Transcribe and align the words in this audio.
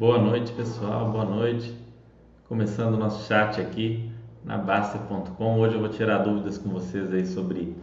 Boa 0.00 0.18
noite, 0.18 0.50
pessoal. 0.52 1.10
Boa 1.10 1.26
noite. 1.26 1.76
Começando 2.48 2.94
o 2.94 2.96
nosso 2.96 3.28
chat 3.28 3.60
aqui 3.60 4.10
na 4.42 4.56
Basta.com. 4.56 5.58
Hoje 5.58 5.74
eu 5.74 5.80
vou 5.80 5.90
tirar 5.90 6.20
dúvidas 6.20 6.56
com 6.56 6.70
vocês 6.70 7.12
aí 7.12 7.26
sobre 7.26 7.76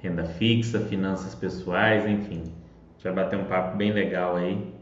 renda 0.00 0.24
fixa, 0.24 0.80
finanças 0.80 1.36
pessoais, 1.36 2.04
enfim. 2.04 2.40
A 2.40 2.92
gente 2.94 3.04
vai 3.04 3.12
bater 3.12 3.38
um 3.38 3.44
papo 3.44 3.76
bem 3.76 3.92
legal 3.92 4.34
aí. 4.34 4.74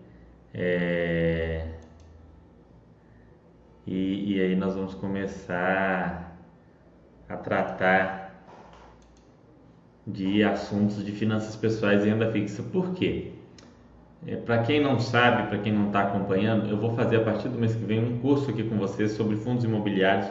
É... 0.55 1.67
E, 3.87 4.37
e 4.37 4.41
aí 4.41 4.57
nós 4.57 4.75
vamos 4.75 4.95
começar 4.95 6.35
a 7.29 7.37
tratar 7.37 8.43
de 10.07 10.43
assuntos 10.43 11.05
de 11.05 11.13
finanças 11.13 11.55
pessoais 11.57 12.07
e 12.07 12.09
renda 12.09 12.33
fixa. 12.33 12.63
Por 12.63 12.95
quê? 12.95 13.35
É, 14.27 14.37
para 14.37 14.63
quem 14.63 14.83
não 14.83 14.99
sabe, 14.99 15.49
para 15.49 15.59
quem 15.59 15.73
não 15.73 15.87
está 15.87 16.03
acompanhando, 16.03 16.69
eu 16.69 16.77
vou 16.77 16.95
fazer 16.95 17.17
a 17.17 17.21
partir 17.25 17.49
do 17.49 17.59
mês 17.59 17.75
que 17.75 17.85
vem 17.85 18.05
um 18.05 18.19
curso 18.19 18.51
aqui 18.51 18.63
com 18.63 18.77
vocês 18.77 19.13
sobre 19.13 19.37
fundos 19.37 19.65
imobiliários, 19.65 20.29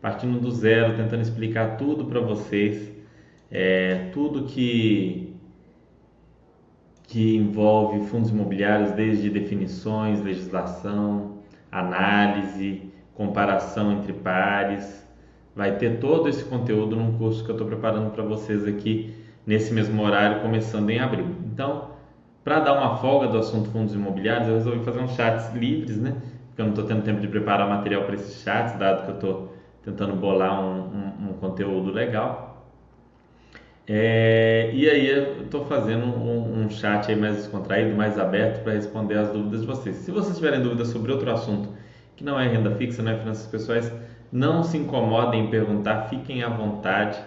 partindo 0.00 0.38
do 0.38 0.50
zero, 0.50 0.96
tentando 0.96 1.22
explicar 1.22 1.76
tudo 1.76 2.04
para 2.04 2.20
vocês, 2.20 2.90
é, 3.50 4.10
tudo 4.12 4.44
que 4.44 5.28
que 7.12 7.36
envolve 7.36 8.06
fundos 8.06 8.30
imobiliários, 8.30 8.92
desde 8.92 9.28
definições, 9.28 10.22
legislação, 10.22 11.42
análise, 11.70 12.90
comparação 13.14 13.92
entre 13.92 14.14
pares. 14.14 15.06
Vai 15.54 15.76
ter 15.76 16.00
todo 16.00 16.26
esse 16.26 16.42
conteúdo 16.44 16.96
num 16.96 17.18
curso 17.18 17.44
que 17.44 17.50
eu 17.50 17.54
estou 17.54 17.66
preparando 17.66 18.10
para 18.12 18.24
vocês 18.24 18.66
aqui 18.66 19.14
nesse 19.46 19.74
mesmo 19.74 20.02
horário, 20.02 20.40
começando 20.40 20.88
em 20.88 21.00
abril. 21.00 21.26
Então, 21.52 21.91
para 22.44 22.60
dar 22.60 22.72
uma 22.72 22.96
folga 22.96 23.28
do 23.28 23.38
assunto 23.38 23.70
fundos 23.70 23.94
imobiliários, 23.94 24.48
eu 24.48 24.54
resolvi 24.54 24.84
fazer 24.84 25.00
uns 25.00 25.12
chats 25.12 25.54
livres, 25.54 25.98
né? 25.98 26.16
Porque 26.48 26.60
eu 26.60 26.64
não 26.66 26.72
estou 26.72 26.84
tendo 26.84 27.02
tempo 27.02 27.20
de 27.20 27.28
preparar 27.28 27.68
material 27.68 28.04
para 28.04 28.14
esses 28.14 28.42
chats, 28.42 28.78
dado 28.78 29.04
que 29.04 29.10
eu 29.10 29.14
estou 29.14 29.54
tentando 29.84 30.14
bolar 30.16 30.60
um, 30.60 30.80
um, 30.80 31.30
um 31.30 31.32
conteúdo 31.34 31.92
legal. 31.92 32.52
É, 33.86 34.70
e 34.72 34.88
aí 34.88 35.08
eu 35.08 35.42
estou 35.42 35.64
fazendo 35.64 36.06
um, 36.06 36.64
um, 36.64 36.70
chat 36.70 37.10
aí 37.10 37.16
mais 37.16 37.36
descontraído, 37.36 37.96
mais 37.96 38.18
aberto 38.18 38.62
para 38.62 38.74
responder 38.74 39.18
as 39.18 39.30
dúvidas 39.30 39.60
de 39.60 39.66
vocês. 39.66 39.96
Se 39.96 40.10
vocês 40.10 40.36
tiverem 40.36 40.62
dúvidas 40.62 40.88
sobre 40.88 41.10
outro 41.10 41.30
assunto 41.30 41.68
que 42.16 42.22
não 42.22 42.38
é 42.38 42.46
renda 42.46 42.70
fixa, 42.72 43.02
não 43.02 43.12
é 43.12 43.18
finanças 43.18 43.46
pessoais, 43.46 43.92
não 44.30 44.62
se 44.62 44.78
incomodem 44.78 45.46
em 45.46 45.50
perguntar, 45.50 46.08
fiquem 46.08 46.42
à 46.42 46.48
vontade. 46.48 47.18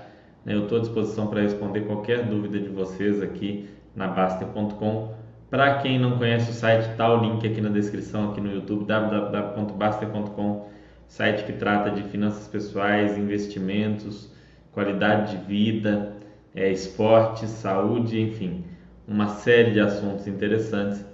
Né? 0.46 0.54
Eu 0.54 0.64
estou 0.64 0.78
à 0.78 0.82
disposição 0.82 1.28
para 1.28 1.42
responder 1.42 1.82
qualquer 1.82 2.24
dúvida 2.24 2.60
de 2.60 2.70
vocês 2.70 3.22
aqui 3.22 3.70
na 3.96 4.08
Baster.com. 4.08 5.16
Para 5.50 5.78
quem 5.80 5.98
não 6.00 6.18
conhece 6.18 6.52
o 6.52 6.54
site, 6.54 6.90
está 6.90 7.12
o 7.14 7.22
link 7.22 7.48
aqui 7.48 7.62
na 7.62 7.70
descrição, 7.70 8.32
aqui 8.32 8.42
no 8.42 8.52
YouTube, 8.52 8.86
www.baster.com, 8.86 10.68
site 11.08 11.44
que 11.44 11.54
trata 11.54 11.92
de 11.92 12.04
finanças 12.04 12.48
pessoais, 12.48 13.18
investimentos, 13.18 14.32
qualidade 14.72 15.38
de 15.38 15.46
vida, 15.46 16.14
é, 16.54 16.72
esporte, 16.72 17.48
saúde, 17.48 18.20
enfim, 18.20 18.66
uma 19.08 19.28
série 19.28 19.72
de 19.72 19.80
assuntos 19.80 20.28
interessantes. 20.28 21.06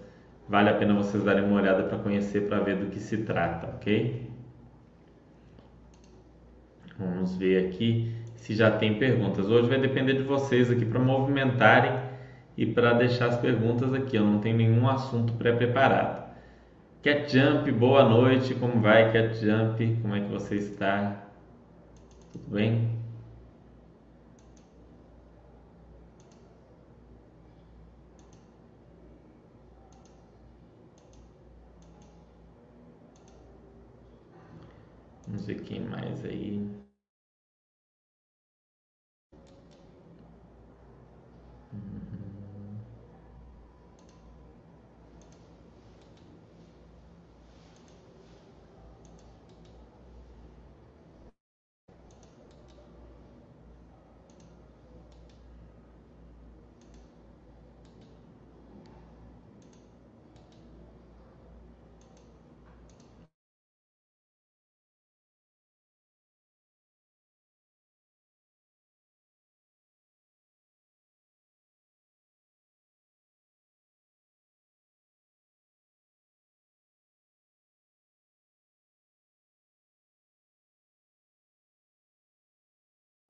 Vale 0.48 0.70
a 0.70 0.74
pena 0.74 0.94
vocês 0.94 1.24
darem 1.24 1.44
uma 1.44 1.62
olhada 1.62 1.84
para 1.84 1.98
conhecer, 2.00 2.48
para 2.48 2.60
ver 2.60 2.78
do 2.78 2.88
que 2.88 3.00
se 3.00 3.18
trata, 3.18 3.68
ok? 3.68 4.30
Vamos 6.98 7.36
ver 7.36 7.68
aqui 7.68 8.14
se 8.36 8.56
já 8.56 8.72
tem 8.72 8.98
perguntas. 8.98 9.50
Hoje 9.50 9.68
vai 9.68 9.80
depender 9.80 10.14
de 10.14 10.24
vocês 10.24 10.72
aqui 10.72 10.86
para 10.86 11.00
movimentarem 11.00 12.11
e 12.62 12.66
para 12.68 12.94
deixar 12.94 13.26
as 13.30 13.38
perguntas 13.40 13.92
aqui. 13.92 14.16
Eu 14.16 14.24
não 14.24 14.40
tenho 14.40 14.56
nenhum 14.56 14.88
assunto 14.88 15.34
pré-preparado. 15.34 16.32
Cat 17.02 17.28
Jump, 17.36 17.72
boa 17.72 18.08
noite. 18.08 18.54
Como 18.54 18.80
vai, 18.80 19.12
Cat 19.12 19.34
Jump? 19.36 19.98
Como 20.00 20.16
é 20.16 20.22
que 20.22 20.28
você 20.28 20.58
está? 20.58 21.28
Tudo 22.32 22.52
bem? 22.52 23.00
Vamos 35.28 35.48
ver 35.48 35.62
quem 35.64 35.80
mais 35.80 36.24
aí. 36.24 36.81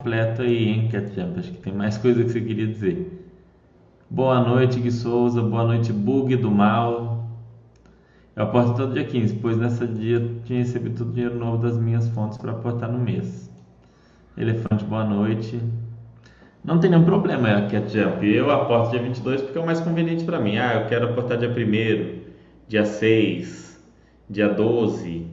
Completo 0.01 0.41
aí, 0.41 0.67
hein, 0.67 0.87
Ketchup? 0.89 1.39
Acho 1.39 1.51
que 1.51 1.59
tem 1.59 1.73
mais 1.73 1.95
coisa 1.95 2.23
que 2.23 2.31
você 2.31 2.41
queria 2.41 2.65
dizer. 2.65 3.29
Boa 4.09 4.41
noite, 4.41 4.79
Gui 4.79 4.91
Souza. 4.91 5.43
Boa 5.43 5.63
noite, 5.63 5.93
Bug 5.93 6.35
do 6.37 6.49
Mal. 6.49 7.29
Eu 8.35 8.43
aporto 8.43 8.75
todo 8.75 8.93
dia 8.93 9.03
15, 9.03 9.35
pois 9.35 9.57
nessa 9.57 9.85
dia 9.85 10.27
tinha 10.43 10.59
recebido 10.59 10.97
todo 10.97 11.09
o 11.09 11.13
dinheiro 11.13 11.37
novo 11.37 11.61
das 11.61 11.77
minhas 11.77 12.09
fontes 12.09 12.37
para 12.39 12.51
aportar 12.51 12.91
no 12.91 12.97
mês. 12.97 13.51
Elefante, 14.35 14.83
boa 14.85 15.03
noite. 15.05 15.61
Não 16.63 16.79
tem 16.79 16.89
nenhum 16.89 17.05
problema, 17.05 17.67
Ketchup. 17.67 18.25
Eu 18.25 18.49
aporto 18.49 18.91
dia 18.91 19.01
22 19.03 19.43
porque 19.43 19.57
é 19.57 19.61
o 19.61 19.65
mais 19.65 19.79
conveniente 19.79 20.23
para 20.23 20.39
mim. 20.39 20.57
Ah, 20.57 20.81
eu 20.81 20.87
quero 20.87 21.09
aportar 21.11 21.37
dia 21.37 21.49
1 21.49 22.21
dia 22.67 22.85
6, 22.85 23.79
dia 24.27 24.47
12, 24.47 25.27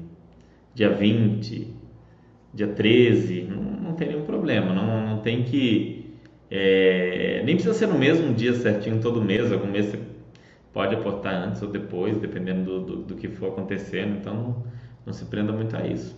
dia 0.74 0.90
20, 0.90 1.77
dia 2.52 2.68
13. 2.68 3.42
Não, 3.42 3.62
não 3.62 3.92
tem 3.94 4.08
nenhum 4.08 4.24
problema. 4.24 4.72
Não, 4.74 5.06
não 5.06 5.18
tem 5.20 5.42
que. 5.44 6.14
É, 6.50 7.42
nem 7.44 7.56
precisa 7.56 7.74
ser 7.74 7.86
no 7.86 7.98
mesmo 7.98 8.34
dia 8.34 8.54
certinho 8.54 9.00
todo 9.00 9.22
mês. 9.22 9.52
Algum 9.52 9.66
mês 9.66 9.86
você 9.86 9.98
pode 10.72 10.94
aportar 10.94 11.34
antes 11.34 11.62
ou 11.62 11.68
depois, 11.68 12.16
dependendo 12.18 12.64
do, 12.64 12.80
do, 12.80 12.96
do 13.04 13.14
que 13.16 13.28
for 13.28 13.48
acontecendo. 13.48 14.16
Então 14.18 14.64
não, 15.04 15.12
se 15.12 15.24
prenda 15.24 15.52
muito 15.52 15.76
a 15.76 15.86
isso. 15.86 16.16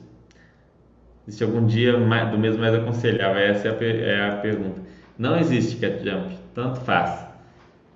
Existe 1.26 1.44
algum 1.44 1.64
dia 1.66 1.98
mais, 1.98 2.30
do 2.30 2.38
mês 2.38 2.56
mais 2.56 2.74
aconselhável? 2.74 3.40
Essa 3.40 3.68
é 3.68 3.70
a, 3.70 3.84
é 3.84 4.28
a 4.28 4.36
pergunta. 4.36 4.80
Não 5.18 5.38
existe 5.38 5.76
cat 5.76 6.02
jump, 6.04 6.34
tanto 6.54 6.80
faz. 6.80 7.26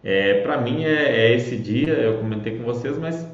É, 0.02 0.42
para 0.42 0.60
mim 0.60 0.84
é, 0.84 1.30
é, 1.30 1.34
esse 1.34 1.56
dia, 1.56 1.94
eu 1.94 2.18
comentei 2.18 2.58
com 2.58 2.64
vocês, 2.64 2.98
mas 2.98 3.26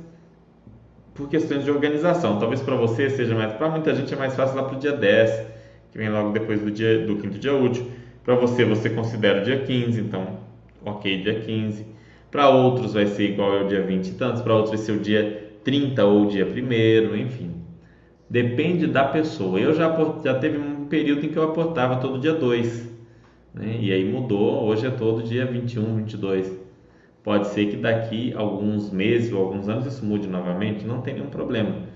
por 1.21 1.29
questões 1.29 1.65
de 1.65 1.71
organização. 1.71 2.39
Talvez 2.39 2.63
para 2.63 2.75
você 2.75 3.11
seja 3.11 3.35
mais, 3.35 3.53
para 3.53 3.69
muita 3.69 3.95
gente 3.95 4.13
é 4.13 4.17
mais 4.17 4.35
fácil 4.35 4.57
lá 4.57 4.63
para 4.63 4.77
o 4.77 4.79
dia 4.81 4.93
10, 4.93 5.47
que 5.93 5.99
vem 5.99 6.09
logo 6.09 6.33
depois 6.33 6.61
do 6.61 6.71
dia 6.71 7.07
do 7.07 7.17
quinto 7.17 7.39
dia 7.39 7.55
útil. 7.55 7.87
Para 8.25 8.35
você, 8.35 8.65
você 8.65 8.91
considera 8.91 9.41
o 9.41 9.45
dia 9.45 9.61
15, 9.61 10.01
então, 10.01 10.39
ok, 10.85 11.23
dia 11.23 11.41
15. 11.41 11.87
Para 12.31 12.49
outros 12.49 12.95
vai 12.95 13.07
ser 13.07 13.31
igual 13.31 13.59
ao 13.59 13.67
dia 13.67 13.83
20 13.83 14.07
e 14.07 14.13
tantos, 14.13 14.43
para 14.43 14.55
outros 14.55 14.71
vai 14.71 14.79
ser 14.79 14.93
o 14.93 15.01
dia 15.01 15.51
30 15.65 16.05
ou 16.05 16.25
o 16.25 16.29
dia 16.29 16.47
1 16.47 17.17
enfim. 17.17 17.51
Depende 18.29 18.87
da 18.87 19.05
pessoa. 19.05 19.59
Eu 19.59 19.75
já, 19.75 19.93
já 20.25 20.35
teve 20.35 20.57
um 20.57 20.87
período 20.87 21.27
em 21.27 21.29
que 21.29 21.37
eu 21.37 21.43
aportava 21.43 21.97
todo 21.97 22.21
dia 22.21 22.33
2, 22.33 22.89
né? 23.55 23.79
e 23.81 23.93
aí 23.93 24.05
mudou, 24.05 24.65
hoje 24.65 24.87
é 24.87 24.91
todo 24.91 25.23
dia 25.23 25.45
21, 25.45 25.97
22. 25.97 26.70
Pode 27.23 27.49
ser 27.49 27.67
que 27.67 27.77
daqui 27.77 28.33
alguns 28.35 28.91
meses 28.91 29.33
ou 29.33 29.45
alguns 29.45 29.69
anos 29.69 29.87
isso 29.87 30.05
mude 30.05 30.27
novamente, 30.27 30.87
não 30.87 31.01
tem 31.03 31.15
nenhum 31.15 31.29
problema 31.29 31.91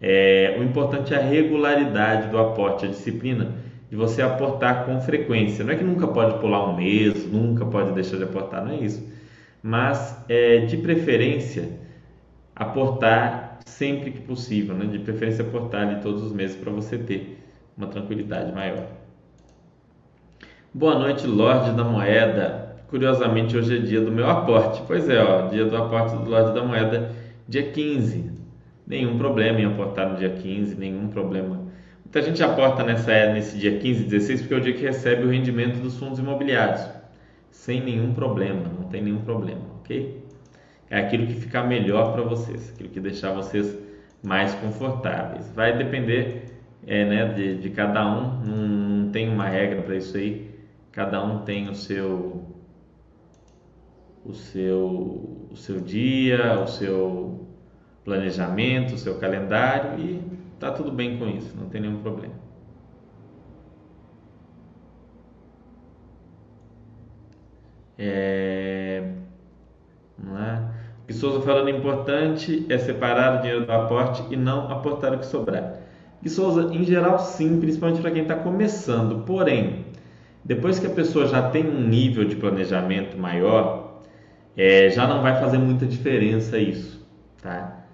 é, 0.00 0.56
o 0.58 0.62
importante 0.62 1.14
é 1.14 1.16
a 1.16 1.22
regularidade 1.22 2.28
do 2.28 2.38
aporte, 2.38 2.84
a 2.84 2.88
disciplina 2.88 3.54
de 3.88 3.96
você 3.96 4.20
aportar 4.20 4.84
com 4.84 5.00
frequência. 5.00 5.64
Não 5.64 5.72
é 5.72 5.76
que 5.76 5.84
nunca 5.84 6.06
pode 6.06 6.38
pular 6.40 6.68
um 6.68 6.76
mês, 6.76 7.30
nunca 7.30 7.64
pode 7.64 7.92
deixar 7.92 8.16
de 8.16 8.24
aportar, 8.24 8.64
não 8.64 8.72
é 8.72 8.76
isso. 8.76 9.06
Mas, 9.62 10.22
é, 10.28 10.58
de 10.58 10.76
preferência, 10.76 11.80
aportar 12.54 13.58
sempre 13.64 14.10
que 14.10 14.20
possível, 14.20 14.74
né? 14.74 14.86
de 14.86 14.98
preferência 14.98 15.44
aportar 15.44 15.88
ali 15.88 16.00
todos 16.00 16.22
os 16.22 16.32
meses 16.32 16.56
para 16.56 16.70
você 16.70 16.98
ter 16.98 17.42
uma 17.76 17.86
tranquilidade 17.86 18.52
maior. 18.52 18.86
Boa 20.72 20.98
noite, 20.98 21.26
Lorde 21.26 21.72
da 21.72 21.84
Moeda. 21.84 22.65
Curiosamente, 22.88 23.56
hoje 23.56 23.76
é 23.76 23.80
dia 23.80 24.00
do 24.00 24.12
meu 24.12 24.28
aporte. 24.28 24.82
Pois 24.86 25.08
é, 25.08 25.22
ó, 25.22 25.48
dia 25.48 25.64
do 25.64 25.76
aporte 25.76 26.16
do 26.16 26.30
Lorde 26.30 26.54
da 26.54 26.62
Moeda, 26.62 27.12
dia 27.48 27.70
15 27.70 28.36
nenhum 28.86 29.18
problema 29.18 29.60
em 29.60 29.64
aportar 29.64 30.10
no 30.10 30.16
dia 30.16 30.30
15, 30.30 30.76
nenhum 30.76 31.08
problema. 31.08 31.66
Muita 32.04 32.22
gente 32.22 32.42
aporta 32.42 32.84
nessa, 32.84 33.32
nesse 33.32 33.58
dia 33.58 33.78
15 33.78 34.02
e 34.02 34.04
16 34.04 34.40
porque 34.42 34.54
é 34.54 34.56
o 34.56 34.60
dia 34.60 34.72
que 34.72 34.82
recebe 34.82 35.24
o 35.24 35.30
rendimento 35.30 35.80
dos 35.80 35.98
fundos 35.98 36.18
imobiliários, 36.18 36.86
sem 37.50 37.82
nenhum 37.82 38.14
problema, 38.14 38.62
não 38.78 38.88
tem 38.88 39.02
nenhum 39.02 39.22
problema, 39.22 39.62
ok? 39.80 40.24
É 40.88 41.00
aquilo 41.00 41.26
que 41.26 41.34
fica 41.34 41.64
melhor 41.64 42.12
para 42.12 42.22
vocês, 42.22 42.72
aquilo 42.72 42.90
que 42.90 43.00
deixar 43.00 43.32
vocês 43.32 43.76
mais 44.22 44.54
confortáveis. 44.54 45.50
Vai 45.54 45.76
depender 45.76 46.44
é, 46.86 47.04
né, 47.04 47.32
de, 47.32 47.58
de 47.58 47.70
cada 47.70 48.06
um, 48.06 48.44
não, 48.44 48.56
não 48.56 49.10
tem 49.10 49.28
uma 49.28 49.48
regra 49.48 49.82
para 49.82 49.96
isso 49.96 50.16
aí, 50.16 50.48
cada 50.92 51.22
um 51.24 51.40
tem 51.40 51.68
o 51.68 51.74
seu 51.74 52.55
o 54.28 54.34
seu, 54.34 55.48
o 55.50 55.56
seu 55.56 55.80
dia, 55.80 56.60
o 56.60 56.66
seu 56.66 57.46
planejamento, 58.04 58.94
o 58.94 58.98
seu 58.98 59.18
calendário 59.18 59.98
e 60.00 60.22
tá 60.58 60.70
tudo 60.70 60.90
bem 60.90 61.18
com 61.18 61.26
isso, 61.26 61.54
não 61.56 61.68
tem 61.68 61.80
nenhum 61.80 62.00
problema. 62.02 62.34
É, 67.98 69.12
não 70.18 70.38
é? 70.38 70.70
O 71.02 71.06
que 71.06 71.14
Souza 71.14 71.40
falando 71.40 71.70
importante 71.70 72.66
é 72.68 72.78
separar 72.78 73.38
o 73.38 73.42
dinheiro 73.42 73.64
do 73.64 73.72
aporte 73.72 74.22
e 74.30 74.36
não 74.36 74.70
aportar 74.70 75.14
o 75.14 75.18
que 75.18 75.26
sobrar. 75.26 75.80
E 76.22 76.28
Souza, 76.28 76.74
em 76.74 76.84
geral, 76.84 77.18
sim, 77.18 77.60
principalmente 77.60 78.00
para 78.00 78.10
quem 78.10 78.22
está 78.22 78.34
começando. 78.34 79.24
Porém, 79.24 79.86
depois 80.44 80.78
que 80.78 80.86
a 80.86 80.90
pessoa 80.90 81.26
já 81.26 81.50
tem 81.50 81.66
um 81.66 81.80
nível 81.80 82.24
de 82.24 82.36
planejamento 82.36 83.16
maior, 83.16 83.95
é, 84.56 84.88
já 84.90 85.06
não 85.06 85.22
vai 85.22 85.38
fazer 85.38 85.58
muita 85.58 85.84
diferença 85.84 86.58
isso, 86.58 87.06
tá? 87.42 87.84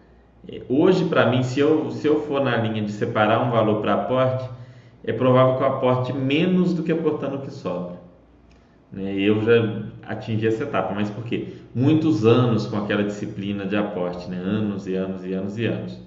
É, 0.49 0.63
hoje, 0.69 1.05
para 1.07 1.31
mim, 1.31 1.43
se 1.43 1.61
eu, 1.61 1.91
se 1.91 2.07
eu 2.07 2.21
for 2.21 2.43
na 2.43 2.57
linha 2.57 2.83
de 2.83 2.93
separar 2.93 3.47
um 3.47 3.51
valor 3.51 3.81
para 3.81 3.95
aporte, 3.95 4.49
é 5.05 5.13
provável 5.13 5.57
que 5.57 5.63
eu 5.63 5.67
aporte 5.67 6.13
menos 6.13 6.73
do 6.75 6.83
que 6.83 6.93
aportando 6.93 7.37
o 7.37 7.41
que 7.41 7.51
sobra. 7.51 8.01
Né? 8.93 9.15
Eu 9.15 9.43
já 9.43 9.83
atingi 10.07 10.47
essa 10.47 10.65
etapa, 10.65 10.95
mas 10.95 11.11
por 11.11 11.25
quê? 11.25 11.55
Muitos 11.75 12.27
anos 12.27 12.67
com 12.67 12.77
aquela 12.77 13.03
disciplina 13.03 13.67
de 13.67 13.77
aporte, 13.77 14.29
né? 14.29 14.37
anos 14.37 14.87
e 14.87 14.95
anos 14.95 15.25
e 15.25 15.33
anos 15.33 15.59
e 15.59 15.65
anos. 15.65 16.01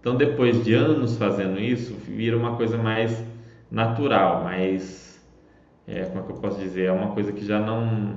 Então, 0.00 0.16
depois 0.16 0.62
de 0.62 0.74
anos 0.74 1.16
fazendo 1.16 1.58
isso, 1.58 1.94
vira 2.06 2.36
uma 2.36 2.56
coisa 2.56 2.76
mais 2.76 3.24
natural, 3.70 4.44
mais, 4.44 5.22
é, 5.86 6.04
como 6.04 6.20
é 6.20 6.22
que 6.24 6.32
eu 6.32 6.36
posso 6.36 6.58
dizer, 6.58 6.86
é 6.86 6.92
uma 6.92 7.12
coisa 7.12 7.32
que 7.32 7.44
já 7.44 7.58
não 7.58 8.16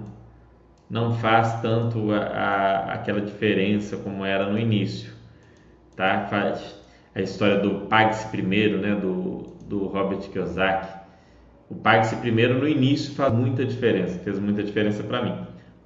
não 0.90 1.14
faz 1.16 1.62
tanto 1.62 2.12
a, 2.12 2.18
a, 2.18 2.94
aquela 2.94 3.22
diferença 3.22 3.98
como 3.98 4.24
era 4.24 4.50
no 4.50 4.58
início, 4.58 5.12
tá? 5.96 6.28
Faz 6.30 6.76
a 7.14 7.22
história 7.22 7.60
do 7.60 7.88
pague-se 7.88 8.28
primeiro, 8.30 8.78
né, 8.78 8.96
do, 8.96 9.44
do 9.68 9.88
Robert 9.88 10.20
Kiyosaki. 10.30 10.96
O 11.70 11.76
pague-se 11.76 12.16
primeiro 12.18 12.60
no 12.60 12.68
início 12.68 13.14
faz 13.16 13.34
muita 13.34 13.66
diferença, 13.66 14.20
fez 14.20 14.40
muita 14.40 14.64
diferença 14.64 15.04
para 15.04 15.22
mim. 15.24 15.36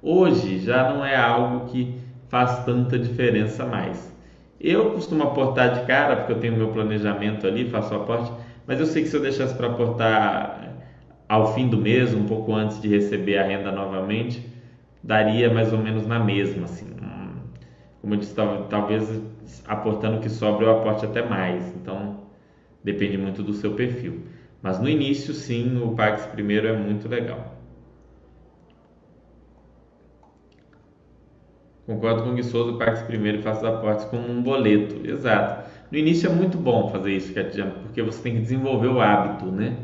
Hoje 0.00 0.60
já 0.60 0.92
não 0.92 1.04
é 1.04 1.16
algo 1.16 1.66
que 1.66 1.98
faz 2.28 2.64
tanta 2.64 2.98
diferença 2.98 3.64
mais. 3.64 4.12
Eu 4.60 4.92
costumo 4.92 5.24
aportar 5.24 5.74
de 5.74 5.86
cara, 5.86 6.16
porque 6.16 6.32
eu 6.32 6.38
tenho 6.38 6.56
meu 6.56 6.68
planejamento 6.68 7.46
ali, 7.46 7.68
faço 7.68 7.94
aporte, 7.94 8.30
mas 8.66 8.78
eu 8.78 8.86
sei 8.86 9.02
que 9.02 9.08
se 9.08 9.16
eu 9.16 9.22
deixasse 9.22 9.54
para 9.54 9.66
aportar 9.66 10.76
ao 11.28 11.54
fim 11.54 11.68
do 11.68 11.78
mês, 11.78 12.14
um 12.14 12.26
pouco 12.26 12.54
antes 12.54 12.80
de 12.80 12.88
receber 12.88 13.38
a 13.38 13.42
renda 13.44 13.72
novamente, 13.72 14.51
daria 15.02 15.52
mais 15.52 15.72
ou 15.72 15.78
menos 15.78 16.06
na 16.06 16.18
mesma, 16.18 16.64
assim. 16.64 16.92
Como 18.00 18.14
eu 18.14 18.18
disse, 18.18 18.34
talvez 18.34 19.22
aportando 19.66 20.20
que 20.20 20.28
sobra 20.28 20.66
eu 20.66 20.78
aporte 20.78 21.04
até 21.06 21.22
mais. 21.26 21.74
Então, 21.76 22.20
depende 22.82 23.16
muito 23.16 23.42
do 23.42 23.52
seu 23.52 23.74
perfil. 23.74 24.24
Mas 24.60 24.78
no 24.80 24.88
início, 24.88 25.32
sim, 25.32 25.80
o 25.80 25.94
Pax 25.94 26.26
primeiro 26.26 26.66
é 26.66 26.72
muito 26.76 27.08
legal. 27.08 27.56
Concordo 31.86 32.22
com 32.22 32.30
o 32.30 32.34
Gui 32.34 32.42
o 32.42 32.78
Pax 32.78 33.02
primeiro 33.02 33.42
faz 33.42 33.58
os 33.58 33.64
aportes 33.64 34.04
como 34.06 34.28
um 34.28 34.42
boleto. 34.42 35.06
Exato. 35.06 35.70
No 35.90 35.98
início 35.98 36.28
é 36.28 36.32
muito 36.32 36.56
bom 36.58 36.88
fazer 36.90 37.12
isso, 37.12 37.32
porque 37.82 38.02
você 38.02 38.22
tem 38.22 38.34
que 38.34 38.40
desenvolver 38.40 38.88
o 38.88 39.00
hábito, 39.00 39.46
né? 39.46 39.76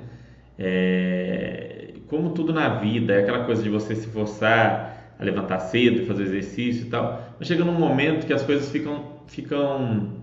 É... 0.59 1.94
Como 2.09 2.31
tudo 2.31 2.53
na 2.53 2.69
vida, 2.81 3.12
é 3.15 3.20
aquela 3.20 3.44
coisa 3.44 3.62
de 3.62 3.69
você 3.69 3.94
se 3.94 4.09
forçar 4.09 4.97
a 5.19 5.25
levantar 5.25 5.59
cedo, 5.61 6.06
fazer 6.06 6.25
exercício 6.25 6.87
e 6.87 6.91
tal. 6.91 7.23
Mas 7.38 7.49
chega 7.49 7.65
num 7.65 7.73
momento 7.73 8.26
que 8.26 8.32
as 8.32 8.43
coisas 8.43 8.70
ficam, 8.70 9.05
ficam 9.26 10.23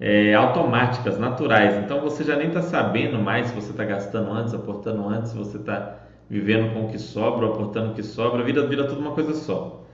é, 0.00 0.34
automáticas, 0.34 1.18
naturais. 1.18 1.76
Então 1.76 2.00
você 2.00 2.24
já 2.24 2.36
nem 2.36 2.48
está 2.48 2.62
sabendo 2.62 3.18
mais 3.18 3.48
se 3.48 3.54
você 3.54 3.70
está 3.70 3.84
gastando 3.84 4.32
antes, 4.32 4.52
aportando 4.52 5.06
antes, 5.08 5.30
se 5.30 5.36
você 5.36 5.58
está 5.58 6.00
vivendo 6.28 6.72
com 6.72 6.86
o 6.86 6.88
que 6.88 6.98
sobra, 6.98 7.46
aportando 7.46 7.92
o 7.92 7.94
que 7.94 8.02
sobra, 8.02 8.42
vira, 8.42 8.66
vira 8.66 8.86
tudo 8.86 9.00
uma 9.00 9.12
coisa 9.12 9.34
só. 9.34 9.84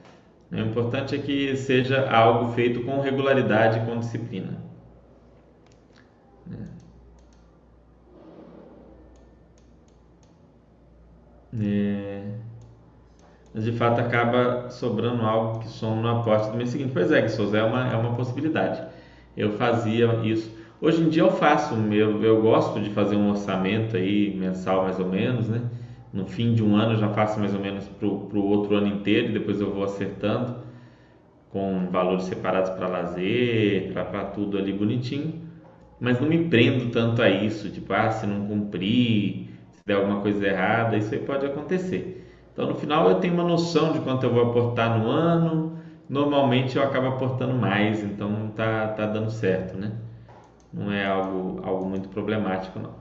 O 0.50 0.56
importante 0.56 1.14
é 1.14 1.18
que 1.18 1.56
seja 1.56 2.10
algo 2.10 2.52
feito 2.54 2.82
com 2.82 3.00
regularidade 3.00 3.80
e 3.80 3.86
com 3.86 3.98
disciplina. 3.98 4.58
É 11.62 12.49
mas 13.54 13.64
de 13.64 13.72
fato 13.72 14.00
acaba 14.00 14.70
sobrando 14.70 15.22
algo 15.22 15.60
que 15.60 15.68
soma 15.68 16.02
no 16.02 16.20
aporte 16.20 16.50
do 16.50 16.56
mês 16.56 16.70
seguinte. 16.70 16.92
Pois 16.92 17.10
é, 17.10 17.22
que 17.22 17.28
Souza, 17.28 17.58
é 17.58 17.62
uma, 17.62 17.88
é 17.92 17.96
uma 17.96 18.14
possibilidade. 18.14 18.82
Eu 19.36 19.52
fazia 19.52 20.20
isso. 20.24 20.50
Hoje 20.80 21.02
em 21.02 21.08
dia 21.08 21.22
eu 21.22 21.30
faço, 21.32 21.74
eu, 21.92 22.22
eu 22.22 22.40
gosto 22.40 22.80
de 22.80 22.90
fazer 22.90 23.16
um 23.16 23.30
orçamento 23.30 23.96
aí 23.96 24.34
mensal 24.36 24.84
mais 24.84 24.98
ou 24.98 25.06
menos, 25.06 25.48
né? 25.48 25.62
No 26.12 26.26
fim 26.26 26.54
de 26.54 26.62
um 26.62 26.74
ano 26.74 26.92
eu 26.92 26.96
já 26.96 27.08
faço 27.10 27.38
mais 27.38 27.54
ou 27.54 27.60
menos 27.60 27.86
para 27.88 28.08
o 28.08 28.44
outro 28.46 28.74
ano 28.76 28.86
inteiro 28.86 29.28
e 29.28 29.32
depois 29.32 29.60
eu 29.60 29.72
vou 29.72 29.84
acertando 29.84 30.56
com 31.50 31.88
valores 31.90 32.24
separados 32.24 32.70
para 32.70 32.88
lazer, 32.88 33.92
para 33.92 34.24
tudo 34.26 34.56
ali 34.58 34.72
bonitinho. 34.72 35.48
Mas 36.00 36.18
não 36.20 36.28
me 36.28 36.48
prendo 36.48 36.90
tanto 36.90 37.20
a 37.20 37.28
isso, 37.28 37.68
tipo, 37.70 37.92
ah, 37.92 38.10
se 38.10 38.26
não 38.26 38.46
cumprir, 38.46 39.50
se 39.72 39.82
der 39.84 39.94
alguma 39.96 40.20
coisa 40.22 40.46
errada, 40.46 40.96
isso 40.96 41.12
aí 41.14 41.20
pode 41.20 41.44
acontecer. 41.44 42.19
Então, 42.52 42.66
no 42.66 42.74
final, 42.74 43.08
eu 43.08 43.16
tenho 43.16 43.34
uma 43.34 43.44
noção 43.44 43.92
de 43.92 44.00
quanto 44.00 44.24
eu 44.24 44.32
vou 44.32 44.50
aportar 44.50 44.98
no 44.98 45.08
ano. 45.08 45.78
Normalmente, 46.08 46.76
eu 46.76 46.82
acabo 46.82 47.08
aportando 47.08 47.54
mais, 47.54 48.02
então 48.02 48.52
tá, 48.56 48.88
tá 48.88 49.06
dando 49.06 49.30
certo, 49.30 49.76
né? 49.76 49.92
Não 50.72 50.92
é 50.92 51.06
algo, 51.06 51.60
algo 51.64 51.86
muito 51.86 52.08
problemático, 52.08 52.78
não. 52.78 52.94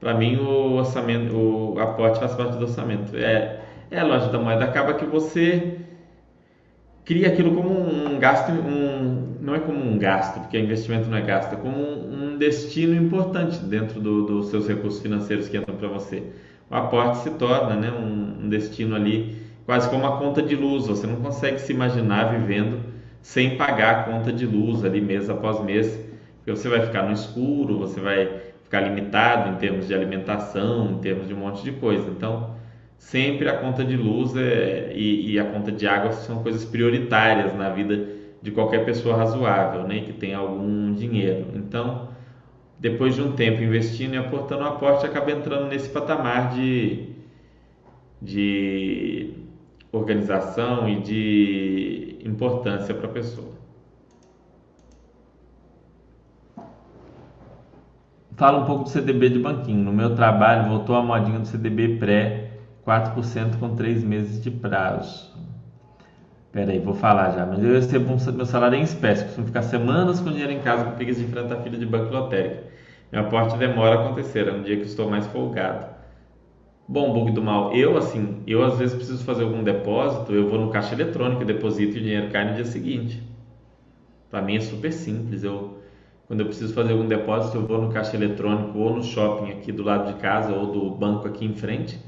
Para 0.00 0.14
mim, 0.14 0.36
o 0.36 0.74
orçamento, 0.74 1.34
o 1.34 1.78
aporte 1.80 2.18
faz 2.18 2.34
parte 2.34 2.56
do 2.58 2.64
orçamento. 2.64 3.16
É, 3.16 3.60
é 3.90 4.00
a 4.00 4.04
loja 4.04 4.28
da 4.30 4.38
moeda. 4.38 4.64
Acaba 4.64 4.94
que 4.94 5.06
você 5.06 5.78
cria 7.04 7.28
aquilo 7.28 7.54
como 7.54 7.70
um 7.70 8.18
gasto, 8.18 8.52
um, 8.52 9.13
não 9.44 9.54
é 9.54 9.60
como 9.60 9.78
um 9.78 9.98
gasto, 9.98 10.40
porque 10.40 10.58
investimento 10.58 11.08
não 11.08 11.18
é 11.18 11.20
gasto, 11.20 11.52
é 11.52 11.56
como 11.56 11.76
um, 11.76 12.38
destino 12.38 12.94
importante 12.94 13.58
dentro 13.58 14.00
do, 14.00 14.24
dos 14.24 14.48
seus 14.48 14.66
recursos 14.66 15.00
financeiros 15.02 15.48
que 15.48 15.56
entram 15.56 15.76
para 15.76 15.86
você. 15.86 16.22
O 16.70 16.74
aporte 16.74 17.18
se 17.18 17.30
torna 17.32 17.76
né, 17.76 17.92
um, 17.92 18.44
um 18.44 18.48
destino 18.48 18.96
ali 18.96 19.36
quase 19.66 19.88
como 19.90 20.04
uma 20.04 20.16
conta 20.16 20.42
de 20.42 20.56
luz. 20.56 20.86
Você 20.86 21.06
não 21.06 21.16
consegue 21.16 21.60
se 21.60 21.72
imaginar 21.72 22.32
vivendo 22.32 22.80
sem 23.20 23.56
pagar 23.56 24.00
a 24.00 24.02
conta 24.04 24.32
de 24.32 24.46
luz 24.46 24.82
ali 24.84 25.00
mês 25.00 25.28
após 25.28 25.62
mês, 25.62 26.00
porque 26.38 26.50
você 26.50 26.68
vai 26.68 26.80
ficar 26.80 27.02
no 27.02 27.12
escuro, 27.12 27.78
você 27.78 28.00
vai 28.00 28.40
ficar 28.62 28.80
limitado 28.80 29.50
em 29.50 29.56
termos 29.56 29.86
de 29.86 29.94
alimentação, 29.94 30.90
em 30.92 30.98
termos 30.98 31.28
de 31.28 31.34
um 31.34 31.38
monte 31.38 31.62
de 31.62 31.72
coisa. 31.72 32.08
Então, 32.10 32.56
sempre 32.96 33.48
a 33.48 33.58
conta 33.58 33.84
de 33.84 33.96
luz 33.96 34.34
é, 34.36 34.92
e, 34.94 35.32
e, 35.32 35.38
a 35.38 35.44
conta 35.44 35.70
de 35.70 35.86
água 35.86 36.12
são 36.12 36.42
coisas 36.42 36.64
prioritárias 36.64 37.54
na 37.54 37.68
vida 37.68 38.13
de 38.44 38.50
qualquer 38.50 38.84
pessoa 38.84 39.16
razoável, 39.16 39.88
né, 39.88 40.00
que 40.00 40.12
tem 40.12 40.34
algum 40.34 40.92
dinheiro. 40.92 41.46
Então, 41.54 42.10
depois 42.78 43.14
de 43.14 43.22
um 43.22 43.32
tempo 43.32 43.62
investindo 43.62 44.12
e 44.12 44.18
aportando 44.18 44.64
aporte, 44.64 45.06
acaba 45.06 45.30
entrando 45.32 45.66
nesse 45.66 45.88
patamar 45.88 46.50
de, 46.50 47.08
de 48.20 49.32
organização 49.90 50.86
e 50.86 51.00
de 51.00 52.18
importância 52.22 52.94
para 52.94 53.06
a 53.06 53.12
pessoa. 53.12 53.54
Fala 58.36 58.62
um 58.62 58.66
pouco 58.66 58.84
do 58.84 58.90
CDB 58.90 59.30
de 59.30 59.38
banquinho. 59.38 59.82
No 59.82 59.92
meu 59.92 60.14
trabalho, 60.14 60.68
voltou 60.68 60.96
a 60.96 61.02
modinha 61.02 61.38
do 61.38 61.46
CDB 61.46 61.96
pré 61.96 62.58
4% 62.86 63.58
com 63.58 63.74
3 63.74 64.04
meses 64.04 64.42
de 64.42 64.50
prazo. 64.50 65.32
Pera 66.54 66.70
aí, 66.70 66.78
vou 66.78 66.94
falar 66.94 67.32
já. 67.32 67.44
Mas 67.44 67.64
eu 67.64 67.72
recebo 67.72 68.12
um, 68.12 68.32
meu 68.32 68.46
salário 68.46 68.78
em 68.78 68.82
espécie. 68.82 69.24
Costumo 69.24 69.48
ficar 69.48 69.62
semanas 69.62 70.20
com 70.20 70.30
dinheiro 70.30 70.52
em 70.52 70.60
casa 70.60 70.84
com 70.84 70.92
preguiça 70.92 71.18
de 71.18 71.26
enfrentar 71.26 71.56
a 71.56 71.62
fila 71.62 71.76
de 71.76 71.84
banco 71.84 72.14
lotérica. 72.14 72.62
Meu 73.10 73.22
aporte 73.22 73.58
demora 73.58 73.96
a 73.96 74.04
acontecer, 74.04 74.46
é 74.46 74.52
no 74.52 74.62
dia 74.62 74.76
que 74.76 74.84
estou 74.84 75.10
mais 75.10 75.26
folgado. 75.26 75.86
Bom, 76.86 77.12
bug 77.12 77.32
do 77.32 77.42
mal, 77.42 77.74
eu 77.74 77.96
assim, 77.96 78.42
eu 78.46 78.62
às 78.62 78.78
vezes 78.78 78.94
preciso 78.94 79.24
fazer 79.24 79.42
algum 79.42 79.64
depósito, 79.64 80.32
eu 80.32 80.48
vou 80.48 80.60
no 80.60 80.70
caixa 80.70 80.94
eletrônico, 80.94 81.44
deposito 81.44 81.96
e 81.96 82.00
o 82.00 82.02
dinheiro 82.02 82.30
cai 82.30 82.48
no 82.48 82.54
dia 82.54 82.64
seguinte. 82.64 83.20
Para 84.30 84.40
mim 84.42 84.56
é 84.56 84.60
super 84.60 84.92
simples. 84.92 85.42
Eu, 85.42 85.78
quando 86.28 86.40
eu 86.40 86.46
preciso 86.46 86.72
fazer 86.72 86.92
algum 86.92 87.08
depósito, 87.08 87.56
eu 87.56 87.66
vou 87.66 87.82
no 87.82 87.90
caixa 87.90 88.16
eletrônico 88.16 88.78
ou 88.78 88.94
no 88.94 89.02
shopping 89.02 89.50
aqui 89.50 89.72
do 89.72 89.82
lado 89.82 90.12
de 90.12 90.20
casa 90.20 90.52
ou 90.54 90.66
do 90.66 90.90
banco 90.90 91.26
aqui 91.26 91.44
em 91.44 91.54
frente, 91.54 91.98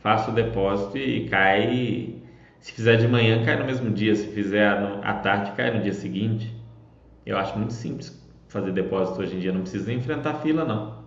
faço 0.00 0.32
o 0.32 0.34
depósito 0.34 0.98
e 0.98 1.28
cai. 1.28 2.25
Se 2.60 2.72
fizer 2.72 2.96
de 2.96 3.06
manhã, 3.08 3.44
cai 3.44 3.56
no 3.56 3.64
mesmo 3.64 3.90
dia. 3.90 4.14
Se 4.14 4.26
fizer 4.28 4.68
à 5.02 5.14
tarde, 5.14 5.52
cai 5.52 5.76
no 5.76 5.82
dia 5.82 5.92
seguinte. 5.92 6.54
Eu 7.24 7.36
acho 7.38 7.56
muito 7.56 7.72
simples 7.72 8.26
fazer 8.48 8.72
depósito 8.72 9.20
hoje 9.20 9.36
em 9.36 9.38
dia, 9.38 9.52
não 9.52 9.60
precisa 9.62 9.92
enfrentar 9.92 10.34
fila 10.34 10.64
não. 10.64 11.04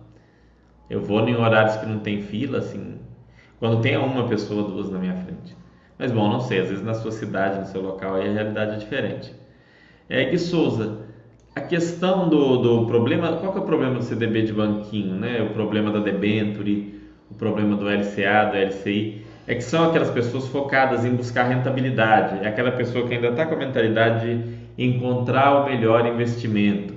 Eu 0.88 1.00
vou 1.00 1.26
em 1.28 1.36
horários 1.36 1.76
que 1.76 1.86
não 1.86 2.00
tem 2.00 2.22
fila, 2.22 2.58
assim, 2.58 2.98
quando 3.58 3.80
tem 3.80 3.96
uma 3.96 4.28
pessoa, 4.28 4.68
duas 4.68 4.90
na 4.90 4.98
minha 4.98 5.14
frente. 5.14 5.56
Mas 5.98 6.10
bom, 6.12 6.28
não 6.28 6.40
sei, 6.40 6.60
às 6.60 6.68
vezes 6.68 6.84
na 6.84 6.94
sua 6.94 7.12
cidade, 7.12 7.60
no 7.60 7.66
seu 7.66 7.80
local, 7.80 8.14
aí 8.14 8.28
a 8.28 8.32
realidade 8.32 8.72
é 8.72 8.76
diferente. 8.76 9.34
É, 10.08 10.24
Gui 10.24 10.38
Souza, 10.38 10.98
a 11.54 11.60
questão 11.60 12.28
do, 12.28 12.56
do 12.56 12.86
problema, 12.86 13.36
qual 13.36 13.52
que 13.52 13.58
é 13.58 13.60
o 13.60 13.64
problema 13.64 13.96
do 13.96 14.02
CDB 14.02 14.42
de 14.42 14.52
banquinho, 14.52 15.14
né? 15.14 15.42
O 15.42 15.52
problema 15.52 15.90
da 15.90 16.00
debenture, 16.00 17.00
o 17.30 17.34
problema 17.34 17.76
do 17.76 17.86
LCA, 17.86 18.50
do 18.50 18.56
LCI, 18.56 19.24
é 19.50 19.56
que 19.56 19.64
são 19.64 19.90
aquelas 19.90 20.10
pessoas 20.10 20.46
focadas 20.46 21.04
em 21.04 21.12
buscar 21.12 21.42
rentabilidade, 21.42 22.44
é 22.44 22.48
aquela 22.48 22.70
pessoa 22.70 23.08
que 23.08 23.14
ainda 23.14 23.30
está 23.30 23.44
com 23.44 23.56
a 23.56 23.58
mentalidade 23.58 24.38
de 24.38 24.84
encontrar 24.84 25.62
o 25.62 25.64
melhor 25.68 26.06
investimento. 26.06 26.94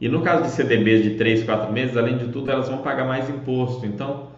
E 0.00 0.08
no 0.08 0.22
caso 0.22 0.44
de 0.44 0.50
CDBs 0.50 1.02
de 1.02 1.10
3, 1.14 1.42
4 1.42 1.72
meses, 1.72 1.96
além 1.96 2.18
de 2.18 2.28
tudo, 2.28 2.52
elas 2.52 2.68
vão 2.68 2.78
pagar 2.78 3.04
mais 3.04 3.28
imposto. 3.28 3.84
Então, 3.84 4.28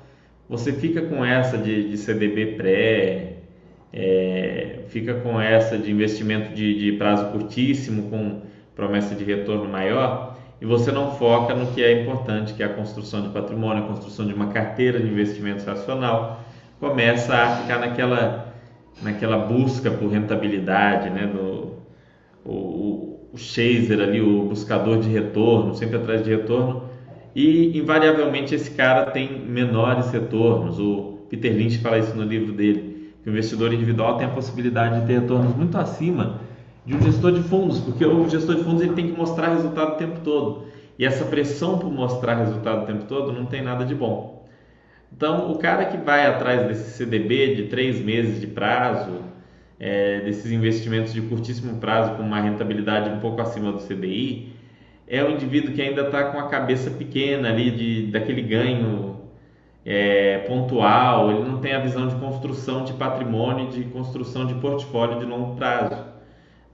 você 0.48 0.72
fica 0.72 1.02
com 1.02 1.22
essa 1.22 1.58
de, 1.58 1.90
de 1.90 1.98
CDB 1.98 2.54
pré, 2.56 3.32
é, 3.92 4.78
fica 4.88 5.12
com 5.12 5.38
essa 5.38 5.76
de 5.76 5.90
investimento 5.90 6.54
de, 6.54 6.78
de 6.78 6.92
prazo 6.92 7.26
curtíssimo, 7.26 8.08
com 8.08 8.40
promessa 8.74 9.14
de 9.14 9.22
retorno 9.22 9.68
maior, 9.68 10.38
e 10.62 10.64
você 10.64 10.90
não 10.90 11.10
foca 11.10 11.54
no 11.54 11.66
que 11.72 11.84
é 11.84 12.00
importante, 12.00 12.54
que 12.54 12.62
é 12.62 12.66
a 12.66 12.70
construção 12.70 13.20
de 13.20 13.28
patrimônio, 13.28 13.84
a 13.84 13.86
construção 13.86 14.26
de 14.26 14.32
uma 14.32 14.46
carteira 14.46 14.98
de 14.98 15.06
investimentos 15.06 15.66
racional, 15.66 16.43
começa 16.84 17.34
a 17.34 17.56
ficar 17.56 17.78
naquela, 17.78 18.54
naquela 19.02 19.38
busca 19.38 19.90
por 19.90 20.08
rentabilidade, 20.10 21.08
né, 21.08 21.26
do, 21.26 21.78
o, 22.44 23.20
o 23.32 23.38
chaser 23.38 24.00
ali, 24.00 24.20
o 24.20 24.44
buscador 24.44 24.98
de 24.98 25.08
retorno, 25.08 25.74
sempre 25.74 25.96
atrás 25.96 26.22
de 26.22 26.30
retorno, 26.30 26.84
e 27.34 27.78
invariavelmente 27.78 28.54
esse 28.54 28.70
cara 28.70 29.06
tem 29.06 29.40
menores 29.40 30.10
retornos. 30.10 30.78
O 30.78 31.26
Peter 31.30 31.52
Lynch 31.56 31.78
fala 31.78 31.98
isso 31.98 32.14
no 32.14 32.22
livro 32.22 32.52
dele, 32.52 33.14
que 33.22 33.30
o 33.30 33.32
investidor 33.32 33.72
individual 33.72 34.18
tem 34.18 34.26
a 34.26 34.30
possibilidade 34.30 35.00
de 35.00 35.06
ter 35.06 35.20
retornos 35.20 35.56
muito 35.56 35.78
acima 35.78 36.40
de 36.84 36.94
um 36.94 37.00
gestor 37.00 37.32
de 37.32 37.42
fundos, 37.44 37.80
porque 37.80 38.04
o 38.04 38.28
gestor 38.28 38.56
de 38.56 38.62
fundos 38.62 38.82
ele 38.82 38.92
tem 38.92 39.10
que 39.10 39.18
mostrar 39.18 39.54
resultado 39.54 39.94
o 39.94 39.96
tempo 39.96 40.20
todo. 40.22 40.64
E 40.98 41.06
essa 41.06 41.24
pressão 41.24 41.78
por 41.78 41.90
mostrar 41.90 42.34
resultado 42.34 42.82
o 42.82 42.86
tempo 42.86 43.04
todo 43.06 43.32
não 43.32 43.46
tem 43.46 43.62
nada 43.62 43.86
de 43.86 43.94
bom. 43.94 44.33
Então, 45.16 45.52
o 45.52 45.59
cara 45.59 45.85
que 45.85 45.97
vai 45.97 46.26
atrás 46.26 46.66
desse 46.66 46.90
CDB 46.97 47.54
de 47.54 47.62
três 47.68 48.00
meses 48.00 48.40
de 48.40 48.49
prazo, 48.49 49.23
é, 49.78 50.21
desses 50.21 50.50
investimentos 50.50 51.12
de 51.12 51.23
curtíssimo 51.23 51.78
prazo 51.78 52.16
com 52.16 52.23
uma 52.23 52.40
rentabilidade 52.40 53.11
um 53.11 53.21
pouco 53.21 53.40
acima 53.40 53.71
do 53.71 53.78
CDI, 53.78 54.52
é 55.06 55.23
um 55.23 55.30
indivíduo 55.30 55.73
que 55.73 55.80
ainda 55.80 56.02
está 56.02 56.25
com 56.33 56.38
a 56.38 56.49
cabeça 56.49 56.90
pequena 56.90 57.50
ali 57.50 57.71
de, 57.71 58.06
daquele 58.11 58.42
ganho 58.42 59.21
é, 59.85 60.38
pontual, 60.49 61.30
ele 61.30 61.49
não 61.49 61.61
tem 61.61 61.75
a 61.75 61.78
visão 61.78 62.09
de 62.09 62.16
construção 62.16 62.85
de 62.85 62.92
patrimônio, 62.94 63.71
de 63.71 63.85
construção 63.85 64.47
de 64.47 64.54
portfólio 64.54 65.21
de 65.21 65.26
longo 65.26 65.54
prazo. 65.54 66.04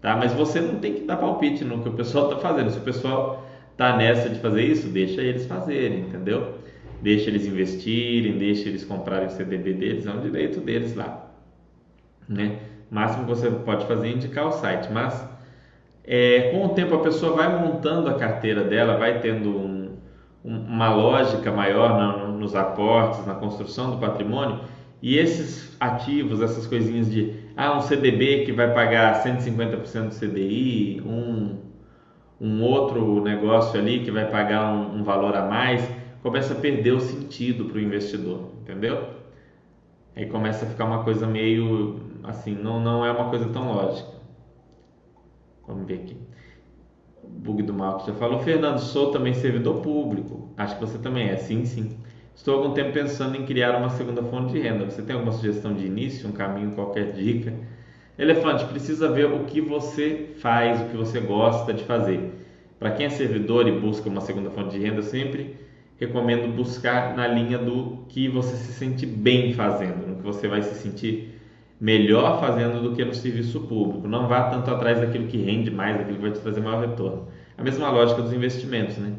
Tá? 0.01 0.17
Mas 0.17 0.33
você 0.33 0.63
não 0.63 0.77
tem 0.77 0.95
que 0.95 1.01
dar 1.03 1.17
palpite 1.17 1.63
no 1.63 1.83
que 1.83 1.91
o 1.91 1.93
pessoal 1.93 2.31
está 2.31 2.41
fazendo. 2.41 2.71
Se 2.71 2.79
o 2.79 2.83
pessoal 2.83 3.47
está 3.73 3.97
nessa 3.97 4.31
de 4.31 4.39
fazer 4.41 4.63
isso, 4.63 4.89
deixa 4.89 5.21
eles 5.21 5.47
fazerem, 5.47 6.01
entendeu? 6.01 6.60
Deixa 7.03 7.31
eles 7.31 7.47
investirem, 7.47 8.37
deixa 8.37 8.69
eles 8.69 8.85
comprarem 8.85 9.29
o 9.29 9.31
CDB 9.31 9.73
deles, 9.73 10.07
é 10.07 10.11
um 10.11 10.21
direito 10.21 10.61
deles 10.61 10.95
lá. 10.95 11.31
Né? 12.29 12.59
O 12.91 12.95
máximo 12.95 13.25
que 13.25 13.31
você 13.31 13.51
pode 13.51 13.87
fazer 13.87 14.09
é 14.09 14.13
indicar 14.13 14.47
o 14.47 14.53
site, 14.53 14.93
mas 14.93 15.29
é, 16.05 16.51
com 16.51 16.67
o 16.67 16.69
tempo 16.71 16.95
a 16.95 16.99
pessoa 16.99 17.37
vai 17.37 17.61
montando 17.61 18.09
a 18.09 18.15
carteira 18.15 18.65
dela, 18.65 18.97
vai 18.97 19.21
tendo 19.21 19.51
um, 19.51 19.97
um, 20.45 20.57
uma 20.59 20.93
lógica 20.93 21.53
maior 21.53 21.97
na, 21.97 22.27
nos 22.29 22.55
aportes, 22.55 23.25
na 23.27 23.35
construção 23.35 23.93
do 23.93 23.99
patrimônio, 23.99 24.61
e 25.03 25.17
esses 25.17 25.77
ativos, 25.81 26.43
essas 26.43 26.67
coisinhas 26.67 27.11
de 27.11 27.35
ah, 27.57 27.77
um 27.77 27.81
CDB 27.81 28.45
que 28.45 28.53
vai 28.53 28.73
pagar 28.75 29.23
150% 29.23 30.09
do 30.09 30.15
CDI, 30.15 31.01
um, 31.07 31.59
um 32.41 32.63
outro 32.63 33.23
negócio 33.23 33.79
ali 33.79 34.01
que 34.01 34.11
vai 34.11 34.29
pagar 34.29 34.73
um, 34.73 34.99
um 34.99 35.05
valor 35.05 35.37
a 35.37 35.47
mais, 35.47 35.89
começa 36.23 36.53
a 36.53 36.57
perder 36.57 36.93
o 36.93 37.01
sentido 37.01 37.67
para 37.67 37.79
o 37.79 37.81
investidor, 37.81 38.53
entendeu? 38.61 39.21
Aí 40.15 40.27
começa 40.27 40.65
a 40.65 40.69
ficar 40.69 40.85
uma 40.85 41.05
coisa 41.05 41.27
meio 41.27 42.01
assim, 42.25 42.55
não, 42.55 42.81
não 42.81 43.05
é 43.05 43.11
uma 43.11 43.31
coisa 43.31 43.49
tão 43.49 43.73
lógica. 43.73 44.11
Vamos 45.67 45.87
ver 45.87 45.95
aqui. 45.95 46.17
bug 47.25 47.63
do 47.63 47.73
Marcos 47.73 48.07
já 48.07 48.15
falou. 48.15 48.41
Fernando, 48.41 48.79
sou 48.79 49.11
também 49.11 49.33
servidor 49.35 49.81
público. 49.83 50.49
Acho 50.57 50.75
que 50.75 50.81
você 50.81 50.99
também 50.99 51.29
é. 51.29 51.37
Sim, 51.37 51.65
sim. 51.65 51.97
Estou 52.35 52.55
há 52.55 52.63
algum 52.63 52.75
tempo 52.75 52.93
pensando 52.93 53.37
em 53.37 53.45
criar 53.47 53.77
uma 53.77 53.91
segunda 53.91 54.23
fonte 54.23 54.53
de 54.53 54.61
renda. 54.61 54.85
Você 54.85 55.03
tem 55.03 55.15
alguma 55.15 55.33
sugestão 55.33 55.75
de 55.75 55.87
início, 55.87 56.29
um 56.29 56.33
caminho, 56.33 56.73
qualquer 56.73 57.13
dica? 57.13 57.55
Elefante, 58.19 58.65
precisa 58.67 59.11
ver 59.11 59.27
o 59.27 59.45
que 59.45 59.61
você 59.61 60.35
faz, 60.39 60.81
o 60.81 60.87
que 60.87 60.97
você 60.97 61.21
gosta 61.21 61.73
de 61.73 61.85
fazer. 61.85 62.33
Para 62.79 62.91
quem 62.91 63.07
é 63.07 63.11
servidor 63.11 63.69
e 63.69 63.73
busca 63.73 64.09
uma 64.09 64.21
segunda 64.21 64.51
fonte 64.51 64.71
de 64.71 64.85
renda, 64.85 65.03
sempre 65.03 65.57
recomendo 66.01 66.49
buscar 66.57 67.15
na 67.15 67.29
linha 67.29 67.59
do 67.59 68.07
que 68.09 68.27
você 68.27 68.57
se 68.57 68.73
sente 68.73 69.05
bem 69.05 69.53
fazendo, 69.53 70.07
no 70.07 70.17
que 70.17 70.23
você 70.23 70.49
vai 70.49 70.63
se 70.63 70.75
sentir 70.77 71.39
melhor 71.79 72.41
fazendo 72.41 72.83
do 72.83 72.97
que 72.97 73.05
no 73.05 73.15
serviço 73.15 73.61
público. 73.61 74.09
Não 74.09 74.27
vá 74.27 74.45
tanto 74.49 74.71
atrás 74.71 74.99
daquilo 74.99 75.27
que 75.27 75.37
rende 75.37 75.71
mais, 75.71 75.99
daquilo 75.99 76.17
que 76.17 76.23
vai 76.23 76.33
te 76.33 76.41
trazer 76.41 76.61
maior 76.63 76.81
retorno. 76.81 77.29
A 77.57 77.63
mesma 77.63 77.91
lógica 77.91 78.23
dos 78.23 78.33
investimentos, 78.33 78.97
né? 78.97 79.13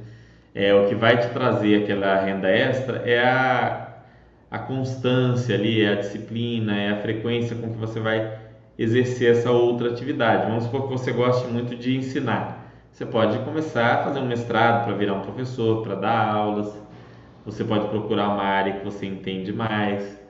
É, 0.54 0.74
o 0.74 0.88
que 0.88 0.96
vai 0.96 1.18
te 1.18 1.30
trazer 1.30 1.84
aquela 1.84 2.20
renda 2.20 2.50
extra 2.50 2.98
é 3.10 3.24
a, 3.24 3.98
a 4.50 4.60
constância 4.60 5.56
ali, 5.56 5.82
é 5.82 5.94
a 5.94 5.96
disciplina, 5.96 6.76
é 6.76 6.92
a 6.92 6.98
frequência 6.98 7.56
com 7.56 7.72
que 7.72 7.78
você 7.78 8.00
vai 8.00 8.38
exercer 8.78 9.32
essa 9.32 9.52
outra 9.52 9.90
atividade. 9.92 10.48
Vamos 10.48 10.66
supor 10.66 10.84
que 10.84 10.90
você 10.90 11.12
goste 11.12 11.48
muito 11.48 11.76
de 11.76 11.96
ensinar. 11.96 12.61
Você 12.92 13.06
pode 13.06 13.40
começar 13.40 13.96
a 13.96 14.04
fazer 14.04 14.20
um 14.20 14.28
mestrado 14.28 14.86
para 14.86 14.94
virar 14.94 15.14
um 15.16 15.22
professor, 15.22 15.82
para 15.82 15.96
dar 15.96 16.28
aulas. 16.28 16.72
Você 17.46 17.64
pode 17.64 17.88
procurar 17.88 18.30
uma 18.30 18.44
área 18.44 18.74
que 18.74 18.86
você 18.86 19.06
entende 19.06 19.52
mais 19.52 20.22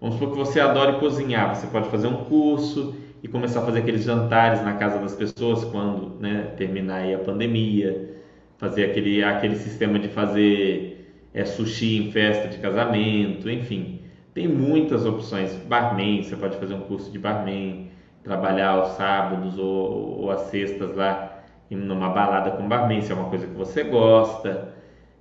Vamos 0.00 0.14
supor 0.16 0.30
que 0.30 0.38
você 0.38 0.60
adore 0.60 1.00
cozinhar, 1.00 1.56
você 1.56 1.66
pode 1.66 1.88
fazer 1.88 2.06
um 2.06 2.24
curso 2.24 2.94
e 3.20 3.26
começar 3.26 3.60
a 3.60 3.64
fazer 3.64 3.80
aqueles 3.80 4.04
jantares 4.04 4.62
na 4.62 4.74
casa 4.74 5.00
das 5.00 5.12
pessoas 5.12 5.64
quando 5.64 6.20
né, 6.20 6.52
terminar 6.56 7.02
a 7.12 7.18
pandemia, 7.18 8.14
fazer 8.58 8.84
aquele, 8.84 9.24
aquele 9.24 9.56
sistema 9.56 9.98
de 9.98 10.06
fazer 10.06 11.12
é, 11.34 11.44
sushi 11.44 11.96
em 11.96 12.12
festa 12.12 12.46
de 12.46 12.58
casamento, 12.58 13.50
enfim. 13.50 14.02
Tem 14.32 14.46
muitas 14.46 15.04
opções. 15.04 15.52
Barman, 15.66 16.22
você 16.22 16.36
pode 16.36 16.56
fazer 16.58 16.74
um 16.74 16.82
curso 16.82 17.10
de 17.10 17.18
barman, 17.18 17.90
trabalhar 18.22 18.68
aos 18.68 18.92
sábados 18.92 19.58
ou, 19.58 20.20
ou 20.20 20.30
às 20.30 20.42
sextas 20.42 20.94
lá 20.94 21.27
numa 21.76 22.10
balada 22.10 22.52
com 22.52 22.68
barman, 22.68 23.00
se 23.02 23.12
é 23.12 23.14
uma 23.14 23.28
coisa 23.28 23.46
que 23.46 23.54
você 23.54 23.84
gosta. 23.84 24.74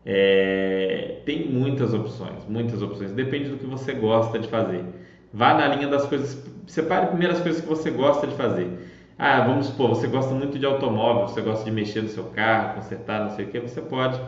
É, 0.05 1.21
tem 1.25 1.47
muitas 1.49 1.93
opções, 1.93 2.45
muitas 2.47 2.81
opções. 2.81 3.11
Depende 3.11 3.49
do 3.49 3.57
que 3.57 3.65
você 3.65 3.93
gosta 3.93 4.39
de 4.39 4.47
fazer. 4.47 4.85
Vá 5.33 5.53
na 5.53 5.67
linha 5.67 5.87
das 5.87 6.05
coisas. 6.07 6.43
Separe 6.67 7.07
primeiro 7.07 7.33
as 7.33 7.41
coisas 7.41 7.61
que 7.61 7.67
você 7.67 7.91
gosta 7.91 8.27
de 8.27 8.35
fazer. 8.35 8.71
Ah, 9.17 9.41
vamos 9.41 9.67
supor, 9.67 9.89
você 9.89 10.07
gosta 10.07 10.33
muito 10.35 10.59
de 10.59 10.65
automóvel, 10.65 11.27
você 11.27 11.41
gosta 11.41 11.65
de 11.65 11.71
mexer 11.71 12.01
no 12.03 12.07
seu 12.09 12.25
carro, 12.25 12.75
consertar, 12.75 13.21
não 13.21 13.31
sei 13.31 13.45
o 13.45 13.49
que, 13.49 13.59
você 13.59 13.81
pode 13.81 14.21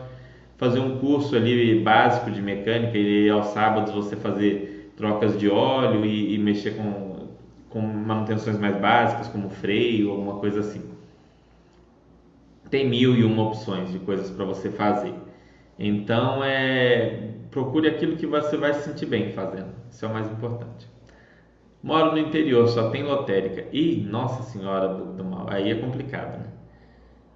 fazer 0.58 0.80
um 0.80 0.98
curso 0.98 1.36
ali 1.36 1.80
básico 1.82 2.30
de 2.30 2.42
mecânica 2.42 2.98
e 2.98 3.30
aos 3.30 3.46
sábados 3.46 3.92
você 3.92 4.16
fazer 4.16 4.92
trocas 4.96 5.38
de 5.38 5.48
óleo 5.48 6.04
e, 6.04 6.34
e 6.34 6.38
mexer 6.38 6.72
com, 6.76 7.28
com 7.68 7.80
manutenções 7.80 8.58
mais 8.58 8.76
básicas, 8.76 9.28
como 9.28 9.48
freio, 9.48 10.10
alguma 10.10 10.34
coisa 10.40 10.60
assim. 10.60 10.89
Tem 12.70 12.88
mil 12.88 13.14
e 13.14 13.24
uma 13.24 13.42
opções 13.48 13.90
de 13.90 13.98
coisas 13.98 14.30
para 14.30 14.44
você 14.44 14.70
fazer. 14.70 15.14
Então, 15.78 16.44
é, 16.44 17.30
procure 17.50 17.88
aquilo 17.88 18.16
que 18.16 18.26
você 18.26 18.56
vai 18.56 18.74
se 18.74 18.84
sentir 18.84 19.06
bem 19.06 19.32
fazendo. 19.32 19.74
Isso 19.90 20.04
é 20.04 20.08
o 20.08 20.12
mais 20.12 20.30
importante. 20.30 20.88
Moro 21.82 22.12
no 22.12 22.18
interior, 22.18 22.68
só 22.68 22.90
tem 22.90 23.02
lotérica. 23.02 23.66
Ih, 23.72 24.02
nossa 24.02 24.42
senhora 24.42 24.88
do 24.88 25.24
mal, 25.24 25.46
aí 25.48 25.70
é 25.70 25.74
complicado, 25.74 26.38
né? 26.38 26.46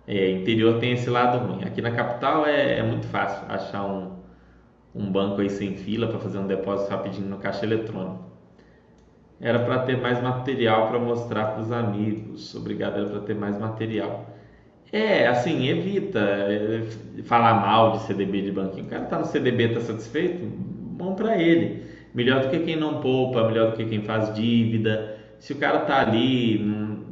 É, 0.06 0.30
interior 0.32 0.78
tem 0.78 0.92
esse 0.92 1.08
lado 1.08 1.38
ruim. 1.46 1.64
Aqui 1.64 1.80
na 1.80 1.90
capital 1.90 2.44
é, 2.46 2.78
é 2.78 2.82
muito 2.82 3.06
fácil 3.06 3.46
achar 3.48 3.84
um, 3.86 4.18
um 4.94 5.10
banco 5.10 5.40
aí 5.40 5.48
sem 5.48 5.76
fila 5.76 6.08
para 6.08 6.18
fazer 6.18 6.38
um 6.38 6.46
depósito 6.46 6.90
rapidinho 6.90 7.28
no 7.28 7.38
caixa 7.38 7.64
eletrônico. 7.64 8.22
Era 9.40 9.58
para 9.60 9.80
ter 9.80 10.00
mais 10.00 10.22
material 10.22 10.88
para 10.88 10.98
mostrar 10.98 11.52
para 11.52 11.62
os 11.62 11.72
amigos. 11.72 12.54
Obrigado, 12.54 12.98
era 12.98 13.08
para 13.08 13.20
ter 13.20 13.34
mais 13.34 13.58
material. 13.58 14.26
É, 14.94 15.26
assim, 15.26 15.66
evita 15.66 16.20
é, 16.20 16.84
falar 17.24 17.54
mal 17.54 17.90
de 17.96 18.04
CDB 18.04 18.42
de 18.42 18.52
banquinho. 18.52 18.86
O 18.86 18.88
cara 18.88 19.02
está 19.02 19.18
no 19.18 19.24
CDB, 19.24 19.64
está 19.64 19.80
satisfeito? 19.80 20.46
Bom 20.46 21.16
para 21.16 21.36
ele. 21.36 21.82
Melhor 22.14 22.42
do 22.42 22.48
que 22.48 22.60
quem 22.60 22.76
não 22.76 23.00
poupa, 23.00 23.44
melhor 23.44 23.72
do 23.72 23.76
que 23.76 23.84
quem 23.86 24.02
faz 24.02 24.32
dívida. 24.32 25.18
Se 25.40 25.52
o 25.52 25.56
cara 25.56 25.82
está 25.82 26.00
ali 26.00 26.58
hum, 26.62 27.06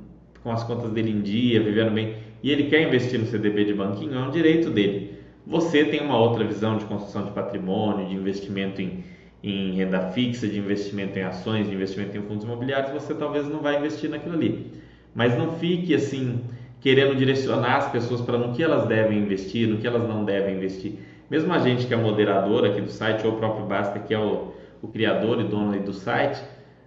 com 0.45 0.53
as 0.53 0.63
contas 0.63 0.93
dele 0.93 1.11
em 1.11 1.23
dia, 1.23 1.61
vivendo 1.61 1.91
bem, 1.91 2.19
e 2.41 2.53
ele 2.53 2.71
quer 2.71 2.87
investir 2.87 3.19
no 3.19 3.27
CDB 3.27 3.65
de 3.65 3.75
banquinho, 3.75 4.15
é 4.15 4.21
um 4.21 4.31
direito 4.31 4.71
dele. 4.71 5.19
Você 5.45 5.85
tem 5.85 6.03
uma 6.03 6.17
outra 6.17 6.45
visão 6.45 6.79
de 6.79 6.85
construção 6.85 7.25
de 7.25 7.33
patrimônio, 7.33 8.07
de 8.07 8.15
investimento 8.15 8.81
em, 8.81 9.03
em 9.43 9.73
renda 9.73 10.13
fixa, 10.13 10.47
de 10.47 10.57
investimento 10.57 11.19
em 11.19 11.23
ações, 11.23 11.69
de 11.69 11.75
investimento 11.75 12.17
em 12.17 12.23
fundos 12.23 12.45
imobiliários, 12.45 12.93
você 12.93 13.13
talvez 13.13 13.49
não 13.49 13.59
vai 13.59 13.77
investir 13.79 14.09
naquilo 14.09 14.37
ali. 14.37 14.71
Mas 15.13 15.37
não 15.37 15.59
fique 15.59 15.93
assim 15.97 16.39
querendo 16.83 17.15
direcionar 17.15 17.77
as 17.77 17.91
pessoas 17.93 18.21
para 18.21 18.37
no 18.37 18.53
que 18.53 18.63
elas 18.63 18.87
devem 18.87 19.19
investir, 19.19 19.69
no 19.69 19.79
que 19.79 19.87
elas 19.87 20.07
não 20.07 20.25
devem 20.25 20.57
investir. 20.57 20.95
Mesmo 21.31 21.53
a 21.55 21.59
gente 21.61 21.87
que 21.87 21.95
é 21.95 21.97
moderador 21.97 22.67
aqui 22.67 22.81
do 22.81 22.91
site, 22.91 23.25
ou 23.25 23.35
o 23.35 23.37
próprio 23.37 23.65
Basta, 23.65 24.01
que 24.01 24.13
é 24.13 24.19
o, 24.19 24.53
o 24.83 24.89
criador 24.89 25.41
e 25.41 25.45
dono 25.45 25.79
do 25.81 25.93
site, 25.93 26.43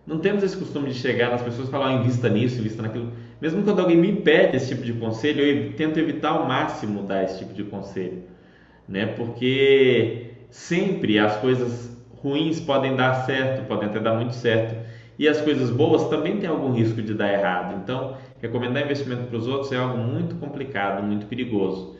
não 0.06 0.20
temos 0.20 0.44
esse 0.44 0.56
costume 0.56 0.90
de 0.90 0.96
chegar 0.96 1.32
nas 1.32 1.42
pessoas 1.42 1.70
e 1.70 1.72
falar, 1.72 1.88
oh, 1.88 2.00
invista 2.02 2.30
nisso, 2.30 2.60
invista 2.60 2.84
naquilo. 2.84 3.12
Mesmo 3.42 3.64
quando 3.64 3.80
alguém 3.80 3.98
me 3.98 4.14
pede 4.18 4.58
esse 4.58 4.68
tipo 4.68 4.84
de 4.84 4.94
conselho, 4.94 5.42
eu 5.42 5.74
tento 5.74 5.98
evitar 5.98 6.32
ao 6.32 6.46
máximo 6.46 7.02
dar 7.02 7.24
esse 7.24 7.40
tipo 7.40 7.54
de 7.54 7.64
conselho, 7.64 8.22
né? 8.88 9.06
Porque 9.08 10.28
sempre 10.52 11.18
as 11.18 11.38
coisas 11.38 11.98
ruins 12.22 12.60
podem 12.60 12.96
dar 12.96 13.14
certo, 13.26 13.66
podem 13.68 13.90
até 13.90 14.00
dar 14.00 14.14
muito 14.14 14.36
certo, 14.36 14.85
e 15.18 15.28
as 15.28 15.42
coisas 15.42 15.70
boas 15.70 16.10
também 16.10 16.38
têm 16.38 16.50
algum 16.50 16.72
risco 16.72 17.02
de 17.02 17.14
dar 17.14 17.32
errado. 17.32 17.80
Então, 17.84 18.18
recomendar 18.42 18.84
investimento 18.84 19.24
para 19.24 19.38
os 19.38 19.48
outros 19.48 19.72
é 19.72 19.78
algo 19.78 19.98
muito 19.98 20.36
complicado, 20.36 21.04
muito 21.04 21.26
perigoso. 21.26 21.96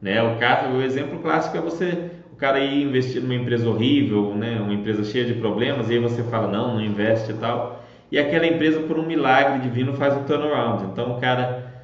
Né? 0.00 0.22
O, 0.22 0.38
caso, 0.38 0.70
o 0.70 0.82
exemplo 0.82 1.20
clássico 1.20 1.56
é 1.56 1.60
você, 1.60 2.10
o 2.32 2.36
cara 2.36 2.58
ir 2.60 2.82
investir 2.82 3.22
numa 3.22 3.34
empresa 3.34 3.68
horrível, 3.68 4.34
né? 4.34 4.60
uma 4.60 4.74
empresa 4.74 5.04
cheia 5.04 5.24
de 5.24 5.34
problemas, 5.34 5.88
e 5.88 5.94
aí 5.94 5.98
você 5.98 6.22
fala, 6.24 6.48
não, 6.48 6.74
não 6.74 6.80
investe 6.80 7.32
e 7.32 7.34
tal. 7.34 7.84
E 8.10 8.18
aquela 8.18 8.46
empresa, 8.46 8.80
por 8.80 8.98
um 8.98 9.06
milagre 9.06 9.60
divino, 9.60 9.94
faz 9.94 10.16
um 10.16 10.24
turnaround. 10.24 10.84
Então 10.92 11.16
o 11.16 11.20
cara 11.20 11.74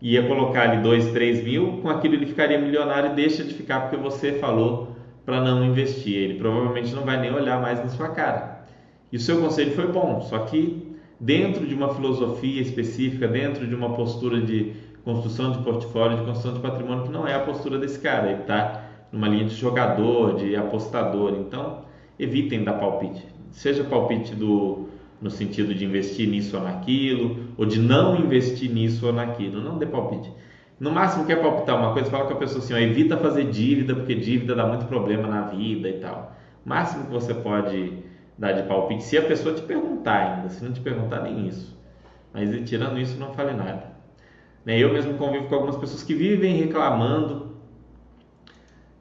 ia 0.00 0.26
colocar 0.26 0.70
ali 0.70 0.82
2, 0.82 1.12
3 1.12 1.44
mil, 1.44 1.78
com 1.82 1.88
aquilo 1.88 2.14
ele 2.14 2.26
ficaria 2.26 2.58
milionário 2.58 3.12
e 3.12 3.14
deixa 3.14 3.44
de 3.44 3.54
ficar 3.54 3.80
porque 3.80 3.96
você 3.96 4.32
falou 4.32 4.96
para 5.24 5.40
não 5.40 5.64
investir. 5.64 6.16
Ele 6.16 6.38
provavelmente 6.38 6.94
não 6.94 7.02
vai 7.02 7.20
nem 7.20 7.32
olhar 7.32 7.60
mais 7.60 7.78
na 7.78 7.88
sua 7.88 8.08
cara. 8.08 8.49
E 9.12 9.16
o 9.16 9.20
seu 9.20 9.40
conselho 9.40 9.72
foi 9.72 9.88
bom, 9.88 10.20
só 10.20 10.38
que 10.40 10.90
dentro 11.18 11.66
de 11.66 11.74
uma 11.74 11.94
filosofia 11.94 12.62
específica, 12.62 13.28
dentro 13.28 13.66
de 13.66 13.74
uma 13.74 13.94
postura 13.94 14.40
de 14.40 14.72
construção 15.04 15.52
de 15.52 15.58
portfólio, 15.58 16.18
de 16.18 16.24
construção 16.24 16.54
de 16.54 16.60
patrimônio, 16.60 17.04
que 17.04 17.10
não 17.10 17.26
é 17.26 17.34
a 17.34 17.40
postura 17.40 17.78
desse 17.78 17.98
cara. 17.98 18.30
Ele 18.30 18.40
está 18.42 18.84
numa 19.12 19.28
linha 19.28 19.44
de 19.44 19.54
jogador, 19.54 20.36
de 20.36 20.56
apostador. 20.56 21.34
Então, 21.38 21.84
evitem 22.18 22.64
dar 22.64 22.74
palpite. 22.74 23.26
Seja 23.50 23.84
palpite 23.84 24.34
do, 24.34 24.88
no 25.20 25.30
sentido 25.30 25.74
de 25.74 25.84
investir 25.84 26.28
nisso 26.28 26.56
ou 26.56 26.62
naquilo, 26.62 27.36
ou 27.58 27.66
de 27.66 27.78
não 27.78 28.16
investir 28.16 28.70
nisso 28.70 29.06
ou 29.06 29.12
naquilo. 29.12 29.60
Não 29.60 29.76
dê 29.76 29.86
palpite. 29.86 30.30
No 30.78 30.90
máximo, 30.90 31.26
quer 31.26 31.42
palpitar 31.42 31.76
uma 31.76 31.92
coisa, 31.92 32.10
fala 32.10 32.26
com 32.26 32.32
a 32.34 32.36
pessoa 32.36 32.62
assim: 32.62 32.72
ó, 32.72 32.78
evita 32.78 33.16
fazer 33.16 33.50
dívida, 33.50 33.94
porque 33.94 34.14
dívida 34.14 34.54
dá 34.54 34.66
muito 34.66 34.86
problema 34.86 35.28
na 35.28 35.42
vida 35.42 35.88
e 35.88 35.94
tal. 35.94 36.34
O 36.64 36.68
máximo 36.68 37.04
que 37.06 37.12
você 37.12 37.34
pode 37.34 37.92
dar 38.40 38.52
de 38.52 38.62
palpite 38.62 39.04
se 39.04 39.18
a 39.18 39.22
pessoa 39.22 39.54
te 39.54 39.60
perguntar 39.62 40.36
ainda. 40.36 40.48
Se 40.48 40.64
não 40.64 40.72
te 40.72 40.80
perguntar, 40.80 41.22
nem 41.22 41.46
isso. 41.46 41.78
Mas 42.32 42.50
tirando 42.68 42.98
isso, 42.98 43.20
não 43.20 43.34
fale 43.34 43.52
nada. 43.52 43.90
Né, 44.64 44.78
eu 44.78 44.92
mesmo 44.92 45.14
convivo 45.14 45.46
com 45.48 45.54
algumas 45.54 45.76
pessoas 45.76 46.02
que 46.02 46.14
vivem 46.14 46.56
reclamando 46.56 47.50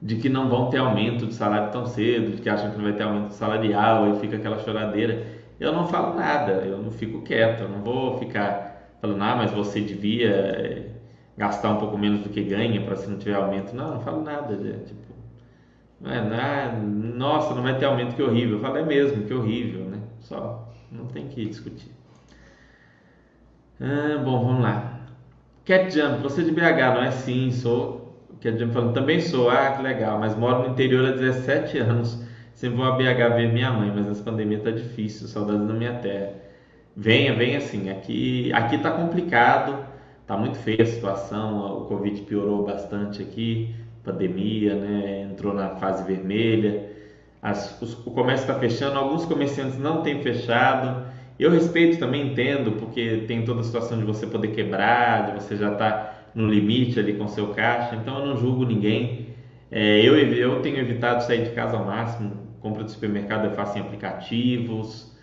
de 0.01 0.15
que 0.17 0.29
não 0.29 0.49
vão 0.49 0.69
ter 0.69 0.77
aumento 0.77 1.25
de 1.25 1.33
salário 1.33 1.71
tão 1.71 1.85
cedo, 1.85 2.35
de 2.35 2.41
que 2.41 2.49
acham 2.49 2.71
que 2.71 2.77
não 2.77 2.83
vai 2.83 2.93
ter 2.93 3.03
aumento 3.03 3.31
salarial, 3.31 4.05
aí 4.05 4.19
fica 4.19 4.35
aquela 4.37 4.59
choradeira. 4.59 5.25
Eu 5.59 5.73
não 5.73 5.87
falo 5.87 6.15
nada, 6.15 6.51
eu 6.65 6.77
não 6.77 6.91
fico 6.91 7.21
quieto, 7.21 7.61
eu 7.63 7.69
não 7.69 7.81
vou 7.81 8.17
ficar 8.17 8.89
falando, 9.01 9.21
ah, 9.21 9.35
mas 9.35 9.51
você 9.51 9.81
devia 9.81 10.29
eh, 10.29 10.89
gastar 11.37 11.71
um 11.71 11.77
pouco 11.77 11.97
menos 11.97 12.21
do 12.21 12.29
que 12.29 12.41
ganha 12.43 12.81
para 12.81 12.95
se 12.95 13.09
não 13.09 13.17
tiver 13.17 13.35
aumento. 13.35 13.73
Não, 13.75 13.95
não 13.95 14.01
falo 14.01 14.21
nada. 14.21 14.55
Tipo, 14.55 15.08
não 16.01 16.11
é, 16.11 16.71
nossa, 16.81 17.53
não 17.53 17.61
vai 17.61 17.77
ter 17.77 17.85
aumento, 17.85 18.15
que 18.15 18.23
horrível. 18.23 18.57
Eu 18.57 18.61
falo, 18.61 18.77
é 18.77 18.85
mesmo, 18.85 19.25
que 19.25 19.33
horrível, 19.33 19.85
né? 19.85 19.99
Só, 20.19 20.71
não 20.91 21.05
tem 21.07 21.27
que 21.27 21.45
discutir. 21.45 21.91
Ah, 23.81 24.21
bom, 24.23 24.45
vamos 24.45 24.61
lá. 24.61 25.01
Cat 25.65 25.93
Jump, 25.93 26.21
você 26.21 26.41
é 26.41 26.43
de 26.45 26.51
BH, 26.51 26.95
não 26.95 27.03
é? 27.03 27.11
Sim, 27.11 27.51
sou. 27.51 28.17
Cat 28.41 28.57
Jump 28.57 28.73
falando, 28.73 28.93
também 28.93 29.19
sou. 29.19 29.49
Ah, 29.49 29.71
que 29.71 29.83
legal, 29.83 30.19
mas 30.19 30.35
moro 30.35 30.63
no 30.63 30.69
interior 30.69 31.05
há 31.07 31.11
17 31.11 31.77
anos. 31.79 32.23
Sempre 32.53 32.77
vou 32.77 32.85
a 32.85 32.91
BH 32.91 33.35
ver 33.35 33.53
minha 33.53 33.71
mãe, 33.71 33.91
mas 33.93 34.05
nessa 34.05 34.23
pandemia 34.23 34.59
tá 34.59 34.71
difícil, 34.71 35.27
saudades 35.27 35.67
da 35.67 35.73
minha 35.73 35.93
terra. 35.99 36.33
Venha, 36.95 37.33
venha 37.33 37.57
assim. 37.57 37.89
Aqui, 37.89 38.51
aqui 38.53 38.77
tá 38.77 38.91
complicado, 38.91 39.85
tá 40.27 40.35
muito 40.35 40.57
feia 40.57 40.83
a 40.83 40.85
situação, 40.85 41.83
o 41.83 41.85
Covid 41.85 42.21
piorou 42.23 42.65
bastante 42.65 43.21
aqui 43.21 43.73
pandemia, 44.11 44.75
né? 44.75 45.29
entrou 45.31 45.53
na 45.53 45.69
fase 45.75 46.03
vermelha, 46.03 46.89
As, 47.41 47.81
os, 47.81 47.93
o 48.05 48.11
comércio 48.11 48.43
está 48.43 48.59
fechando, 48.59 48.97
alguns 48.97 49.25
comerciantes 49.25 49.77
não 49.77 50.01
têm 50.03 50.21
fechado. 50.21 51.07
Eu 51.39 51.49
respeito 51.51 51.97
também, 51.97 52.31
entendo, 52.31 52.73
porque 52.73 53.23
tem 53.27 53.45
toda 53.45 53.61
a 53.61 53.63
situação 53.63 53.97
de 53.97 54.03
você 54.03 54.27
poder 54.27 54.49
quebrar, 54.49 55.27
de 55.27 55.41
você 55.41 55.55
já 55.55 55.71
estar 55.71 55.91
tá 55.91 56.13
no 56.35 56.47
limite 56.47 56.99
ali 56.99 57.13
com 57.13 57.27
seu 57.27 57.47
caixa, 57.53 57.95
então 57.95 58.19
eu 58.19 58.25
não 58.25 58.37
julgo 58.37 58.65
ninguém. 58.65 59.29
É, 59.71 60.01
eu, 60.01 60.17
eu 60.17 60.61
tenho 60.61 60.77
evitado 60.79 61.23
sair 61.23 61.43
de 61.43 61.51
casa 61.51 61.77
ao 61.77 61.85
máximo, 61.85 62.33
compra 62.59 62.83
do 62.83 62.91
supermercado 62.91 63.45
eu 63.45 63.51
faço 63.51 63.77
em 63.77 63.81
aplicativos, 63.81 65.15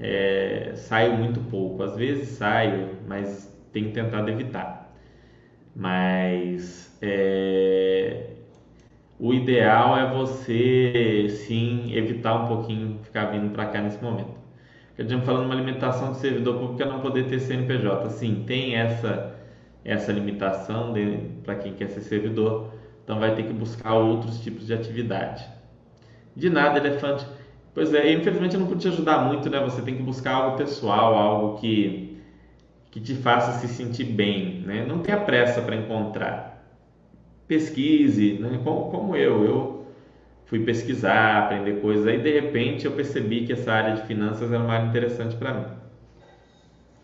é, 0.00 0.72
saio 0.76 1.16
muito 1.16 1.40
pouco, 1.50 1.82
às 1.82 1.96
vezes 1.96 2.28
saio, 2.30 2.90
mas 3.06 3.52
tenho 3.72 3.92
tentado 3.92 4.30
evitar. 4.30 4.90
Mas 5.74 6.96
é, 7.02 8.27
o 9.18 9.34
ideal 9.34 9.98
é 9.98 10.12
você 10.14 11.26
sim 11.28 11.92
evitar 11.94 12.34
um 12.44 12.46
pouquinho 12.48 13.00
ficar 13.02 13.26
vindo 13.26 13.50
para 13.52 13.66
cá 13.66 13.80
nesse 13.82 14.02
momento. 14.02 14.38
Quer 14.96 15.04
dizer, 15.04 15.20
falando 15.22 15.46
uma 15.46 15.54
limitação 15.54 16.12
de 16.12 16.18
servidor 16.18 16.58
público 16.58 16.82
é 16.82 16.86
não 16.86 17.00
poder 17.00 17.28
ter 17.28 17.38
CNPJ. 17.40 18.10
Sim, 18.10 18.44
tem 18.46 18.76
essa 18.76 19.36
essa 19.84 20.12
limitação 20.12 20.92
para 21.44 21.54
quem 21.56 21.72
quer 21.74 21.88
ser 21.88 22.00
servidor, 22.02 22.74
então 23.04 23.18
vai 23.18 23.34
ter 23.34 23.44
que 23.44 23.52
buscar 23.54 23.94
outros 23.94 24.40
tipos 24.40 24.66
de 24.66 24.74
atividade. 24.74 25.48
De 26.36 26.50
nada, 26.50 26.78
elefante. 26.78 27.26
Pois 27.74 27.92
é, 27.94 28.12
infelizmente 28.12 28.54
eu 28.54 28.60
não 28.60 28.66
pude 28.68 28.82
te 28.82 28.88
ajudar 28.88 29.24
muito, 29.26 29.48
né? 29.50 29.60
Você 29.60 29.82
tem 29.82 29.96
que 29.96 30.02
buscar 30.02 30.34
algo 30.34 30.56
pessoal, 30.56 31.14
algo 31.14 31.58
que 31.60 32.18
que 32.90 33.00
te 33.00 33.14
faça 33.14 33.52
se 33.60 33.68
sentir 33.68 34.04
bem, 34.04 34.62
né? 34.62 34.84
Não 34.86 35.00
tenha 35.00 35.18
pressa 35.20 35.62
para 35.62 35.76
encontrar 35.76 36.57
pesquise, 37.48 38.34
né? 38.34 38.60
como, 38.62 38.90
como 38.90 39.16
eu, 39.16 39.44
eu 39.44 39.86
fui 40.44 40.60
pesquisar, 40.60 41.44
aprender 41.44 41.80
coisas, 41.80 42.06
aí 42.06 42.20
de 42.20 42.30
repente 42.40 42.84
eu 42.84 42.92
percebi 42.92 43.46
que 43.46 43.52
essa 43.52 43.72
área 43.72 43.94
de 43.96 44.06
finanças 44.06 44.52
era 44.52 44.62
uma 44.62 44.74
área 44.74 44.86
interessante 44.86 45.34
para 45.36 45.54
mim. 45.54 45.66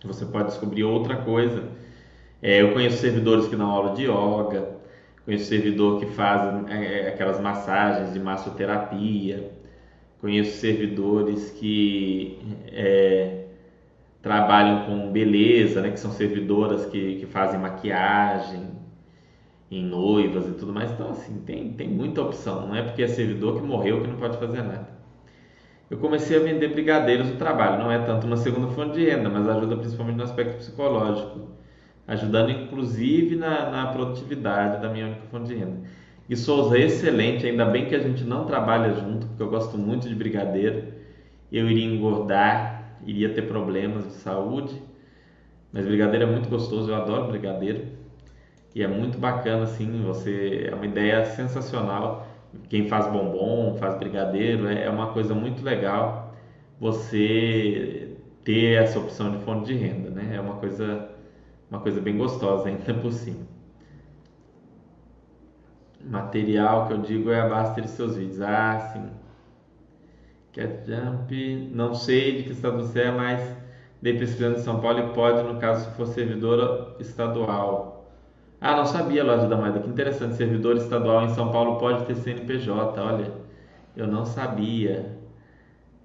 Você 0.05 0.27
pode 0.27 0.49
descobrir 0.49 0.85
outra 0.85 1.17
coisa. 1.17 1.65
É, 2.43 2.61
eu 2.61 2.73
conheço 2.73 2.99
servidores 2.99 3.49
que 3.49 3.57
dão 3.57 3.71
aula 3.71 3.95
de 3.95 4.03
yoga, 4.03 4.69
conheço 5.25 5.47
servidor 5.47 5.99
que 5.99 6.07
faz 6.07 6.69
é, 6.71 7.07
é, 7.07 7.09
aquelas 7.09 7.41
massagens 7.41 8.13
de 8.13 8.21
massoterapia, 8.21 9.51
conheço 10.21 10.59
servidores 10.59 11.51
que 11.53 12.39
é, 12.71 13.45
trabalham 14.21 14.85
com 14.85 15.11
beleza, 15.11 15.81
né, 15.81 15.91
que 15.91 16.01
são 16.01 16.11
servidoras 16.11 16.85
que, 16.87 17.17
que 17.17 17.27
fazem 17.27 17.59
maquiagem, 17.59 18.74
em 19.79 19.85
noivas 19.85 20.49
e 20.49 20.53
tudo 20.53 20.73
mais. 20.73 20.91
Então, 20.93 21.11
assim, 21.11 21.43
tem, 21.45 21.73
tem 21.73 21.89
muita 21.89 22.23
opção. 22.23 22.69
Não 22.69 22.77
é 22.77 22.83
porque 22.83 23.03
é 23.03 23.09
servidor 23.09 23.61
que 23.61 23.67
morreu 23.67 24.01
que 24.01 24.07
não 24.09 24.17
pode 24.17 24.39
fazer 24.39 24.63
nada. 24.63 24.89
Eu 25.91 25.99
comecei 25.99 26.37
a 26.37 26.41
vender 26.41 26.69
brigadeiros 26.69 27.29
no 27.29 27.37
trabalho. 27.37 27.83
Não 27.83 27.91
é 27.91 27.99
tanto 27.99 28.27
uma 28.27 28.37
segunda 28.37 28.69
fonte 28.69 28.95
de 28.95 29.05
renda, 29.05 29.29
mas 29.29 29.49
ajuda 29.49 29.77
principalmente 29.77 30.17
no 30.17 30.25
aspecto 30.25 30.59
psicológico. 30.59 31.49
Ajudando, 32.07 32.51
inclusive, 32.51 33.37
na, 33.37 33.71
na 33.71 33.87
produtividade 33.87 34.81
da 34.81 34.89
minha 34.89 35.07
única 35.07 35.23
fonte 35.31 35.49
de 35.49 35.55
renda. 35.55 35.79
E 36.29 36.37
Souza, 36.37 36.79
excelente. 36.79 37.47
Ainda 37.47 37.65
bem 37.65 37.87
que 37.87 37.95
a 37.95 37.99
gente 37.99 38.25
não 38.25 38.45
trabalha 38.45 38.95
junto, 38.95 39.27
porque 39.27 39.43
eu 39.43 39.51
gosto 39.51 39.77
muito 39.77 40.09
de 40.09 40.15
brigadeiro. 40.15 40.95
Eu 41.51 41.69
iria 41.71 41.85
engordar, 41.85 42.99
iria 43.07 43.29
ter 43.31 43.43
problemas 43.43 44.05
de 44.05 44.15
saúde. 44.15 44.81
Mas 45.73 45.85
brigadeiro 45.87 46.27
é 46.27 46.31
muito 46.31 46.49
gostoso, 46.49 46.91
eu 46.91 46.95
adoro 46.95 47.29
brigadeiro. 47.29 48.04
E 48.75 48.83
é 48.83 48.89
muito 48.89 49.19
bacana, 49.19 49.65
assim, 49.65 50.03
você 50.03 50.69
é 50.71 50.75
uma 50.75 50.87
ideia 50.87 51.25
sensacional 51.27 52.27
quem 52.69 52.89
faz 52.89 53.07
bombom, 53.07 53.77
faz 53.79 53.97
brigadeiro, 53.99 54.69
é, 54.69 54.85
é 54.85 54.91
uma 54.91 55.13
coisa 55.13 55.35
muito 55.35 55.63
legal 55.63 56.35
você 56.79 58.17
ter 58.45 58.83
essa 58.83 58.99
opção 58.99 59.31
de 59.33 59.39
fonte 59.45 59.67
de 59.67 59.75
renda, 59.75 60.11
né? 60.11 60.37
É 60.37 60.41
uma 60.41 60.57
coisa, 60.57 61.11
uma 61.71 61.81
coisa 61.81 62.01
bem 62.01 62.17
gostosa 62.17 62.69
ainda 62.69 62.95
por 62.95 63.13
cima. 63.13 63.47
Material 66.05 66.87
que 66.87 66.93
eu 66.93 66.99
digo 66.99 67.31
é 67.31 67.41
a 67.41 67.49
base 67.49 67.81
de 67.81 67.89
seus 67.89 68.17
vídeos. 68.17 68.41
Ah, 68.41 68.79
sim. 68.93 69.07
Cat 70.53 70.87
Jump, 70.87 71.71
não 71.73 71.95
sei 71.95 72.37
de 72.37 72.43
que 72.45 72.53
estado 72.53 72.77
você 72.77 73.03
é, 73.03 73.11
mas 73.11 73.57
dei 74.01 74.19
pesquisando 74.19 74.59
em 74.59 74.63
São 74.63 74.81
Paulo 74.81 74.99
e 75.01 75.15
pode, 75.15 75.43
no 75.43 75.59
caso, 75.59 75.91
se 75.91 75.97
for 75.97 76.07
servidora 76.07 76.95
estadual. 77.01 77.94
Ah, 78.61 78.77
não 78.77 78.87
sabia, 78.87 79.23
loja 79.25 79.47
da 79.47 79.57
moeda. 79.57 79.81
Que 79.81 79.89
interessante, 79.89 80.37
servidor 80.37 80.77
estadual 80.77 81.25
em 81.25 81.29
São 81.31 81.51
Paulo 81.51 81.79
pode 81.79 82.05
ter 82.07 82.15
CNPJ, 82.17 83.01
olha. 83.01 83.33
Eu 83.97 84.07
não 84.07 84.25
sabia. 84.25 85.17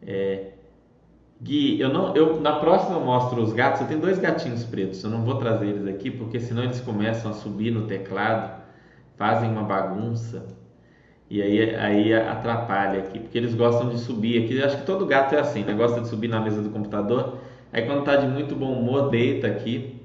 É, 0.01 0.51
Gui, 1.41 1.79
eu 1.79 1.89
não, 1.89 2.15
eu, 2.15 2.39
na 2.41 2.59
próxima 2.59 2.97
eu 2.97 3.01
mostro 3.01 3.41
os 3.41 3.53
gatos. 3.53 3.81
Eu 3.81 3.87
tenho 3.87 4.01
dois 4.01 4.19
gatinhos 4.19 4.65
pretos. 4.65 5.03
Eu 5.03 5.09
não 5.09 5.23
vou 5.23 5.35
trazer 5.35 5.67
eles 5.67 5.87
aqui 5.87 6.11
porque 6.11 6.39
senão 6.39 6.63
eles 6.63 6.81
começam 6.81 7.31
a 7.31 7.33
subir 7.33 7.71
no 7.71 7.87
teclado, 7.87 8.61
fazem 9.17 9.49
uma 9.49 9.63
bagunça 9.63 10.45
e 11.29 11.41
aí, 11.41 11.75
aí 11.75 12.13
atrapalha 12.13 12.99
aqui, 12.99 13.19
porque 13.19 13.37
eles 13.37 13.53
gostam 13.53 13.89
de 13.89 13.99
subir 13.99 14.43
aqui. 14.43 14.57
Eu 14.57 14.65
acho 14.65 14.77
que 14.79 14.85
todo 14.85 15.05
gato 15.05 15.35
é 15.35 15.39
assim, 15.39 15.63
né? 15.63 15.73
Gosta 15.73 16.01
de 16.01 16.07
subir 16.09 16.27
na 16.27 16.39
mesa 16.41 16.61
do 16.61 16.69
computador. 16.71 17.37
Aí 17.71 17.83
quando 17.85 18.03
tá 18.03 18.15
de 18.15 18.27
muito 18.27 18.55
bom 18.55 18.73
humor, 18.73 19.09
deita 19.09 19.47
aqui. 19.47 19.98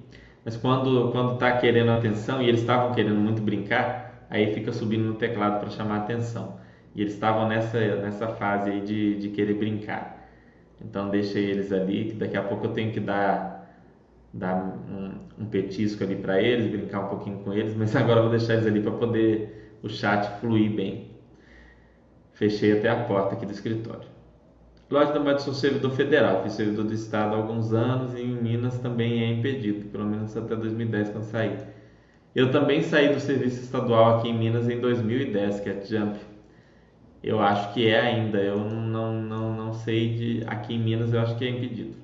Mas 0.44 0.56
quando 0.56 1.10
quando 1.12 1.38
tá 1.38 1.58
querendo 1.58 1.90
atenção 1.90 2.42
e 2.42 2.48
eles 2.48 2.60
estavam 2.60 2.92
querendo 2.94 3.20
muito 3.20 3.42
brincar, 3.42 4.26
aí 4.30 4.52
fica 4.54 4.72
subindo 4.72 5.04
no 5.04 5.14
teclado 5.14 5.60
para 5.60 5.70
chamar 5.70 5.98
atenção. 5.98 6.58
E 6.94 7.00
eles 7.02 7.14
estavam 7.14 7.48
nessa 7.48 7.78
nessa 7.96 8.28
fase 8.28 8.70
aí 8.70 8.80
de, 8.82 9.16
de 9.16 9.28
querer 9.30 9.54
brincar. 9.54 10.22
Então 10.80 11.10
deixa 11.10 11.38
eles 11.38 11.72
ali, 11.72 12.06
que 12.06 12.14
daqui 12.14 12.36
a 12.36 12.42
pouco 12.42 12.66
eu 12.66 12.72
tenho 12.72 12.92
que 12.92 13.00
dar, 13.00 13.78
dar 14.32 14.56
um, 14.56 15.20
um 15.38 15.46
petisco 15.46 16.04
ali 16.04 16.16
para 16.16 16.40
eles, 16.40 16.66
brincar 16.68 17.00
um 17.00 17.08
pouquinho 17.08 17.38
com 17.38 17.52
eles, 17.52 17.74
mas 17.74 17.94
agora 17.96 18.20
eu 18.20 18.24
vou 18.24 18.30
deixar 18.30 18.54
eles 18.54 18.66
ali 18.66 18.80
para 18.80 18.92
poder 18.92 19.78
o 19.82 19.88
chat 19.88 20.40
fluir 20.40 20.70
bem. 20.74 21.10
Fechei 22.34 22.70
até 22.72 22.90
a 22.90 22.96
porta 23.06 23.34
aqui 23.34 23.46
do 23.46 23.52
escritório. 23.52 24.06
Da 24.94 25.18
Moeda 25.18 25.40
sou 25.40 25.52
servidor 25.52 25.90
federal, 25.90 26.40
fui 26.42 26.50
servidor 26.50 26.84
do 26.84 26.94
Estado 26.94 27.34
há 27.34 27.36
alguns 27.36 27.72
anos 27.72 28.14
e 28.14 28.20
em 28.22 28.40
Minas 28.40 28.78
também 28.78 29.22
é 29.24 29.32
impedido, 29.32 29.88
pelo 29.88 30.04
menos 30.04 30.36
até 30.36 30.54
2010 30.54 31.10
quando 31.10 31.24
saí. 31.24 31.58
Eu 32.34 32.50
também 32.50 32.82
saí 32.82 33.12
do 33.12 33.20
serviço 33.20 33.60
estadual 33.60 34.18
aqui 34.18 34.28
em 34.28 34.38
Minas 34.38 34.68
em 34.68 34.80
2010, 34.80 35.60
que 35.60 35.70
é 35.70 35.84
Jump. 35.84 36.18
Eu 37.22 37.40
acho 37.40 37.72
que 37.74 37.88
é 37.88 38.00
ainda, 38.00 38.38
eu 38.38 38.58
não, 38.58 39.20
não, 39.20 39.54
não 39.56 39.72
sei 39.72 40.14
de. 40.14 40.44
Aqui 40.46 40.74
em 40.74 40.78
Minas 40.78 41.12
eu 41.12 41.20
acho 41.20 41.36
que 41.36 41.44
é 41.44 41.48
impedido. 41.50 41.96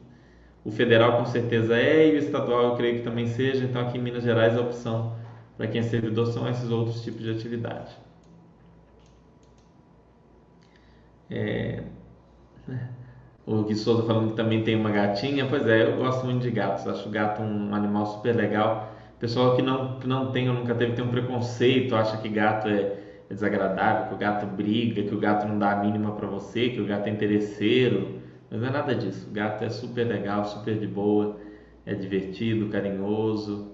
O 0.64 0.70
federal 0.70 1.18
com 1.18 1.26
certeza 1.26 1.76
é 1.76 2.08
e 2.08 2.14
o 2.16 2.18
estadual 2.18 2.70
eu 2.70 2.76
creio 2.76 2.98
que 2.98 3.02
também 3.04 3.26
seja, 3.26 3.64
então 3.64 3.82
aqui 3.82 3.98
em 3.98 4.02
Minas 4.02 4.24
Gerais 4.24 4.56
a 4.56 4.60
opção 4.60 5.16
para 5.56 5.68
quem 5.68 5.80
é 5.80 5.84
servidor 5.84 6.26
são 6.26 6.48
esses 6.48 6.70
outros 6.70 7.02
tipos 7.02 7.22
de 7.22 7.30
atividade. 7.30 7.96
É... 11.30 11.82
O 13.46 13.62
Gui 13.64 13.74
Souza 13.74 14.04
falando 14.04 14.30
que 14.30 14.36
também 14.36 14.62
tem 14.64 14.76
uma 14.76 14.90
gatinha. 14.90 15.46
Pois 15.48 15.66
é, 15.66 15.82
eu 15.84 15.96
gosto 15.96 16.24
muito 16.24 16.42
de 16.42 16.50
gatos. 16.50 16.86
Acho 16.86 17.08
o 17.08 17.12
gato 17.12 17.42
um 17.42 17.74
animal 17.74 18.06
super 18.06 18.34
legal. 18.36 18.92
Pessoal 19.18 19.56
que 19.56 19.62
não, 19.62 19.98
que 19.98 20.06
não 20.06 20.32
tem 20.32 20.48
ou 20.48 20.54
nunca 20.54 20.74
teve 20.74 20.92
tem 20.94 21.04
um 21.04 21.10
preconceito, 21.10 21.94
acha 21.94 22.16
que 22.18 22.28
gato 22.28 22.68
é 22.68 22.96
é 23.30 23.34
desagradável, 23.34 24.08
que 24.08 24.14
o 24.14 24.18
gato 24.18 24.46
briga, 24.46 25.02
que 25.04 25.14
o 25.14 25.18
gato 25.20 25.46
não 25.46 25.56
dá 25.58 25.72
a 25.72 25.76
mínima 25.76 26.12
para 26.12 26.26
você, 26.26 26.68
que 26.70 26.80
o 26.80 26.86
gato 26.86 27.06
é 27.06 27.10
interesseiro. 27.10 28.20
Mas 28.50 28.60
não 28.60 28.68
é 28.68 28.72
nada 28.72 28.94
disso. 28.94 29.28
O 29.30 29.32
gato 29.32 29.62
é 29.64 29.70
super 29.70 30.04
legal, 30.06 30.44
super 30.44 30.76
de 30.78 30.86
boa, 30.88 31.38
é 31.86 31.94
divertido, 31.94 32.68
carinhoso. 32.68 33.70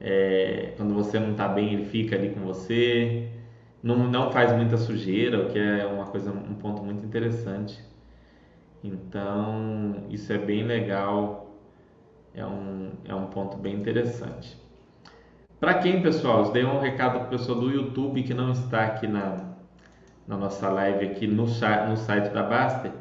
É, 0.00 0.72
quando 0.76 0.94
você 0.94 1.18
não 1.20 1.32
está 1.32 1.48
bem, 1.48 1.74
ele 1.74 1.84
fica 1.84 2.16
ali 2.16 2.30
com 2.30 2.40
você. 2.40 3.28
Não, 3.82 3.96
não 4.10 4.32
faz 4.32 4.52
muita 4.52 4.76
sujeira, 4.78 5.46
o 5.46 5.50
que 5.50 5.58
é 5.58 5.86
uma 5.86 6.06
coisa, 6.06 6.30
um 6.32 6.54
ponto 6.54 6.82
muito 6.82 7.04
interessante. 7.04 7.78
Então, 8.84 10.04
isso 10.10 10.30
é 10.30 10.36
bem 10.36 10.62
legal, 10.62 11.56
é 12.34 12.44
um, 12.44 12.90
é 13.06 13.14
um 13.14 13.28
ponto 13.28 13.56
bem 13.56 13.76
interessante. 13.76 14.62
Para 15.58 15.78
quem, 15.78 16.02
pessoal, 16.02 16.52
dei 16.52 16.66
um 16.66 16.80
recado 16.80 17.20
para 17.20 17.26
o 17.28 17.30
pessoal 17.30 17.58
do 17.58 17.70
YouTube 17.70 18.22
que 18.22 18.34
não 18.34 18.52
está 18.52 18.84
aqui 18.84 19.06
na, 19.06 19.54
na 20.28 20.36
nossa 20.36 20.68
live 20.68 21.06
aqui 21.06 21.26
no, 21.26 21.46
no 21.46 21.96
site 21.96 22.28
da 22.34 22.42
Baster. 22.42 22.92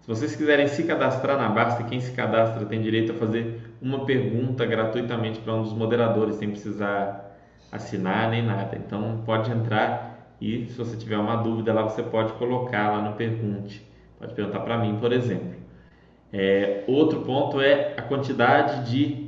Se 0.00 0.06
vocês 0.06 0.36
quiserem 0.36 0.68
se 0.68 0.84
cadastrar 0.84 1.36
na 1.36 1.48
Baster, 1.48 1.86
quem 1.86 1.98
se 1.98 2.12
cadastra 2.12 2.64
tem 2.64 2.80
direito 2.80 3.10
a 3.10 3.16
fazer 3.16 3.74
uma 3.82 4.06
pergunta 4.06 4.64
gratuitamente 4.64 5.40
para 5.40 5.54
um 5.54 5.62
dos 5.62 5.72
moderadores, 5.72 6.36
sem 6.36 6.50
precisar 6.50 7.36
assinar 7.72 8.30
nem 8.30 8.46
nada. 8.46 8.76
Então 8.76 9.24
pode 9.26 9.50
entrar 9.50 10.36
e 10.40 10.66
se 10.66 10.78
você 10.78 10.96
tiver 10.96 11.18
uma 11.18 11.34
dúvida 11.34 11.72
lá, 11.72 11.82
você 11.82 12.04
pode 12.04 12.32
colocar 12.34 12.92
lá 12.92 13.02
no 13.02 13.16
Pergunte. 13.16 13.95
Pode 14.18 14.34
perguntar 14.34 14.60
para 14.60 14.78
mim, 14.78 14.96
por 15.00 15.12
exemplo. 15.12 15.54
É, 16.32 16.84
outro 16.86 17.20
ponto 17.20 17.60
é 17.60 17.94
a 17.96 18.02
quantidade 18.02 18.90
de 18.90 19.26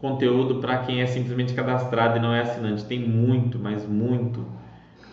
conteúdo 0.00 0.56
para 0.56 0.78
quem 0.78 1.00
é 1.00 1.06
simplesmente 1.06 1.54
cadastrado 1.54 2.18
e 2.18 2.20
não 2.20 2.34
é 2.34 2.40
assinante. 2.40 2.84
Tem 2.84 2.98
muito, 2.98 3.58
mas 3.58 3.86
muito 3.86 4.46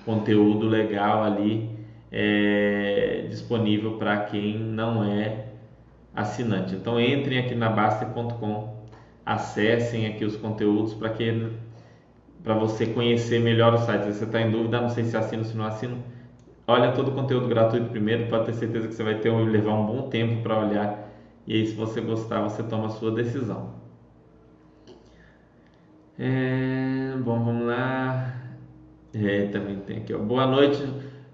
conteúdo 0.06 0.68
legal 0.68 1.24
ali 1.24 1.70
é, 2.12 3.26
disponível 3.30 3.98
para 3.98 4.18
quem 4.26 4.58
não 4.60 5.04
é 5.04 5.46
assinante. 6.16 6.76
Então 6.76 7.00
entrem 7.00 7.40
aqui 7.40 7.56
na 7.56 7.70
Baster.com, 7.70 8.86
acessem 9.26 10.06
aqui 10.06 10.24
os 10.24 10.36
conteúdos 10.36 10.94
para 10.94 11.10
que 11.10 11.50
para 12.44 12.54
você 12.54 12.86
conhecer 12.86 13.40
melhor 13.40 13.74
o 13.74 13.78
site. 13.78 14.04
Se 14.04 14.20
você 14.20 14.26
está 14.26 14.42
em 14.42 14.52
dúvida, 14.52 14.82
não 14.82 14.90
sei 14.90 15.06
se 15.06 15.16
assino 15.16 15.44
ou 15.44 15.48
se 15.48 15.56
não 15.56 15.66
assino, 15.66 16.04
olha 16.68 16.92
todo 16.92 17.10
o 17.10 17.12
conteúdo 17.12 17.48
gratuito 17.48 17.90
primeiro, 17.90 18.28
pode 18.30 18.46
ter 18.46 18.54
certeza 18.54 18.88
que 18.88 18.94
você 18.94 19.04
vai 19.04 19.16
ter 19.16 19.32
levar 19.32 19.74
um 19.74 19.86
bom 19.86 20.10
tempo 20.10 20.42
para 20.42 20.60
olhar. 20.60 21.10
E 21.46 21.56
aí, 21.56 21.66
se 21.68 21.76
você 21.76 22.00
gostar, 22.02 22.42
você 22.42 22.64
toma 22.64 22.88
a 22.88 22.90
sua 22.90 23.12
decisão. 23.12 23.74
É, 26.18 27.16
bom, 27.18 27.44
vamos 27.44 27.66
lá. 27.66 28.34
É, 29.14 29.48
também 29.48 29.78
tem 29.78 29.98
aqui, 29.98 30.14
ó. 30.14 30.18
Boa 30.20 30.48
noite, 30.48 30.82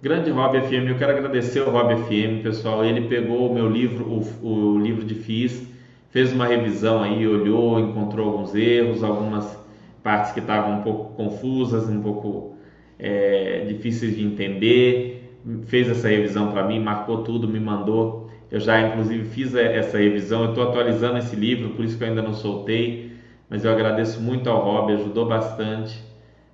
grande 0.02 0.32
Rob 0.32 0.60
FM. 0.60 0.90
Eu 0.90 0.98
quero 0.98 1.12
agradecer 1.12 1.60
ao 1.60 1.70
Rob 1.70 1.96
FM, 1.96 2.42
pessoal. 2.42 2.84
Ele 2.84 3.08
pegou 3.08 3.52
o 3.52 3.54
meu 3.54 3.70
livro, 3.70 4.06
o, 4.06 4.76
o 4.76 4.80
livro 4.80 5.06
de 5.06 5.16
FIS, 5.16 5.68
fez 6.10 6.34
uma 6.34 6.46
revisão 6.48 7.04
aí, 7.04 7.28
olhou, 7.28 7.80
encontrou 7.80 8.32
alguns 8.32 8.56
erros, 8.56 9.04
algumas 9.04 9.58
partes 10.02 10.32
que 10.32 10.40
estavam 10.40 10.80
um 10.80 10.84
pouco 10.84 11.14
confusas, 11.16 11.88
um 11.88 12.02
pouco 12.02 12.56
é, 12.98 13.66
difíceis 13.68 14.16
de 14.16 14.24
entender. 14.26 15.19
Fez 15.66 15.90
essa 15.90 16.08
revisão 16.08 16.52
para 16.52 16.68
mim, 16.68 16.80
marcou 16.80 17.24
tudo, 17.24 17.48
me 17.48 17.60
mandou. 17.60 18.30
Eu 18.52 18.60
já, 18.60 18.80
inclusive, 18.82 19.26
fiz 19.26 19.56
essa 19.56 19.98
revisão. 19.98 20.44
Eu 20.44 20.50
estou 20.50 20.70
atualizando 20.70 21.18
esse 21.18 21.36
livro, 21.36 21.70
por 21.72 21.86
isso 21.86 21.98
que 21.98 22.04
eu 22.04 22.08
ainda 22.08 22.22
não 22.22 22.34
soltei 22.34 23.10
mas 23.50 23.66
eu 23.66 23.72
agradeço 23.72 24.22
muito 24.22 24.48
ao 24.50 24.64
Rob, 24.64 24.94
ajudou 24.94 25.26
bastante. 25.26 26.00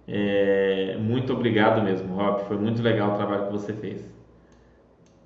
É, 0.08 0.98
muito 1.00 1.34
obrigado 1.34 1.84
mesmo, 1.84 2.16
Rob. 2.16 2.46
Foi 2.48 2.58
muito 2.58 2.82
legal 2.82 3.12
o 3.12 3.18
trabalho 3.18 3.48
que 3.48 3.52
você 3.52 3.74
fez. 3.74 4.10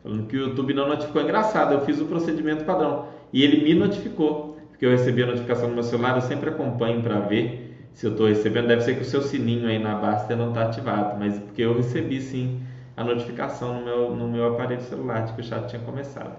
Falando 0.02 0.26
que 0.26 0.36
o 0.36 0.48
YouTube 0.48 0.74
não 0.74 0.88
notificou, 0.88 1.22
engraçado, 1.22 1.74
eu 1.74 1.82
fiz 1.82 2.00
o 2.02 2.06
procedimento 2.06 2.64
padrão 2.64 3.08
e 3.34 3.44
ele 3.44 3.64
me 3.64 3.76
notificou, 3.76 4.58
porque 4.70 4.86
eu 4.86 4.92
recebi 4.92 5.22
a 5.22 5.28
notificação 5.28 5.68
no 5.68 5.74
meu 5.74 5.84
celular, 5.84 6.16
eu 6.16 6.22
sempre 6.22 6.50
acompanho 6.50 7.04
para 7.04 7.20
ver 7.20 7.78
se 7.94 8.08
eu 8.08 8.12
estou 8.12 8.28
recebendo. 8.28 8.68
Deve 8.68 8.82
ser 8.82 8.96
que 8.96 9.02
o 9.02 9.06
seu 9.06 9.22
sininho 9.22 9.68
aí 9.68 9.78
na 9.78 9.96
Basta 9.96 10.36
não 10.36 10.50
está 10.50 10.64
ativado, 10.64 11.20
mas 11.20 11.38
porque 11.38 11.62
eu 11.62 11.76
recebi 11.76 12.20
sim 12.22 12.62
a 13.00 13.04
notificação 13.06 13.80
no 13.80 13.86
meu, 13.86 14.14
no 14.14 14.28
meu 14.28 14.54
aparelho 14.54 14.82
celular 14.82 15.24
de 15.24 15.32
que 15.32 15.40
o 15.40 15.44
chat 15.44 15.70
tinha 15.70 15.82
começado. 15.82 16.36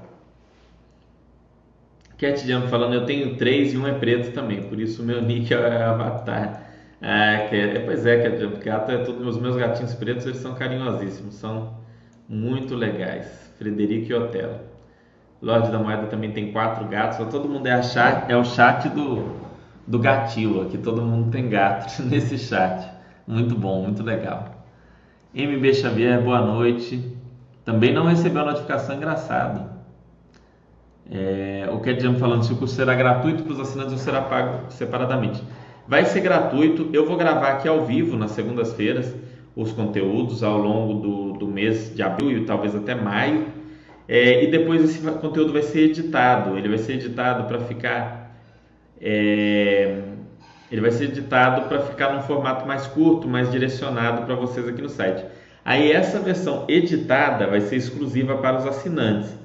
Cat 2.18 2.46
Jump 2.46 2.68
falando, 2.68 2.92
eu 2.92 3.06
tenho 3.06 3.34
três 3.38 3.72
e 3.72 3.78
um 3.78 3.86
é 3.86 3.94
preto 3.94 4.34
também, 4.34 4.64
por 4.64 4.78
isso 4.78 5.00
o 5.00 5.06
meu 5.06 5.22
nick 5.22 5.54
é 5.54 5.82
Avatar. 5.82 6.66
É, 7.00 7.46
que 7.48 7.56
é, 7.56 7.78
pois 7.80 8.04
é, 8.04 8.22
Cat 8.22 8.38
Jump, 8.38 8.62
gato 8.62 8.92
é 8.92 8.98
tudo, 8.98 9.26
os 9.26 9.38
meus 9.38 9.56
gatinhos 9.56 9.94
pretos 9.94 10.26
eles 10.26 10.36
são 10.36 10.54
carinhosíssimos, 10.54 11.36
são 11.36 11.78
muito 12.28 12.74
legais. 12.74 13.26
Frederico 13.56 14.12
e 14.12 14.14
Otelo. 14.14 14.60
Lorde 15.40 15.70
da 15.70 15.78
Moeda 15.78 16.08
também 16.08 16.32
tem 16.32 16.52
quatro 16.52 16.86
gatos, 16.88 17.26
todo 17.30 17.48
mundo 17.48 17.66
é, 17.68 17.80
é 18.28 18.36
o 18.36 18.44
chat 18.44 18.86
do, 18.90 19.34
do 19.86 19.98
gatilo, 19.98 20.66
aqui 20.66 20.76
todo 20.76 21.00
mundo 21.00 21.30
tem 21.30 21.48
gato 21.48 21.90
nesse 22.04 22.36
chat. 22.36 22.86
Muito 23.26 23.54
bom, 23.54 23.82
muito 23.82 24.02
legal. 24.02 24.59
MB 25.32 25.74
Xavier, 25.74 26.20
boa 26.20 26.40
noite. 26.40 27.00
Também 27.64 27.94
não 27.94 28.06
recebeu 28.06 28.42
a 28.42 28.46
notificação, 28.46 28.96
engraçado. 28.96 29.70
É, 31.08 31.68
o 31.70 32.00
Jump 32.00 32.18
falando 32.18 32.44
se 32.44 32.52
o 32.52 32.56
curso 32.56 32.74
será 32.74 32.94
gratuito 32.94 33.44
para 33.44 33.52
os 33.52 33.60
assinantes 33.60 33.92
ou 33.92 33.98
será 33.98 34.22
pago 34.22 34.70
separadamente. 34.70 35.40
Vai 35.86 36.04
ser 36.04 36.20
gratuito. 36.20 36.90
Eu 36.92 37.06
vou 37.06 37.16
gravar 37.16 37.52
aqui 37.52 37.68
ao 37.68 37.84
vivo 37.84 38.16
nas 38.16 38.32
segundas-feiras 38.32 39.14
os 39.54 39.70
conteúdos 39.72 40.42
ao 40.42 40.58
longo 40.58 40.94
do, 40.94 41.32
do 41.34 41.46
mês 41.46 41.94
de 41.94 42.02
abril 42.02 42.38
e 42.38 42.44
talvez 42.44 42.74
até 42.74 42.94
maio. 42.94 43.46
É, 44.08 44.42
e 44.42 44.50
depois 44.50 44.82
esse 44.82 45.00
conteúdo 45.00 45.52
vai 45.52 45.62
ser 45.62 45.90
editado. 45.90 46.58
Ele 46.58 46.68
vai 46.68 46.78
ser 46.78 46.94
editado 46.94 47.44
para 47.44 47.60
ficar. 47.60 48.36
É, 49.00 50.09
ele 50.70 50.80
vai 50.80 50.90
ser 50.90 51.04
editado 51.04 51.68
para 51.68 51.80
ficar 51.80 52.12
num 52.12 52.22
formato 52.22 52.66
mais 52.66 52.86
curto, 52.86 53.28
mais 53.28 53.50
direcionado 53.50 54.22
para 54.22 54.34
vocês 54.34 54.68
aqui 54.68 54.80
no 54.80 54.88
site. 54.88 55.24
Aí 55.64 55.90
essa 55.90 56.20
versão 56.20 56.64
editada 56.68 57.46
vai 57.46 57.60
ser 57.60 57.76
exclusiva 57.76 58.38
para 58.38 58.56
os 58.56 58.66
assinantes, 58.66 59.36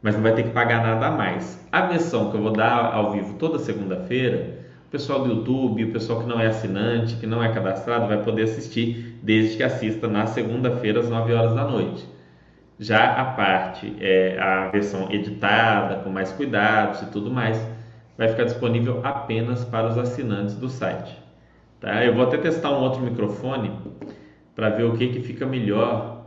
mas 0.00 0.14
não 0.14 0.22
vai 0.22 0.34
ter 0.34 0.44
que 0.44 0.50
pagar 0.50 0.82
nada 0.82 1.06
a 1.06 1.10
mais. 1.10 1.64
A 1.70 1.82
versão 1.82 2.30
que 2.30 2.36
eu 2.36 2.42
vou 2.42 2.52
dar 2.52 2.92
ao 2.92 3.12
vivo 3.12 3.34
toda 3.34 3.58
segunda-feira, 3.58 4.58
o 4.88 4.90
pessoal 4.90 5.22
do 5.22 5.30
YouTube, 5.30 5.84
o 5.84 5.92
pessoal 5.92 6.20
que 6.20 6.26
não 6.26 6.40
é 6.40 6.46
assinante, 6.46 7.16
que 7.16 7.26
não 7.26 7.42
é 7.42 7.52
cadastrado, 7.52 8.08
vai 8.08 8.22
poder 8.22 8.42
assistir 8.42 9.18
desde 9.22 9.56
que 9.56 9.62
assista 9.62 10.08
na 10.08 10.26
segunda-feira 10.26 11.00
às 11.00 11.08
9 11.08 11.32
horas 11.32 11.54
da 11.54 11.64
noite. 11.64 12.04
Já 12.78 13.12
a 13.12 13.24
parte, 13.24 13.94
é, 14.00 14.38
a 14.40 14.68
versão 14.68 15.10
editada, 15.12 15.96
com 15.96 16.10
mais 16.10 16.32
cuidados 16.32 17.02
e 17.02 17.06
tudo 17.06 17.30
mais, 17.30 17.58
vai 18.22 18.28
ficar 18.28 18.44
disponível 18.44 19.00
apenas 19.02 19.64
para 19.64 19.88
os 19.88 19.98
assinantes 19.98 20.54
do 20.54 20.68
site. 20.68 21.12
Tá? 21.80 22.04
Eu 22.04 22.14
vou 22.14 22.22
até 22.22 22.38
testar 22.38 22.70
um 22.70 22.80
outro 22.80 23.00
microfone 23.00 23.72
para 24.54 24.68
ver 24.70 24.84
o 24.84 24.96
que, 24.96 25.08
que 25.08 25.20
fica 25.22 25.44
melhor 25.44 26.26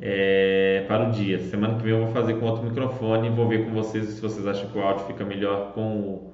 é, 0.00 0.86
para 0.88 1.08
o 1.08 1.12
dia. 1.12 1.38
Semana 1.38 1.74
que 1.74 1.82
vem 1.82 1.92
eu 1.92 2.06
vou 2.06 2.14
fazer 2.14 2.34
com 2.34 2.46
outro 2.46 2.64
microfone 2.64 3.28
e 3.28 3.30
vou 3.30 3.46
ver 3.46 3.66
com 3.66 3.72
vocês 3.72 4.06
se 4.06 4.22
vocês 4.22 4.46
acham 4.46 4.70
que 4.70 4.78
o 4.78 4.80
áudio 4.80 5.04
fica 5.04 5.22
melhor 5.22 5.72
com, 5.74 6.32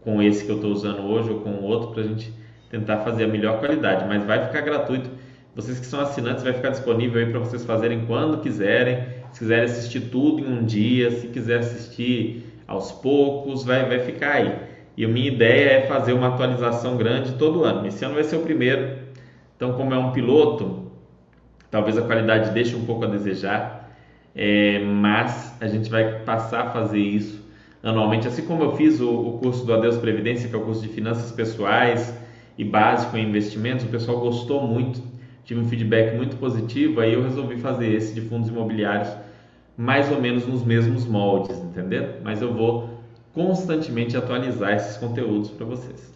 com 0.00 0.20
esse 0.20 0.44
que 0.44 0.50
eu 0.50 0.56
estou 0.56 0.72
usando 0.72 1.02
hoje 1.02 1.30
ou 1.30 1.38
com 1.38 1.50
o 1.50 1.62
outro 1.62 1.92
para 1.92 2.02
a 2.02 2.06
gente 2.06 2.32
tentar 2.68 2.98
fazer 2.98 3.24
a 3.24 3.28
melhor 3.28 3.60
qualidade. 3.60 4.04
Mas 4.08 4.24
vai 4.24 4.44
ficar 4.46 4.62
gratuito. 4.62 5.08
Vocês 5.54 5.78
que 5.78 5.86
são 5.86 6.00
assinantes, 6.00 6.42
vai 6.42 6.52
ficar 6.52 6.70
disponível 6.70 7.24
aí 7.24 7.30
para 7.30 7.38
vocês 7.38 7.64
fazerem 7.64 8.04
quando 8.04 8.40
quiserem. 8.40 9.06
Se 9.30 9.38
quiserem 9.38 9.64
assistir 9.64 10.00
tudo 10.10 10.40
em 10.40 10.52
um 10.52 10.64
dia, 10.64 11.12
se 11.12 11.28
quiser 11.28 11.60
assistir 11.60 12.53
aos 12.66 12.92
poucos, 12.92 13.64
vai, 13.64 13.86
vai 13.86 14.00
ficar 14.00 14.32
aí. 14.32 14.54
E 14.96 15.04
a 15.04 15.08
minha 15.08 15.28
ideia 15.28 15.70
é 15.70 15.86
fazer 15.86 16.12
uma 16.12 16.28
atualização 16.28 16.96
grande 16.96 17.32
todo 17.32 17.64
ano. 17.64 17.86
Esse 17.86 18.04
ano 18.04 18.14
vai 18.14 18.24
ser 18.24 18.36
o 18.36 18.40
primeiro, 18.40 18.98
então, 19.56 19.72
como 19.72 19.94
é 19.94 19.98
um 19.98 20.12
piloto, 20.12 20.90
talvez 21.70 21.96
a 21.98 22.02
qualidade 22.02 22.50
deixe 22.50 22.74
um 22.74 22.84
pouco 22.84 23.04
a 23.04 23.08
desejar, 23.08 23.92
é, 24.34 24.80
mas 24.80 25.56
a 25.60 25.66
gente 25.66 25.90
vai 25.90 26.20
passar 26.20 26.68
a 26.68 26.70
fazer 26.70 26.98
isso 26.98 27.42
anualmente. 27.82 28.26
Assim 28.26 28.42
como 28.42 28.62
eu 28.64 28.76
fiz 28.76 29.00
o, 29.00 29.10
o 29.10 29.38
curso 29.38 29.64
do 29.64 29.74
Adeus 29.74 29.96
Previdência, 29.96 30.48
que 30.48 30.54
é 30.54 30.58
o 30.58 30.62
curso 30.62 30.82
de 30.82 30.88
finanças 30.88 31.30
pessoais 31.32 32.16
e 32.56 32.64
básico 32.64 33.16
em 33.16 33.28
investimentos, 33.28 33.84
o 33.84 33.88
pessoal 33.88 34.20
gostou 34.20 34.66
muito, 34.66 35.02
tive 35.44 35.60
um 35.60 35.68
feedback 35.68 36.16
muito 36.16 36.36
positivo, 36.36 37.00
aí 37.00 37.12
eu 37.14 37.22
resolvi 37.22 37.56
fazer 37.56 37.92
esse 37.92 38.14
de 38.14 38.22
fundos 38.22 38.48
imobiliários 38.48 39.10
mais 39.76 40.10
ou 40.10 40.20
menos 40.20 40.46
nos 40.46 40.64
mesmos 40.64 41.06
moldes, 41.06 41.58
entendeu? 41.58 42.16
Mas 42.22 42.40
eu 42.40 42.52
vou 42.52 42.90
constantemente 43.32 44.16
atualizar 44.16 44.72
esses 44.74 44.96
conteúdos 44.96 45.50
para 45.50 45.66
vocês. 45.66 46.14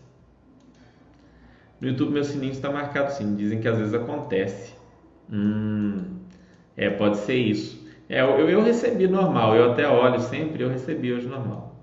No 1.81 1.89
YouTube 1.89 2.13
meu 2.13 2.25
sininho 2.25 2.53
está 2.53 2.71
marcado 2.71 3.13
sim, 3.13 3.35
dizem 3.37 3.61
que 3.61 3.69
às 3.69 3.79
vezes 3.79 3.95
acontece. 3.95 4.75
Hum, 5.31 6.03
é, 6.77 6.91
pode 6.91 7.19
ser 7.19 7.37
isso. 7.37 7.87
É, 8.09 8.21
eu, 8.21 8.49
eu 8.49 8.63
recebi 8.63 9.07
normal, 9.07 9.55
eu 9.55 9.73
até 9.73 9.89
olho 9.89 10.21
sempre, 10.21 10.63
eu 10.63 10.69
recebi 10.69 11.13
hoje 11.13 11.27
normal. 11.27 11.77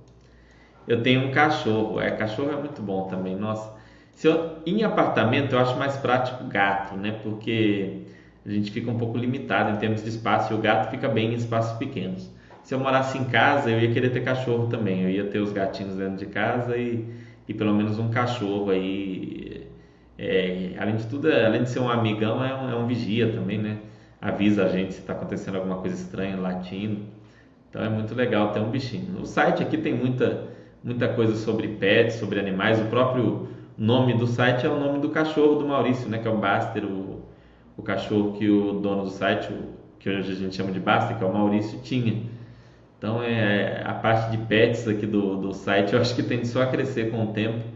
Eu 0.88 1.02
tenho 1.02 1.28
um 1.28 1.32
cachorro, 1.32 2.00
é, 2.00 2.12
cachorro 2.12 2.52
é 2.52 2.56
muito 2.56 2.82
bom 2.82 3.08
também, 3.08 3.36
nossa. 3.36 3.74
Se 4.12 4.28
eu, 4.28 4.60
em 4.66 4.84
apartamento 4.84 5.54
eu 5.54 5.60
acho 5.60 5.78
mais 5.78 5.98
prático 5.98 6.46
gato, 6.46 6.96
né? 6.96 7.20
Porque 7.24 8.05
a 8.46 8.50
gente 8.50 8.72
fica 8.72 8.92
um 8.92 8.98
pouco 8.98 9.18
limitado 9.18 9.76
em 9.76 9.78
termos 9.78 10.04
de 10.04 10.10
espaço 10.10 10.54
e 10.54 10.56
o 10.56 10.60
gato 10.60 10.92
fica 10.92 11.08
bem 11.10 11.32
em 11.32 11.36
espaços 11.36 11.78
pequenos. 11.78 12.30
Se 12.64 12.74
eu 12.74 12.80
morasse 12.80 13.18
em 13.18 13.26
casa, 13.26 13.70
eu 13.70 13.80
ia 13.80 13.92
querer 13.92 14.10
ter 14.10 14.24
cachorro 14.24 14.68
também. 14.68 15.04
Eu 15.04 15.10
ia 15.10 15.26
ter 15.26 15.40
os 15.40 15.52
gatinhos 15.52 15.96
dentro 15.96 16.18
de 16.18 16.26
casa 16.28 16.78
e, 16.78 17.06
e 17.48 17.54
pelo 17.54 17.74
menos 17.74 18.00
um 18.00 18.10
cachorro 18.10 18.72
aí 18.72 19.66
é, 20.18 20.72
além 20.80 20.96
de 20.96 21.06
tudo, 21.08 21.30
além 21.32 21.64
de 21.64 21.70
ser 21.70 21.80
um 21.80 21.90
amigão, 21.90 22.44
é 22.44 22.54
um, 22.56 22.70
é 22.70 22.76
um 22.76 22.88
vigia 22.88 23.32
também, 23.32 23.58
né? 23.58 23.78
Avisa 24.22 24.66
a 24.66 24.70
gente 24.70 24.94
se 24.94 25.02
está 25.02 25.14
acontecendo 25.14 25.56
alguma 25.56 25.78
coisa 25.78 25.96
estranha, 25.96 26.38
latindo. 26.38 27.02
Então 27.70 27.84
é 27.84 27.90
muito 27.90 28.16
legal 28.16 28.52
ter 28.52 28.60
um 28.62 28.70
bichinho. 28.70 29.20
O 29.20 29.26
site 29.26 29.62
aqui 29.62 29.78
tem 29.78 29.94
muita, 29.94 30.48
muita 30.84 31.10
coisa 31.10 31.36
sobre 31.36 31.68
pets, 31.68 32.16
sobre 32.16 32.40
animais. 32.40 32.80
O 32.80 32.86
próprio 32.86 33.50
nome 33.78 34.14
do 34.14 34.26
site 34.26 34.66
é 34.66 34.70
o 34.70 34.80
nome 34.80 35.00
do 35.00 35.10
cachorro 35.10 35.56
do 35.56 35.68
Maurício, 35.68 36.08
né? 36.10 36.18
Que 36.18 36.28
é 36.28 36.32
o 36.32 36.38
Baster, 36.38 36.86
o, 36.86 37.05
o 37.78 37.82
cachorro 37.82 38.34
que 38.34 38.50
o 38.50 38.74
dono 38.74 39.04
do 39.04 39.10
site, 39.10 39.50
que 40.00 40.10
hoje 40.10 40.32
a 40.32 40.36
gente 40.36 40.56
chama 40.56 40.72
de 40.72 40.80
Baster, 40.80 41.18
que 41.18 41.24
é 41.24 41.28
o 41.28 41.34
Maurício, 41.34 41.80
tinha. 41.82 42.24
Então 42.98 43.22
é 43.22 43.84
a 43.86 43.94
parte 43.94 44.32
de 44.32 44.38
pets 44.46 44.88
aqui 44.88 45.06
do, 45.06 45.36
do 45.38 45.54
site, 45.54 45.94
eu 45.94 46.02
acho 46.02 46.16
que 46.16 46.24
tem 46.24 46.44
só 46.46 46.64
a 46.64 46.68
crescer 46.68 47.12
com 47.12 47.24
o 47.24 47.28
tempo 47.34 47.76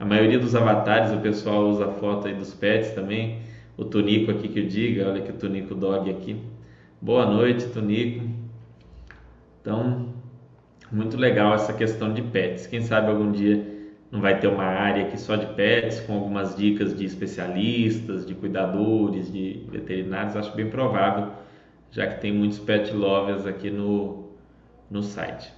a 0.00 0.04
maioria 0.06 0.38
dos 0.38 0.56
avatares, 0.56 1.12
o 1.12 1.18
pessoal 1.18 1.68
usa 1.68 1.86
foto 1.86 2.26
aí 2.26 2.34
dos 2.34 2.54
pets 2.54 2.92
também. 2.92 3.42
O 3.76 3.84
Tonico 3.84 4.30
aqui 4.30 4.48
que 4.48 4.60
eu 4.60 4.66
diga, 4.66 5.06
olha 5.06 5.20
que 5.20 5.30
o 5.30 5.34
Tonico 5.34 5.74
Dog 5.74 6.08
aqui. 6.08 6.40
Boa 6.98 7.26
noite, 7.26 7.66
Tonico. 7.66 8.26
Então, 9.60 10.14
muito 10.90 11.18
legal 11.18 11.52
essa 11.52 11.74
questão 11.74 12.14
de 12.14 12.22
pets. 12.22 12.66
Quem 12.66 12.80
sabe 12.80 13.10
algum 13.10 13.30
dia 13.30 13.69
não 14.10 14.20
vai 14.20 14.38
ter 14.40 14.48
uma 14.48 14.64
área 14.64 15.04
aqui 15.06 15.18
só 15.18 15.36
de 15.36 15.46
pets, 15.54 16.00
com 16.00 16.14
algumas 16.14 16.56
dicas 16.56 16.96
de 16.96 17.04
especialistas, 17.04 18.26
de 18.26 18.34
cuidadores, 18.34 19.32
de 19.32 19.64
veterinários. 19.70 20.36
Acho 20.36 20.54
bem 20.56 20.68
provável, 20.68 21.28
já 21.90 22.06
que 22.06 22.20
tem 22.20 22.32
muitos 22.32 22.58
pet 22.58 22.92
lovers 22.92 23.46
aqui 23.46 23.70
no, 23.70 24.30
no 24.90 25.02
site. 25.02 25.52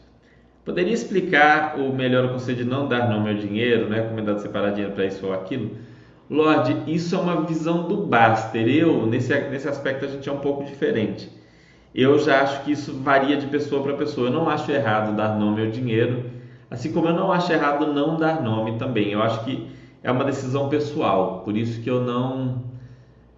Poderia 0.64 0.92
explicar 0.92 1.78
o 1.78 1.92
melhor 1.92 2.30
conselho 2.30 2.58
de 2.58 2.64
não 2.64 2.86
dar 2.86 3.08
nome 3.08 3.30
ao 3.30 3.36
dinheiro, 3.36 3.88
não 3.88 3.96
é 3.96 4.00
recomendado 4.02 4.38
separar 4.38 4.70
dinheiro 4.70 4.94
para 4.94 5.06
isso 5.06 5.26
ou 5.26 5.32
aquilo? 5.32 5.76
Lorde, 6.30 6.76
isso 6.86 7.14
é 7.14 7.18
uma 7.18 7.42
visão 7.42 7.88
do 7.88 8.06
Baster. 8.06 8.68
Eu, 8.68 9.06
nesse, 9.06 9.34
nesse 9.48 9.68
aspecto, 9.68 10.04
a 10.04 10.08
gente 10.08 10.28
é 10.28 10.32
um 10.32 10.38
pouco 10.38 10.64
diferente. 10.64 11.28
Eu 11.94 12.18
já 12.18 12.42
acho 12.42 12.64
que 12.64 12.72
isso 12.72 12.94
varia 13.00 13.36
de 13.36 13.46
pessoa 13.48 13.82
para 13.82 13.94
pessoa. 13.94 14.28
Eu 14.28 14.32
não 14.32 14.48
acho 14.48 14.70
errado 14.70 15.16
dar 15.16 15.36
nome 15.38 15.62
ao 15.62 15.70
dinheiro, 15.70 16.24
assim 16.72 16.92
como 16.92 17.08
eu 17.08 17.14
não 17.14 17.30
acho 17.30 17.52
errado 17.52 17.92
não 17.92 18.16
dar 18.16 18.42
nome 18.42 18.78
também. 18.78 19.12
Eu 19.12 19.22
acho 19.22 19.44
que 19.44 19.68
é 20.02 20.10
uma 20.10 20.24
decisão 20.24 20.68
pessoal, 20.68 21.42
por 21.44 21.56
isso 21.56 21.80
que 21.82 21.90
eu 21.90 22.00
não. 22.00 22.64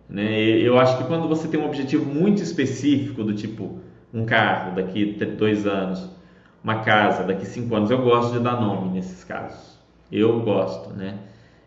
Né, 0.08 0.32
eu 0.32 0.78
acho 0.78 0.98
que 0.98 1.04
quando 1.04 1.28
você 1.28 1.48
tem 1.48 1.58
um 1.58 1.66
objetivo 1.66 2.04
muito 2.04 2.42
específico, 2.42 3.24
do 3.24 3.34
tipo 3.34 3.78
um 4.12 4.24
carro 4.24 4.76
daqui 4.76 5.04
dois 5.36 5.66
anos, 5.66 6.08
uma 6.62 6.80
casa 6.80 7.24
daqui 7.24 7.44
cinco 7.46 7.74
anos, 7.74 7.90
eu 7.90 8.02
gosto 8.02 8.34
de 8.34 8.38
dar 8.38 8.60
nome 8.60 8.90
nesses 8.90 9.24
casos. 9.24 9.78
Eu 10.12 10.40
gosto, 10.40 10.90
né? 10.90 11.18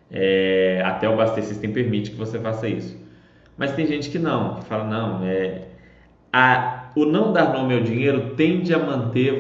É, 0.09 0.81
até 0.85 1.09
o 1.09 1.17
Baster 1.17 1.43
System 1.43 1.73
permite 1.73 2.11
que 2.11 2.17
você 2.17 2.39
faça 2.39 2.67
isso. 2.67 2.97
Mas 3.57 3.73
tem 3.73 3.85
gente 3.85 4.09
que 4.09 4.17
não, 4.17 4.55
que 4.55 4.65
fala, 4.65 4.85
não, 4.85 5.25
é, 5.25 5.63
a, 6.31 6.91
o 6.95 7.05
não 7.05 7.33
dar 7.33 7.51
nome 7.51 7.73
ao 7.73 7.81
dinheiro 7.81 8.35
tende 8.35 8.73
a 8.73 8.79
manter, 8.79 9.33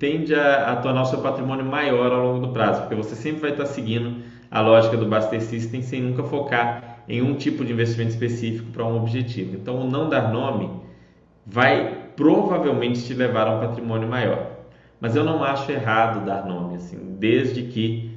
tende 0.00 0.34
a, 0.34 0.72
a 0.72 0.76
tornar 0.76 1.02
o 1.02 1.04
seu 1.04 1.20
patrimônio 1.20 1.64
maior 1.64 2.10
ao 2.10 2.26
longo 2.26 2.46
do 2.46 2.52
prazo, 2.52 2.80
porque 2.80 2.96
você 2.96 3.14
sempre 3.14 3.42
vai 3.42 3.50
estar 3.50 3.66
seguindo 3.66 4.24
a 4.50 4.60
lógica 4.60 4.96
do 4.96 5.06
Baster 5.06 5.40
System 5.40 5.82
sem 5.82 6.02
nunca 6.02 6.24
focar 6.24 7.04
em 7.08 7.22
um 7.22 7.34
tipo 7.34 7.64
de 7.64 7.72
investimento 7.72 8.10
específico 8.10 8.72
para 8.72 8.84
um 8.84 8.96
objetivo. 8.96 9.56
Então, 9.56 9.76
o 9.76 9.88
não 9.88 10.08
dar 10.08 10.32
nome 10.32 10.70
vai 11.46 11.98
provavelmente 12.16 13.04
te 13.04 13.14
levar 13.14 13.46
a 13.46 13.56
um 13.56 13.60
patrimônio 13.60 14.08
maior. 14.08 14.50
Mas 15.00 15.16
eu 15.16 15.24
não 15.24 15.44
acho 15.44 15.70
errado 15.70 16.24
dar 16.24 16.46
nome, 16.46 16.76
assim, 16.76 17.16
desde 17.18 17.62
que 17.62 18.10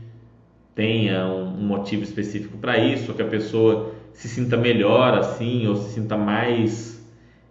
tenha 0.75 1.25
um, 1.25 1.45
motivo 1.45 2.03
específico 2.03 2.57
para 2.57 2.77
isso, 2.77 3.11
ou 3.11 3.15
que 3.15 3.21
a 3.21 3.27
pessoa 3.27 3.93
se 4.11 4.27
sinta 4.27 4.57
melhor 4.57 5.17
assim, 5.17 5.67
ou 5.67 5.75
se 5.75 5.93
sinta 5.93 6.17
mais 6.17 7.03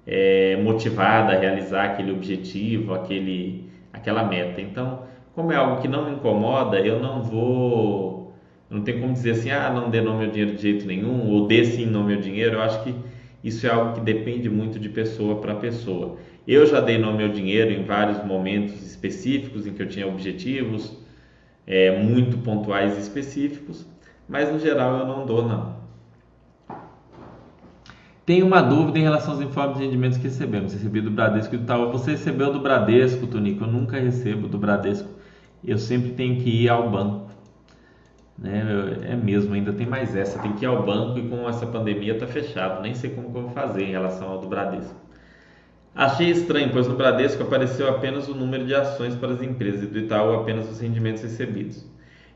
é, 0.07 0.57
motivada 0.63 1.33
a 1.33 1.39
realizar 1.39 1.85
aquele 1.85 2.13
objetivo, 2.13 2.95
aquele, 2.95 3.71
aquela 3.93 4.25
meta. 4.25 4.61
Então, 4.61 5.05
como 5.35 5.53
é 5.53 5.57
algo 5.57 5.81
que 5.81 5.89
não 5.89 6.07
me 6.07 6.13
incomoda, 6.13 6.79
eu 6.81 7.01
não 7.01 7.23
vou, 7.23 8.35
não 8.71 8.83
tem 8.83 9.01
como 9.01 9.13
dizer 9.13 9.33
assim, 9.33 9.51
ah, 9.51 9.71
não 9.71 9.91
dê 9.91 10.01
nome 10.01 10.25
ao 10.25 10.31
dinheiro 10.31 10.55
de 10.57 10.63
jeito 10.63 10.87
nenhum, 10.87 11.29
ou 11.31 11.47
dê 11.47 11.65
sim 11.65 11.87
nome 11.87 12.15
ao 12.15 12.21
dinheiro. 12.21 12.57
Eu 12.57 12.63
acho 12.63 12.83
que 12.83 12.95
isso 13.43 13.67
é 13.67 13.71
algo 13.71 13.95
que 13.95 14.01
depende 14.01 14.49
muito 14.49 14.79
de 14.79 14.89
pessoa 14.89 15.41
para 15.41 15.55
pessoa. 15.55 16.17
Eu 16.47 16.67
já 16.67 16.81
dei 16.81 16.99
nome 16.99 17.23
ao 17.23 17.31
dinheiro 17.31 17.71
em 17.73 17.85
vários 17.85 18.25
momentos 18.25 18.83
específicos 18.83 19.67
em 19.67 19.73
que 19.73 19.83
eu 19.83 19.89
tinha 19.89 20.07
objetivos 20.07 20.97
é, 21.67 21.99
muito 21.99 22.39
pontuais 22.39 22.97
e 22.97 23.01
específicos, 23.01 23.87
mas 24.29 24.51
no 24.53 24.59
geral 24.59 25.01
eu 25.01 25.07
não 25.07 25.25
dou 25.25 25.47
não. 25.47 25.82
Tem 28.25 28.43
uma 28.43 28.63
dúvida 28.63 28.99
em 28.99 29.03
relação 29.03 29.33
aos 29.33 29.43
informes 29.43 29.79
de 29.79 29.85
rendimentos 29.85 30.17
que 30.17 30.25
recebemos. 30.25 30.73
Recebi 30.73 31.01
do 31.01 31.11
Bradesco 31.11 31.55
e 31.55 31.59
do 31.59 31.65
Itaú. 31.65 31.91
Você 31.91 32.13
recebeu 32.13 32.53
do 32.53 32.61
Bradesco, 32.61 33.27
Tonico? 33.27 33.65
Eu 33.65 33.69
nunca 33.69 33.99
recebo 33.99 34.47
do 34.47 34.59
Bradesco. 34.59 35.09
Eu 35.65 35.77
sempre 35.77 36.11
tenho 36.11 36.41
que 36.41 36.49
ir 36.49 36.69
ao 36.69 36.89
banco. 36.89 37.31
Né? 38.39 38.63
É 39.11 39.17
mesmo, 39.17 39.55
ainda 39.55 39.73
tem 39.73 39.87
mais 39.87 40.15
essa. 40.15 40.39
Tem 40.39 40.53
que 40.53 40.65
ir 40.65 40.67
ao 40.67 40.85
banco 40.85 41.19
e 41.19 41.29
com 41.29 41.49
essa 41.49 41.67
pandemia 41.67 42.17
tá 42.17 42.27
fechado. 42.27 42.81
Nem 42.81 42.95
sei 42.95 43.11
como 43.11 43.31
que 43.31 43.37
eu 43.37 43.43
vou 43.43 43.51
fazer 43.51 43.83
em 43.85 43.91
relação 43.91 44.29
ao 44.29 44.39
do 44.39 44.47
Bradesco. 44.47 44.95
Achei 45.95 46.31
estranho, 46.31 46.71
pois 46.73 46.87
no 46.87 46.97
Bradesco 46.97 47.43
apareceu 47.43 47.89
apenas 47.89 48.29
o 48.29 48.35
número 48.35 48.65
de 48.65 48.75
ações 48.75 49.17
para 49.17 49.33
as 49.33 49.43
empresas 49.43 49.83
e 49.83 49.87
do 49.87 49.99
Itaú 49.99 50.35
apenas 50.35 50.71
os 50.71 50.81
rendimentos 50.81 51.23
recebidos. 51.23 51.85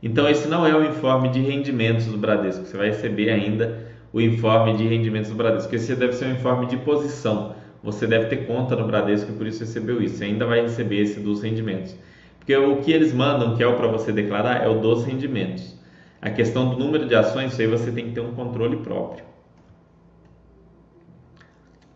Então 0.02 0.28
esse 0.28 0.46
não 0.48 0.66
é 0.66 0.76
o 0.76 0.84
informe 0.84 1.30
de 1.30 1.40
rendimentos 1.40 2.06
do 2.06 2.18
Bradesco. 2.18 2.66
Você 2.66 2.76
vai 2.76 2.88
receber 2.88 3.30
ainda 3.30 3.85
o 4.16 4.20
informe 4.22 4.74
de 4.78 4.88
rendimentos 4.88 5.28
do 5.28 5.36
Bradesco. 5.36 5.74
Esse 5.76 5.94
deve 5.94 6.14
ser 6.14 6.24
um 6.24 6.32
informe 6.32 6.64
de 6.64 6.78
posição. 6.78 7.54
Você 7.82 8.06
deve 8.06 8.28
ter 8.28 8.46
conta 8.46 8.74
no 8.74 8.86
Bradesco 8.86 9.30
e 9.30 9.34
por 9.34 9.46
isso 9.46 9.60
recebeu 9.60 10.02
isso. 10.02 10.16
Você 10.16 10.24
ainda 10.24 10.46
vai 10.46 10.62
receber 10.62 11.02
esse 11.02 11.20
dos 11.20 11.42
rendimentos. 11.42 11.94
Porque 12.38 12.56
o 12.56 12.78
que 12.78 12.90
eles 12.90 13.12
mandam, 13.12 13.54
que 13.54 13.62
é 13.62 13.66
o 13.66 13.76
para 13.76 13.88
você 13.88 14.12
declarar, 14.12 14.64
é 14.64 14.68
o 14.70 14.80
dos 14.80 15.04
rendimentos. 15.04 15.78
A 16.22 16.30
questão 16.30 16.70
do 16.70 16.78
número 16.78 17.06
de 17.06 17.14
ações, 17.14 17.52
isso 17.52 17.60
aí 17.60 17.66
você 17.66 17.92
tem 17.92 18.06
que 18.06 18.12
ter 18.12 18.20
um 18.20 18.32
controle 18.32 18.78
próprio. 18.78 19.22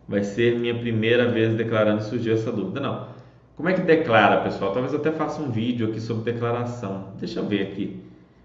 Vai 0.07 0.23
ser 0.23 0.59
minha 0.59 0.77
primeira 0.77 1.27
vez 1.27 1.55
declarando, 1.55 2.03
surgiu 2.03 2.33
essa 2.33 2.51
dúvida. 2.51 2.79
Não. 2.81 3.07
Como 3.55 3.67
é 3.67 3.73
que 3.73 3.81
declara, 3.81 4.41
pessoal? 4.41 4.73
Talvez 4.73 4.93
eu 4.93 4.99
até 4.99 5.11
faça 5.11 5.41
um 5.41 5.49
vídeo 5.49 5.87
aqui 5.87 5.99
sobre 5.99 6.31
declaração. 6.31 7.13
Deixa 7.19 7.39
eu 7.39 7.47
ver 7.47 7.63
aqui. 7.63 7.99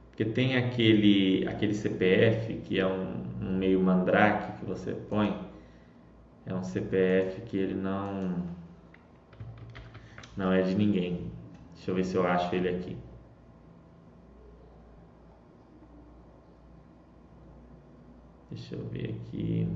Porque 0.09 0.25
tem 0.25 0.57
aquele, 0.57 1.47
aquele 1.47 1.75
CPF, 1.75 2.55
que 2.65 2.81
é 2.81 2.87
um, 2.87 3.26
um 3.40 3.57
meio 3.57 3.81
mandrake 3.81 4.59
que 4.59 4.64
você 4.64 4.92
põe. 4.92 5.38
É 6.44 6.55
um 6.55 6.62
CPF 6.62 7.42
que 7.42 7.57
ele 7.57 7.75
não 7.75 8.46
não 10.37 10.53
é 10.53 10.62
de 10.62 10.75
ninguém. 10.75 11.31
Deixa 11.75 11.90
eu 11.90 11.94
ver 11.94 12.05
se 12.05 12.16
eu 12.16 12.27
acho 12.27 12.55
ele 12.55 12.68
aqui. 12.68 12.96
Deixa 18.51 18.75
eu 18.75 18.85
ver 18.87 19.20
aqui. 19.20 19.68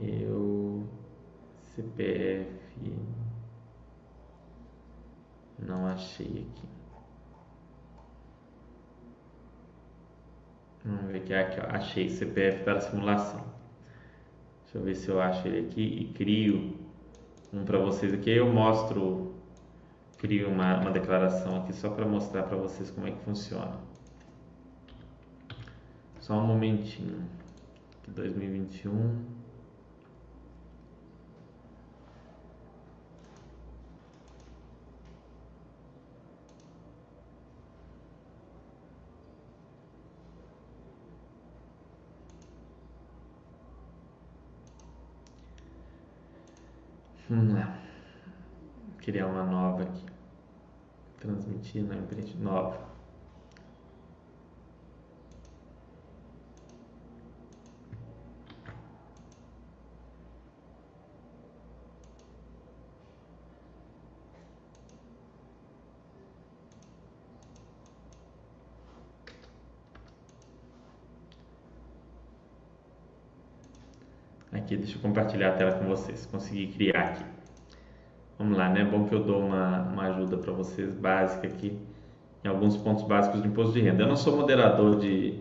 Eu 0.00 0.86
CPF 1.74 2.62
não 5.58 5.86
achei 5.86 6.26
aqui. 6.26 6.68
Vamos 10.84 11.10
ver 11.10 11.18
aqui, 11.18 11.34
aqui 11.34 11.60
ó. 11.60 11.76
achei 11.76 12.08
CPF 12.08 12.64
para 12.64 12.80
simulação. 12.80 13.44
Deixa 14.64 14.78
eu 14.78 14.82
ver 14.82 14.94
se 14.94 15.08
eu 15.08 15.20
acho 15.20 15.46
ele 15.46 15.66
aqui 15.66 15.82
e 15.82 16.12
crio 16.14 16.76
um 17.52 17.64
para 17.64 17.78
vocês 17.78 18.12
aqui. 18.12 18.30
Eu 18.30 18.52
mostro, 18.52 19.34
crio 20.18 20.48
uma, 20.48 20.80
uma 20.80 20.90
declaração 20.90 21.62
aqui 21.62 21.72
só 21.72 21.90
para 21.90 22.06
mostrar 22.06 22.44
para 22.44 22.56
vocês 22.56 22.90
como 22.90 23.06
é 23.06 23.10
que 23.10 23.22
funciona. 23.24 23.78
Só 26.20 26.38
um 26.38 26.46
momentinho. 26.46 27.22
2021. 28.08 29.41
Lá. 47.34 47.78
Criar 48.98 49.26
uma 49.26 49.42
nova 49.44 49.84
aqui. 49.84 50.04
Transmitir 51.18 51.82
na 51.82 51.96
empresa 51.96 52.38
nova. 52.38 52.78
Aqui, 74.52 74.71
deixa 74.82 74.98
eu 74.98 75.02
compartilhar 75.02 75.50
a 75.50 75.52
tela 75.52 75.72
com 75.72 75.86
vocês. 75.86 76.26
Consegui 76.26 76.66
criar 76.68 77.00
aqui. 77.00 77.24
Vamos 78.38 78.58
lá, 78.58 78.68
né? 78.68 78.80
É 78.80 78.84
bom 78.84 79.04
que 79.04 79.14
eu 79.14 79.22
dou 79.22 79.40
uma, 79.40 79.82
uma 79.82 80.02
ajuda 80.08 80.36
para 80.36 80.52
vocês 80.52 80.92
básica 80.92 81.46
aqui 81.46 81.78
em 82.44 82.48
alguns 82.48 82.76
pontos 82.76 83.04
básicos 83.04 83.40
do 83.40 83.46
imposto 83.46 83.72
de 83.72 83.80
renda. 83.80 84.02
Eu 84.02 84.08
não 84.08 84.16
sou 84.16 84.36
moderador 84.36 84.98
de, 84.98 85.38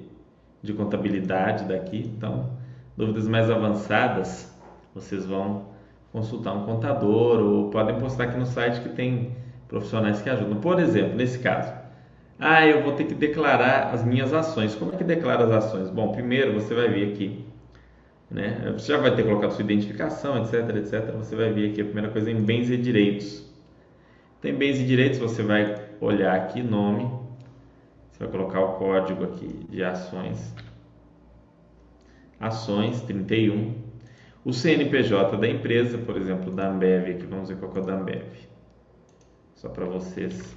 de 0.61 0.73
contabilidade 0.73 1.65
daqui, 1.65 2.11
então 2.15 2.51
dúvidas 2.95 3.27
mais 3.27 3.49
avançadas 3.49 4.55
vocês 4.93 5.25
vão 5.25 5.65
consultar 6.11 6.53
um 6.53 6.65
contador 6.65 7.39
ou 7.39 7.69
podem 7.71 7.97
postar 7.97 8.25
aqui 8.25 8.37
no 8.37 8.45
site 8.45 8.81
que 8.81 8.89
tem 8.89 9.35
profissionais 9.67 10.21
que 10.21 10.29
ajudam. 10.29 10.59
Por 10.59 10.79
exemplo, 10.79 11.15
nesse 11.15 11.39
caso, 11.39 11.73
ah, 12.37 12.67
eu 12.67 12.83
vou 12.83 12.93
ter 12.93 13.05
que 13.05 13.15
declarar 13.15 13.91
as 13.93 14.03
minhas 14.03 14.33
ações. 14.33 14.75
Como 14.75 14.93
é 14.93 14.97
que 14.97 15.03
declara 15.03 15.45
as 15.45 15.51
ações? 15.51 15.89
Bom, 15.89 16.11
primeiro 16.11 16.53
você 16.53 16.75
vai 16.75 16.89
vir 16.89 17.13
aqui 17.13 17.45
né? 18.31 18.71
Você 18.71 18.87
já 18.93 18.97
vai 18.97 19.13
ter 19.13 19.23
colocado 19.23 19.51
sua 19.51 19.63
identificação, 19.63 20.41
etc, 20.41 20.75
etc. 20.77 21.11
Você 21.17 21.35
vai 21.35 21.51
vir 21.51 21.71
aqui 21.71 21.81
a 21.81 21.85
primeira 21.85 22.09
coisa 22.09 22.31
em 22.31 22.41
bens 22.41 22.69
e 22.69 22.77
direitos. 22.77 23.45
Tem 24.41 24.55
bens 24.55 24.79
e 24.79 24.85
direitos, 24.85 25.19
você 25.19 25.43
vai 25.43 25.89
olhar 25.99 26.35
aqui 26.35 26.63
nome, 26.63 27.03
você 28.11 28.23
vai 28.23 28.29
colocar 28.29 28.61
o 28.61 28.73
código 28.77 29.23
aqui 29.25 29.47
de 29.69 29.83
ações, 29.83 30.55
ações 32.39 33.01
31, 33.01 33.75
o 34.43 34.51
CNPJ 34.51 35.37
da 35.37 35.47
empresa, 35.47 35.99
por 35.99 36.17
exemplo, 36.17 36.51
da 36.51 36.69
Ambev, 36.69 37.11
aqui 37.11 37.25
vamos 37.27 37.49
ver 37.49 37.57
qual 37.57 37.71
é 37.75 37.79
o 37.79 37.81
da 37.83 37.93
Ambev, 37.93 38.25
só 39.53 39.69
para 39.69 39.85
vocês 39.85 40.55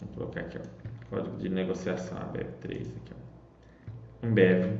Vou 0.00 0.28
colocar 0.28 0.40
aqui, 0.40 0.58
ó. 0.58 0.85
Código 1.08 1.36
de 1.36 1.48
negociação, 1.48 2.18
Ambev 2.18 2.48
3 2.60 2.80
aqui, 2.80 3.12
ó. 3.12 4.26
Ambev. 4.26 4.78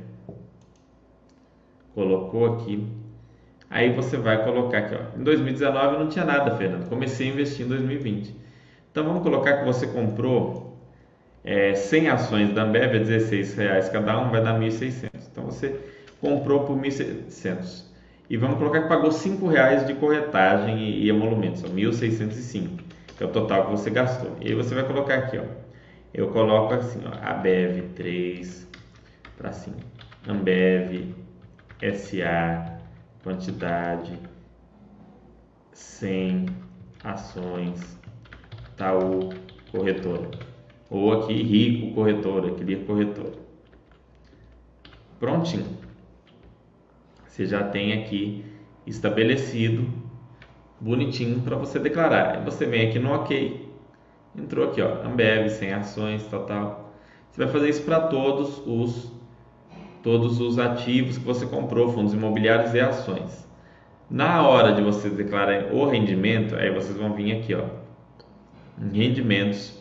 Colocou 1.93 2.55
aqui. 2.55 2.85
Aí 3.69 3.93
você 3.93 4.17
vai 4.17 4.43
colocar 4.43 4.79
aqui, 4.79 4.95
ó. 4.95 5.19
Em 5.19 5.23
2019 5.23 5.97
não 5.97 6.09
tinha 6.09 6.25
nada, 6.25 6.55
Fernando. 6.57 6.89
Comecei 6.89 7.29
a 7.29 7.33
investir 7.33 7.65
em 7.65 7.69
2020. 7.69 8.35
Então 8.91 9.05
vamos 9.05 9.23
colocar 9.23 9.59
que 9.59 9.65
você 9.65 9.87
comprou 9.87 10.77
é, 11.43 11.75
100 11.75 12.09
ações 12.09 12.53
da 12.53 12.63
Ambev 12.63 12.95
a 12.95 12.99
16 12.99 13.55
reais 13.55 13.89
cada 13.89 14.19
um, 14.19 14.29
vai 14.29 14.43
dar 14.43 14.59
1.600. 14.59 15.09
Então 15.31 15.45
você 15.45 15.79
comprou 16.19 16.65
por 16.65 16.77
1.600. 16.77 17.85
E 18.29 18.35
vamos 18.35 18.57
colocar 18.57 18.81
que 18.81 18.89
pagou 18.89 19.11
5 19.11 19.47
reais 19.47 19.87
de 19.87 19.93
corretagem 19.93 20.77
e, 20.77 21.07
emolumentos, 21.07 21.63
1.605, 21.63 22.81
que 23.17 23.23
é 23.23 23.25
o 23.25 23.29
total 23.29 23.65
que 23.65 23.71
você 23.71 23.89
gastou. 23.89 24.35
E 24.41 24.49
aí 24.49 24.53
você 24.53 24.75
vai 24.75 24.83
colocar 24.83 25.15
aqui, 25.15 25.37
ó 25.37 25.66
eu 26.13 26.31
coloco 26.31 26.73
assim, 26.73 27.01
ó, 27.05 27.29
Abev 27.29 27.89
3 27.95 28.67
para 29.37 29.51
cima, 29.51 29.77
Ambev 30.27 31.13
SA, 31.93 32.79
quantidade 33.23 34.17
100 35.73 36.47
ações, 37.03 37.99
Taú 38.75 39.29
corretora, 39.71 40.31
ou 40.89 41.13
aqui 41.13 41.33
Rico 41.33 41.93
corretora, 41.93 42.51
queria 42.55 42.83
corretora. 42.85 43.33
Prontinho. 45.19 45.77
Você 47.27 47.45
já 47.45 47.63
tem 47.63 47.93
aqui 47.93 48.45
estabelecido, 48.85 49.87
bonitinho 50.79 51.41
para 51.41 51.55
você 51.55 51.77
declarar. 51.79 52.43
Você 52.45 52.65
vem 52.65 52.87
aqui 52.87 52.97
no 52.97 53.13
OK 53.13 53.66
entrou 54.37 54.69
aqui, 54.69 54.81
ó, 54.81 55.03
Ambev, 55.05 55.49
100 55.49 55.73
ações, 55.73 56.27
tal, 56.27 56.45
tal. 56.45 56.93
Você 57.31 57.43
vai 57.43 57.51
fazer 57.51 57.69
isso 57.69 57.83
para 57.83 58.01
todos 58.01 58.61
os 58.65 59.15
todos 60.03 60.39
os 60.39 60.57
ativos 60.57 61.17
que 61.17 61.25
você 61.25 61.45
comprou, 61.45 61.91
fundos 61.91 62.13
imobiliários 62.13 62.73
e 62.73 62.79
ações. 62.79 63.45
Na 64.09 64.47
hora 64.47 64.73
de 64.73 64.81
você 64.81 65.09
declarar 65.09 65.73
o 65.73 65.85
rendimento, 65.85 66.55
aí 66.55 66.71
vocês 66.71 66.97
vão 66.97 67.13
vir 67.13 67.33
aqui, 67.33 67.53
ó, 67.53 67.65
rendimentos 68.93 69.77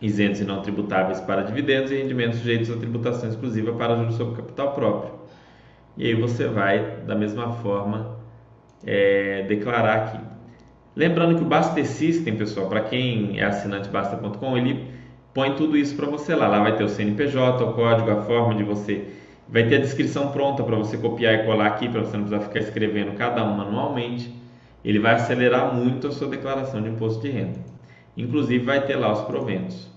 isentos 0.00 0.40
e 0.40 0.44
não 0.44 0.62
tributáveis 0.62 1.20
para 1.20 1.42
dividendos 1.42 1.90
e 1.90 1.96
rendimentos 1.96 2.38
sujeitos 2.38 2.70
a 2.70 2.76
tributação 2.76 3.28
exclusiva 3.28 3.72
para 3.72 3.96
juros 3.96 4.14
sobre 4.14 4.36
capital 4.36 4.74
próprio. 4.74 5.14
E 5.96 6.06
aí 6.06 6.14
você 6.14 6.46
vai, 6.46 7.02
da 7.06 7.14
mesma 7.14 7.52
forma, 7.56 8.18
é, 8.84 9.42
declarar 9.42 9.96
aqui. 9.96 10.29
Lembrando 11.00 11.34
que 11.34 11.42
o 11.42 11.46
Basta 11.46 11.82
System, 11.82 12.36
pessoal, 12.36 12.68
para 12.68 12.82
quem 12.82 13.40
é 13.40 13.44
assinante 13.44 13.88
basta.com, 13.88 14.58
ele 14.58 14.84
põe 15.32 15.54
tudo 15.54 15.74
isso 15.74 15.96
para 15.96 16.06
você 16.06 16.34
lá. 16.34 16.46
Lá 16.46 16.60
vai 16.60 16.76
ter 16.76 16.84
o 16.84 16.90
CNPJ, 16.90 17.64
o 17.64 17.72
código, 17.72 18.10
a 18.10 18.20
forma 18.20 18.54
de 18.54 18.62
você. 18.62 19.08
Vai 19.48 19.66
ter 19.66 19.76
a 19.76 19.78
descrição 19.78 20.30
pronta 20.30 20.62
para 20.62 20.76
você 20.76 20.98
copiar 20.98 21.36
e 21.36 21.46
colar 21.46 21.68
aqui, 21.68 21.88
para 21.88 22.02
você 22.02 22.18
não 22.18 22.24
precisar 22.24 22.46
ficar 22.46 22.60
escrevendo 22.60 23.16
cada 23.16 23.42
um 23.42 23.56
manualmente. 23.56 24.30
ele 24.84 24.98
vai 24.98 25.14
acelerar 25.14 25.74
muito 25.74 26.06
a 26.06 26.12
sua 26.12 26.28
declaração 26.28 26.82
de 26.82 26.90
imposto 26.90 27.22
de 27.22 27.30
renda. 27.30 27.58
Inclusive 28.14 28.62
vai 28.62 28.84
ter 28.84 28.96
lá 28.96 29.10
os 29.10 29.22
proventos. 29.22 29.88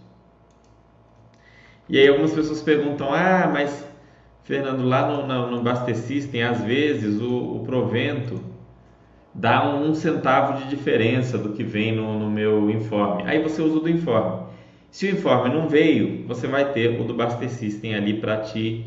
E 1.90 2.00
aí 2.00 2.08
algumas 2.08 2.32
pessoas 2.32 2.62
perguntam: 2.62 3.14
ah, 3.14 3.50
mas 3.52 3.86
Fernando, 4.46 4.84
lá 4.84 5.06
no, 5.06 5.28
no, 5.28 5.52
no 5.52 5.62
Bastesystem, 5.62 6.44
às 6.44 6.62
vezes 6.62 7.20
o, 7.20 7.58
o, 7.58 7.64
provento 7.66 8.53
dá 9.34 9.76
um 9.76 9.94
centavo 9.94 10.62
de 10.62 10.70
diferença 10.70 11.38
do 11.38 11.50
que 11.50 11.64
vem 11.64 11.96
no, 11.96 12.20
no 12.20 12.30
meu 12.30 12.70
informe. 12.70 13.24
Aí 13.26 13.42
você 13.42 13.62
usa 13.62 13.78
o 13.78 13.80
do 13.80 13.90
informe. 13.90 14.44
Se 14.92 15.08
o 15.08 15.10
informe 15.10 15.54
não 15.54 15.68
veio, 15.68 16.26
você 16.28 16.46
vai 16.46 16.72
ter 16.72 17.02
o 17.02 17.04
do 17.04 17.16
Bastesystem 17.16 17.96
ali 17.96 18.14
para 18.14 18.38
te, 18.38 18.86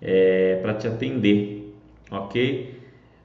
é, 0.00 0.58
para 0.62 0.74
te 0.74 0.88
atender, 0.88 1.74
ok? 2.10 2.72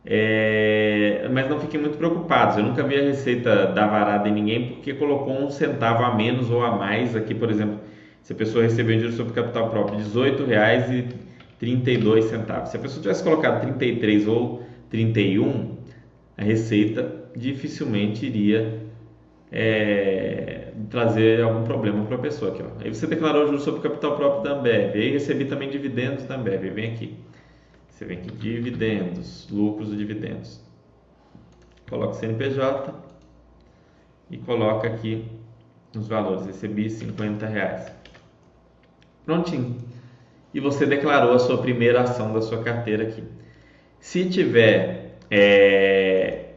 É, 0.06 1.28
mas 1.32 1.50
não 1.50 1.60
fiquem 1.60 1.80
muito 1.80 1.98
preocupados. 1.98 2.58
Eu 2.58 2.64
nunca 2.64 2.84
vi 2.84 2.98
a 2.98 3.02
receita 3.02 3.68
dar 3.68 3.88
varada 3.88 4.28
em 4.28 4.34
ninguém 4.34 4.70
porque 4.70 4.94
colocou 4.94 5.34
um 5.34 5.50
centavo 5.50 6.04
a 6.04 6.16
menos 6.16 6.50
ou 6.50 6.62
a 6.62 6.76
mais 6.76 7.16
aqui, 7.16 7.34
por 7.34 7.50
exemplo, 7.50 7.80
se 8.22 8.34
a 8.34 8.36
pessoa 8.36 8.64
recebeu 8.64 8.96
dinheiro 8.96 9.16
sobre 9.16 9.32
capital 9.32 9.70
próprio 9.70 9.98
R$ 9.98 10.04
18,32 10.04 12.22
centavos. 12.24 12.70
Se 12.70 12.78
a 12.78 12.80
pessoa 12.80 13.02
tivesse 13.02 13.24
colocado 13.24 13.62
33 13.62 14.28
ou 14.28 14.64
31, 14.90 15.77
a 16.38 16.44
receita 16.44 17.30
dificilmente 17.36 18.26
iria 18.26 18.84
é, 19.52 20.72
trazer 20.90 21.42
algum 21.42 21.64
problema 21.64 22.06
para 22.06 22.16
a 22.16 22.20
pessoa 22.20 22.52
aqui. 22.52 22.62
Ó. 22.62 22.84
Aí 22.84 22.94
você 22.94 23.08
declarou 23.08 23.48
juros 23.48 23.64
sobre 23.64 23.82
capital 23.82 24.16
próprio 24.16 24.44
da 24.44 24.60
Ambev, 24.60 24.96
aí 24.96 25.12
recebi 25.12 25.46
também 25.46 25.70
dividendos 25.70 26.26
da 26.26 26.36
Ambev, 26.36 26.70
vem 26.70 26.94
aqui. 26.94 27.18
Você 27.90 28.06
vem 28.06 28.20
aqui, 28.20 28.32
dividendos, 28.32 29.48
lucros 29.50 29.92
e 29.92 29.96
dividendos. 29.96 30.62
Coloca 31.90 32.12
o 32.12 32.14
CNPJ 32.14 32.94
e 34.30 34.38
coloca 34.38 34.88
aqui 34.88 35.26
os 35.96 36.08
valores. 36.08 36.46
Recebi 36.46 36.90
50 36.90 37.48
reais. 37.48 37.92
Prontinho. 39.26 39.78
E 40.54 40.60
você 40.60 40.86
declarou 40.86 41.34
a 41.34 41.40
sua 41.40 41.58
primeira 41.58 42.02
ação 42.02 42.34
da 42.34 42.42
sua 42.42 42.62
carteira 42.62 43.04
aqui. 43.04 43.24
Se 44.00 44.30
tiver 44.30 45.07
é, 45.30 46.54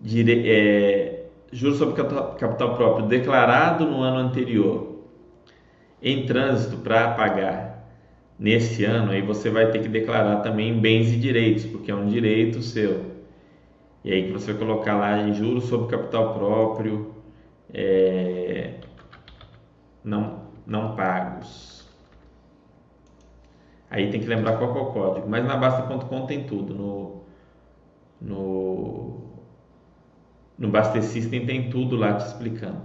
dire, 0.00 0.48
é, 0.48 1.26
juros 1.52 1.78
sobre 1.78 1.94
capital 1.94 2.74
próprio 2.74 3.06
declarado 3.06 3.86
no 3.86 4.02
ano 4.02 4.18
anterior 4.18 5.04
em 6.02 6.26
trânsito 6.26 6.76
para 6.78 7.12
pagar 7.14 7.88
nesse 8.38 8.84
ano, 8.84 9.12
aí 9.12 9.22
você 9.22 9.48
vai 9.50 9.70
ter 9.70 9.80
que 9.80 9.88
declarar 9.88 10.40
também 10.40 10.78
bens 10.78 11.08
e 11.12 11.16
direitos, 11.16 11.64
porque 11.64 11.90
é 11.90 11.94
um 11.94 12.06
direito 12.06 12.60
seu. 12.62 13.16
E 14.04 14.12
aí 14.12 14.26
que 14.26 14.32
você 14.32 14.52
vai 14.52 14.60
colocar 14.60 14.94
lá 14.96 15.18
em 15.18 15.32
juros 15.34 15.64
sobre 15.64 15.96
capital 15.96 16.34
próprio 16.34 17.14
é, 17.72 18.74
não, 20.04 20.42
não 20.66 20.94
pagos. 20.94 21.84
Aí 23.90 24.10
tem 24.10 24.20
que 24.20 24.26
lembrar 24.26 24.58
qual 24.58 24.76
é 24.76 24.80
o 24.80 24.86
código. 24.86 25.28
Mas 25.28 25.44
na 25.44 25.56
Basta.com 25.56 26.26
tem 26.26 26.44
tudo. 26.44 26.74
No, 26.74 27.15
no, 28.20 29.20
no 30.58 30.68
Basta 30.68 31.00
System 31.02 31.46
tem 31.46 31.70
tudo 31.70 31.96
lá 31.96 32.14
te 32.14 32.26
explicando. 32.26 32.80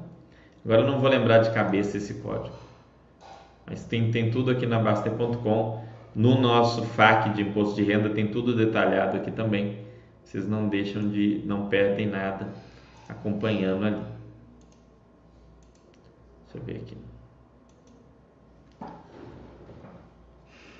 Agora 0.63 0.81
eu 0.81 0.87
não 0.87 0.99
vou 0.99 1.09
lembrar 1.09 1.39
de 1.39 1.51
cabeça 1.51 1.97
esse 1.97 2.15
código. 2.15 2.55
Mas 3.65 3.83
tem, 3.85 4.11
tem 4.11 4.29
tudo 4.29 4.51
aqui 4.51 4.65
na 4.65 4.79
Baster.com. 4.79 5.83
No 6.13 6.39
nosso 6.39 6.83
FAQ 6.83 7.29
de 7.33 7.41
imposto 7.41 7.75
de 7.75 7.83
renda 7.83 8.09
tem 8.09 8.27
tudo 8.27 8.55
detalhado 8.55 9.17
aqui 9.17 9.31
também. 9.31 9.79
Vocês 10.23 10.47
não 10.47 10.67
deixam 10.67 11.09
de, 11.09 11.41
não 11.45 11.67
perdem 11.67 12.07
nada 12.07 12.49
acompanhando 13.07 13.85
ali. 13.85 14.01
Deixa 16.45 16.57
eu 16.57 16.63
ver 16.63 16.75
aqui. 16.77 16.97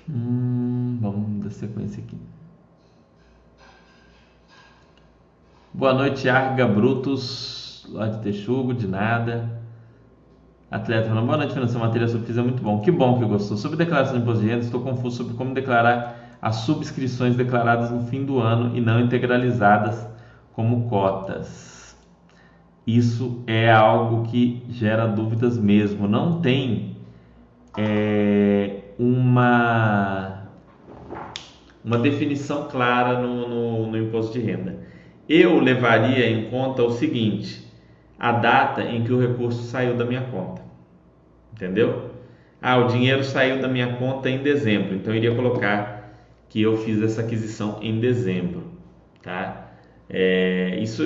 Hum, 0.08 0.98
vamos 1.00 1.44
dar 1.44 1.50
sequência 1.50 2.02
aqui. 2.02 2.16
Boa 5.74 5.94
noite, 5.94 6.28
Arga 6.28 6.66
Brutus, 6.66 7.86
lá 7.88 8.06
de 8.06 8.18
Texugo, 8.18 8.74
de 8.74 8.86
nada. 8.86 9.48
Atleta 10.70 11.08
falando, 11.08 11.24
boa 11.24 11.38
noite, 11.38 11.54
Fernando. 11.54 11.78
matéria 11.78 12.06
sobre 12.08 12.26
FIS 12.26 12.36
é 12.36 12.42
muito 12.42 12.62
bom. 12.62 12.80
Que 12.82 12.90
bom 12.90 13.18
que 13.18 13.24
gostou. 13.24 13.56
Sobre 13.56 13.78
declaração 13.78 14.16
de 14.16 14.20
imposto 14.20 14.42
de 14.42 14.50
renda, 14.50 14.64
estou 14.64 14.82
confuso 14.82 15.16
sobre 15.16 15.32
como 15.32 15.54
declarar 15.54 16.36
as 16.42 16.56
subscrições 16.56 17.36
declaradas 17.36 17.90
no 17.90 18.02
fim 18.02 18.22
do 18.22 18.38
ano 18.38 18.76
e 18.76 18.82
não 18.82 19.00
integralizadas 19.00 20.06
como 20.52 20.90
cotas. 20.90 21.96
Isso 22.86 23.42
é 23.46 23.72
algo 23.72 24.24
que 24.24 24.62
gera 24.68 25.06
dúvidas 25.06 25.56
mesmo. 25.56 26.06
Não 26.06 26.42
tem 26.42 26.98
é, 27.78 28.92
uma, 28.98 30.42
uma 31.82 31.96
definição 31.96 32.68
clara 32.68 33.18
no, 33.18 33.48
no, 33.48 33.86
no 33.90 33.96
imposto 33.96 34.38
de 34.38 34.44
renda. 34.44 34.91
Eu 35.34 35.58
levaria 35.60 36.28
em 36.28 36.50
conta 36.50 36.82
o 36.82 36.90
seguinte: 36.90 37.66
a 38.18 38.32
data 38.32 38.82
em 38.82 39.02
que 39.02 39.10
o 39.10 39.18
recurso 39.18 39.62
saiu 39.62 39.96
da 39.96 40.04
minha 40.04 40.20
conta. 40.20 40.60
Entendeu? 41.54 42.10
Ah, 42.60 42.76
o 42.76 42.88
dinheiro 42.88 43.24
saiu 43.24 43.58
da 43.58 43.66
minha 43.66 43.96
conta 43.96 44.28
em 44.28 44.42
dezembro, 44.42 44.94
então 44.94 45.10
eu 45.10 45.16
iria 45.16 45.34
colocar 45.34 46.12
que 46.50 46.60
eu 46.60 46.76
fiz 46.76 47.00
essa 47.02 47.22
aquisição 47.22 47.78
em 47.80 47.98
dezembro, 47.98 48.64
tá? 49.22 49.70
É, 50.08 50.78
isso 50.82 51.02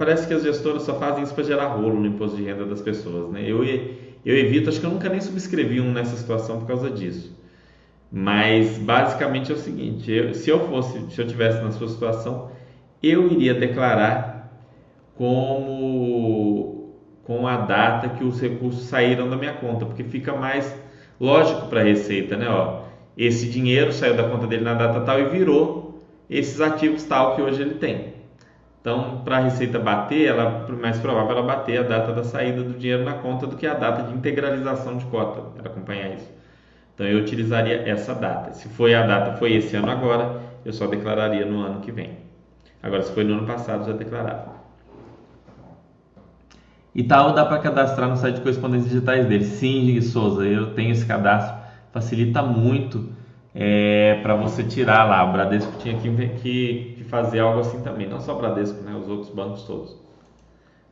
parece 0.00 0.26
que 0.26 0.34
as 0.34 0.42
gestoras 0.42 0.82
só 0.82 0.98
fazem 0.98 1.22
isso 1.22 1.32
para 1.32 1.44
gerar 1.44 1.68
rolo 1.68 2.00
no 2.00 2.06
imposto 2.06 2.36
de 2.36 2.42
renda 2.42 2.64
das 2.64 2.82
pessoas, 2.82 3.30
né? 3.30 3.42
Eu, 3.42 3.64
eu 3.64 4.36
evito, 4.36 4.68
acho 4.68 4.80
que 4.80 4.86
eu 4.86 4.90
nunca 4.90 5.08
nem 5.08 5.20
subscrevi 5.20 5.80
um 5.80 5.92
nessa 5.92 6.16
situação 6.16 6.58
por 6.58 6.66
causa 6.66 6.90
disso. 6.90 7.38
Mas 8.10 8.78
basicamente 8.78 9.52
é 9.52 9.54
o 9.54 9.58
seguinte: 9.58 10.10
eu, 10.10 10.34
se 10.34 10.50
eu 10.50 10.58
fosse, 10.68 10.98
se 11.10 11.20
eu 11.20 11.26
tivesse 11.26 11.62
na 11.62 11.70
sua 11.70 11.88
situação, 11.88 12.50
eu 13.02 13.30
iria 13.30 13.54
declarar 13.54 14.50
como 15.16 16.94
com 17.24 17.46
a 17.46 17.58
data 17.58 18.08
que 18.08 18.24
os 18.24 18.40
recursos 18.40 18.84
saíram 18.84 19.28
da 19.28 19.36
minha 19.36 19.52
conta, 19.52 19.84
porque 19.84 20.02
fica 20.02 20.34
mais 20.34 20.74
lógico 21.20 21.66
para 21.68 21.80
a 21.80 21.84
Receita, 21.84 22.36
né? 22.36 22.48
Ó, 22.48 22.84
esse 23.16 23.48
dinheiro 23.50 23.92
saiu 23.92 24.16
da 24.16 24.28
conta 24.28 24.46
dele 24.46 24.64
na 24.64 24.74
data 24.74 25.00
tal 25.00 25.20
e 25.20 25.24
virou 25.26 26.00
esses 26.30 26.60
ativos 26.60 27.04
tal 27.04 27.36
que 27.36 27.42
hoje 27.42 27.60
ele 27.60 27.74
tem. 27.74 28.14
Então, 28.80 29.20
para 29.24 29.36
a 29.38 29.40
Receita 29.40 29.78
bater, 29.78 30.28
ela 30.28 30.66
mais 30.80 30.98
provável 30.98 31.32
ela 31.32 31.42
bater 31.42 31.80
a 31.80 31.82
data 31.82 32.12
da 32.12 32.24
saída 32.24 32.62
do 32.62 32.78
dinheiro 32.78 33.04
na 33.04 33.14
conta 33.14 33.46
do 33.46 33.56
que 33.56 33.66
a 33.66 33.74
data 33.74 34.04
de 34.04 34.14
integralização 34.14 34.96
de 34.96 35.04
cota, 35.06 35.42
para 35.56 35.70
acompanhar 35.70 36.14
isso. 36.14 36.30
Então, 36.94 37.06
eu 37.06 37.18
utilizaria 37.18 37.82
essa 37.86 38.14
data. 38.14 38.52
Se 38.54 38.68
foi 38.68 38.94
a 38.94 39.06
data, 39.06 39.36
foi 39.36 39.52
esse 39.54 39.76
ano 39.76 39.90
agora, 39.90 40.40
eu 40.64 40.72
só 40.72 40.86
declararia 40.86 41.44
no 41.44 41.60
ano 41.60 41.80
que 41.80 41.92
vem. 41.92 42.27
Agora, 42.88 43.02
se 43.02 43.12
foi 43.12 43.22
no 43.22 43.34
ano 43.34 43.46
passado, 43.46 43.86
já 43.86 43.92
declarava. 43.92 44.58
Tal 47.06 47.32
dá 47.32 47.44
para 47.44 47.58
cadastrar 47.58 48.08
no 48.08 48.16
site 48.16 48.36
de 48.36 48.40
correspondências 48.40 48.90
digitais 48.90 49.26
dele. 49.26 49.44
Sim, 49.44 50.00
Souza, 50.00 50.44
eu 50.44 50.74
tenho 50.74 50.90
esse 50.90 51.06
cadastro, 51.06 51.56
facilita 51.92 52.42
muito 52.42 53.10
é, 53.54 54.20
para 54.22 54.34
você 54.34 54.64
tirar 54.64 55.04
lá. 55.04 55.24
O 55.28 55.32
Bradesco 55.32 55.72
tinha 55.78 55.98
que, 55.98 56.10
que, 56.10 56.94
que, 56.98 57.04
fazer 57.04 57.40
algo 57.40 57.60
assim 57.60 57.80
também, 57.82 58.08
não 58.08 58.20
só 58.20 58.34
o 58.34 58.38
Bradesco, 58.38 58.82
né, 58.82 58.94
os 58.94 59.08
outros 59.08 59.30
bancos 59.30 59.62
todos. 59.62 59.96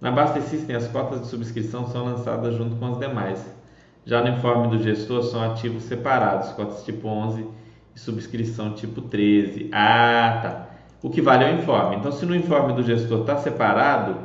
Na 0.01 0.11
Basta 0.11 0.41
System, 0.43 0.77
as 0.77 0.87
cotas 0.89 1.23
de 1.23 1.27
subscrição 1.27 1.87
são 1.87 2.05
lançadas 2.05 2.55
junto 2.55 2.77
com 2.77 2.87
as 2.87 2.99
demais. 2.99 3.57
Já 4.05 4.23
no 4.23 4.29
informe 4.29 4.69
do 4.69 4.83
gestor, 4.83 5.23
são 5.25 5.43
ativos 5.43 5.83
separados, 5.85 6.51
cotas 6.53 6.85
tipo 6.85 7.09
11 7.09 7.47
e 7.95 7.99
subscrição 7.99 8.75
tipo 8.75 9.01
13. 9.01 9.71
Ah, 9.73 10.41
tá. 10.43 10.66
O 11.03 11.11
que 11.11 11.21
vale 11.21 11.45
é 11.45 11.53
o 11.53 11.59
informe. 11.59 11.97
Então, 11.97 12.11
se 12.11 12.25
no 12.25 12.35
informe 12.35 12.73
do 12.73 12.83
gestor 12.83 13.21
está 13.21 13.37
separado, 13.37 14.17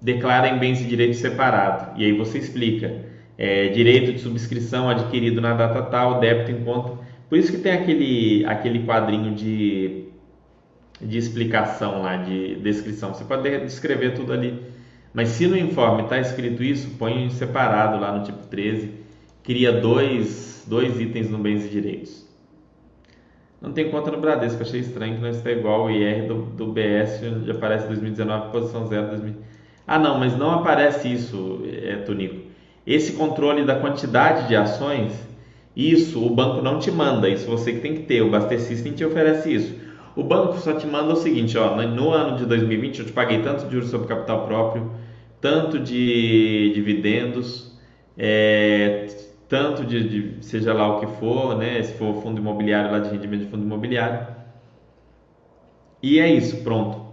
declara 0.00 0.48
em 0.48 0.58
bens 0.58 0.80
e 0.80 0.84
direitos 0.84 1.18
separado. 1.18 1.98
E 1.98 2.04
aí 2.04 2.12
você 2.12 2.38
explica. 2.38 3.12
É, 3.36 3.68
direito 3.68 4.12
de 4.12 4.20
subscrição 4.20 4.88
adquirido 4.88 5.40
na 5.40 5.54
data 5.54 5.82
tal, 5.82 6.20
débito 6.20 6.52
em 6.52 6.62
conta. 6.62 6.98
Por 7.28 7.38
isso 7.38 7.50
que 7.50 7.58
tem 7.58 7.72
aquele, 7.72 8.44
aquele 8.46 8.84
quadrinho 8.86 9.34
de, 9.34 10.04
de 11.00 11.18
explicação 11.18 12.02
lá, 12.02 12.16
de 12.16 12.56
descrição. 12.56 13.12
Você 13.12 13.24
pode 13.24 13.48
descrever 13.60 14.14
tudo 14.14 14.32
ali. 14.32 14.62
Mas 15.12 15.28
se 15.30 15.46
no 15.46 15.56
informe 15.56 16.02
está 16.02 16.18
escrito 16.18 16.62
isso, 16.62 16.90
põe 16.98 17.30
separado 17.30 17.98
lá 17.98 18.16
no 18.16 18.24
tipo 18.24 18.46
13. 18.46 18.90
Cria 19.42 19.72
dois, 19.72 20.64
dois 20.66 21.00
itens 21.00 21.30
no 21.30 21.38
bens 21.38 21.64
e 21.64 21.68
direitos. 21.68 22.23
Não 23.64 23.72
tem 23.72 23.90
conta 23.90 24.10
no 24.10 24.20
Bradesco, 24.20 24.60
achei 24.60 24.80
estranho 24.80 25.16
que 25.16 25.22
não 25.22 25.30
está 25.30 25.50
igual 25.50 25.86
o 25.86 25.90
IR 25.90 26.28
do, 26.28 26.42
do 26.42 26.66
BS, 26.66 27.20
já 27.46 27.54
aparece 27.54 27.86
2019, 27.86 28.52
posição 28.52 28.86
0, 28.86 29.06
2019. 29.08 29.54
Ah, 29.86 29.98
não, 29.98 30.18
mas 30.18 30.36
não 30.36 30.50
aparece 30.50 31.10
isso, 31.10 31.62
é, 31.66 31.96
Tonico. 31.96 32.36
Esse 32.86 33.14
controle 33.14 33.64
da 33.64 33.76
quantidade 33.76 34.48
de 34.48 34.54
ações, 34.54 35.12
isso 35.74 36.22
o 36.24 36.28
banco 36.28 36.60
não 36.60 36.78
te 36.78 36.90
manda, 36.90 37.26
isso 37.26 37.46
você 37.46 37.72
que 37.72 37.80
tem 37.80 37.94
que 37.94 38.02
ter. 38.02 38.20
O 38.20 38.30
Baster 38.30 38.60
System 38.60 38.92
te 38.92 39.04
oferece 39.04 39.52
isso. 39.52 39.74
O 40.14 40.22
banco 40.22 40.58
só 40.58 40.74
te 40.74 40.86
manda 40.86 41.14
o 41.14 41.16
seguinte, 41.16 41.56
ó, 41.56 41.74
no 41.74 42.10
ano 42.10 42.36
de 42.36 42.44
2020 42.44 42.98
eu 42.98 43.06
te 43.06 43.12
paguei 43.12 43.40
tanto 43.40 43.64
de 43.64 43.72
juros 43.72 43.88
sobre 43.88 44.06
capital 44.06 44.46
próprio, 44.46 44.90
tanto 45.40 45.78
de 45.78 46.70
dividendos, 46.74 47.72
é, 48.16 49.06
tanto 49.48 49.84
de, 49.84 50.08
de, 50.08 50.44
seja 50.44 50.72
lá 50.72 50.96
o 50.96 51.00
que 51.00 51.06
for, 51.18 51.56
né? 51.56 51.82
Se 51.82 51.94
for 51.94 52.22
fundo 52.22 52.40
imobiliário 52.40 52.90
lá 52.90 52.98
de 52.98 53.10
rendimento 53.10 53.40
de 53.44 53.50
fundo 53.50 53.64
imobiliário. 53.64 54.26
E 56.02 56.18
é 56.18 56.30
isso, 56.30 56.62
pronto. 56.62 57.04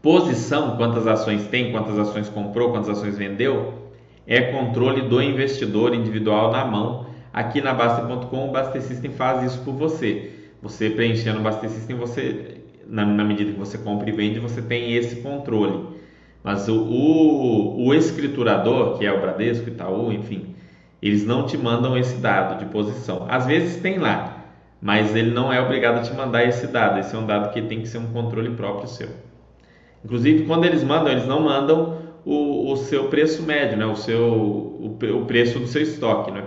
Posição, 0.00 0.76
quantas 0.76 1.06
ações 1.06 1.46
tem, 1.46 1.70
quantas 1.70 1.98
ações 1.98 2.28
comprou, 2.28 2.70
quantas 2.70 2.90
ações 2.90 3.16
vendeu, 3.16 3.90
é 4.26 4.40
controle 4.40 5.02
do 5.02 5.22
investidor 5.22 5.94
individual 5.94 6.50
na 6.50 6.64
mão. 6.64 7.06
Aqui 7.32 7.60
na 7.60 7.72
Basta.com, 7.72 8.48
o 8.48 8.52
Basta 8.52 8.80
System 8.80 9.12
faz 9.12 9.52
isso 9.52 9.64
por 9.64 9.74
você. 9.74 10.30
Você 10.60 10.90
preenchendo 10.90 11.40
o 11.40 11.42
Basta 11.42 11.68
System, 11.68 11.96
você, 11.96 12.62
na, 12.86 13.04
na, 13.04 13.24
medida 13.24 13.52
que 13.52 13.58
você 13.58 13.78
compra 13.78 14.08
e 14.08 14.12
vende, 14.12 14.38
você 14.38 14.60
tem 14.60 14.94
esse 14.94 15.16
controle. 15.16 15.86
Mas 16.42 16.68
o, 16.68 16.82
o, 16.82 17.86
o 17.86 17.94
escriturador, 17.94 18.98
que 18.98 19.06
é 19.06 19.12
o 19.12 19.20
Bradesco, 19.20 19.68
Itaú, 19.68 20.12
enfim, 20.12 20.51
eles 21.02 21.26
não 21.26 21.44
te 21.44 21.58
mandam 21.58 21.98
esse 21.98 22.14
dado 22.16 22.58
de 22.60 22.66
posição. 22.66 23.26
Às 23.28 23.44
vezes 23.44 23.82
tem 23.82 23.98
lá, 23.98 24.44
mas 24.80 25.16
ele 25.16 25.32
não 25.32 25.52
é 25.52 25.60
obrigado 25.60 25.98
a 25.98 26.02
te 26.02 26.14
mandar 26.14 26.44
esse 26.44 26.68
dado. 26.68 27.00
Esse 27.00 27.16
é 27.16 27.18
um 27.18 27.26
dado 27.26 27.52
que 27.52 27.60
tem 27.60 27.80
que 27.80 27.88
ser 27.88 27.98
um 27.98 28.12
controle 28.12 28.50
próprio 28.50 28.86
seu. 28.86 29.08
Inclusive, 30.04 30.46
quando 30.46 30.64
eles 30.64 30.84
mandam, 30.84 31.10
eles 31.10 31.26
não 31.26 31.40
mandam 31.40 31.98
o, 32.24 32.70
o 32.70 32.76
seu 32.76 33.08
preço 33.08 33.42
médio, 33.42 33.76
né? 33.76 33.84
o, 33.84 33.96
seu, 33.96 34.32
o, 34.32 34.98
o 35.16 35.24
preço 35.26 35.58
do 35.58 35.66
seu 35.66 35.82
estoque, 35.82 36.30
não 36.30 36.38
é 36.38 36.42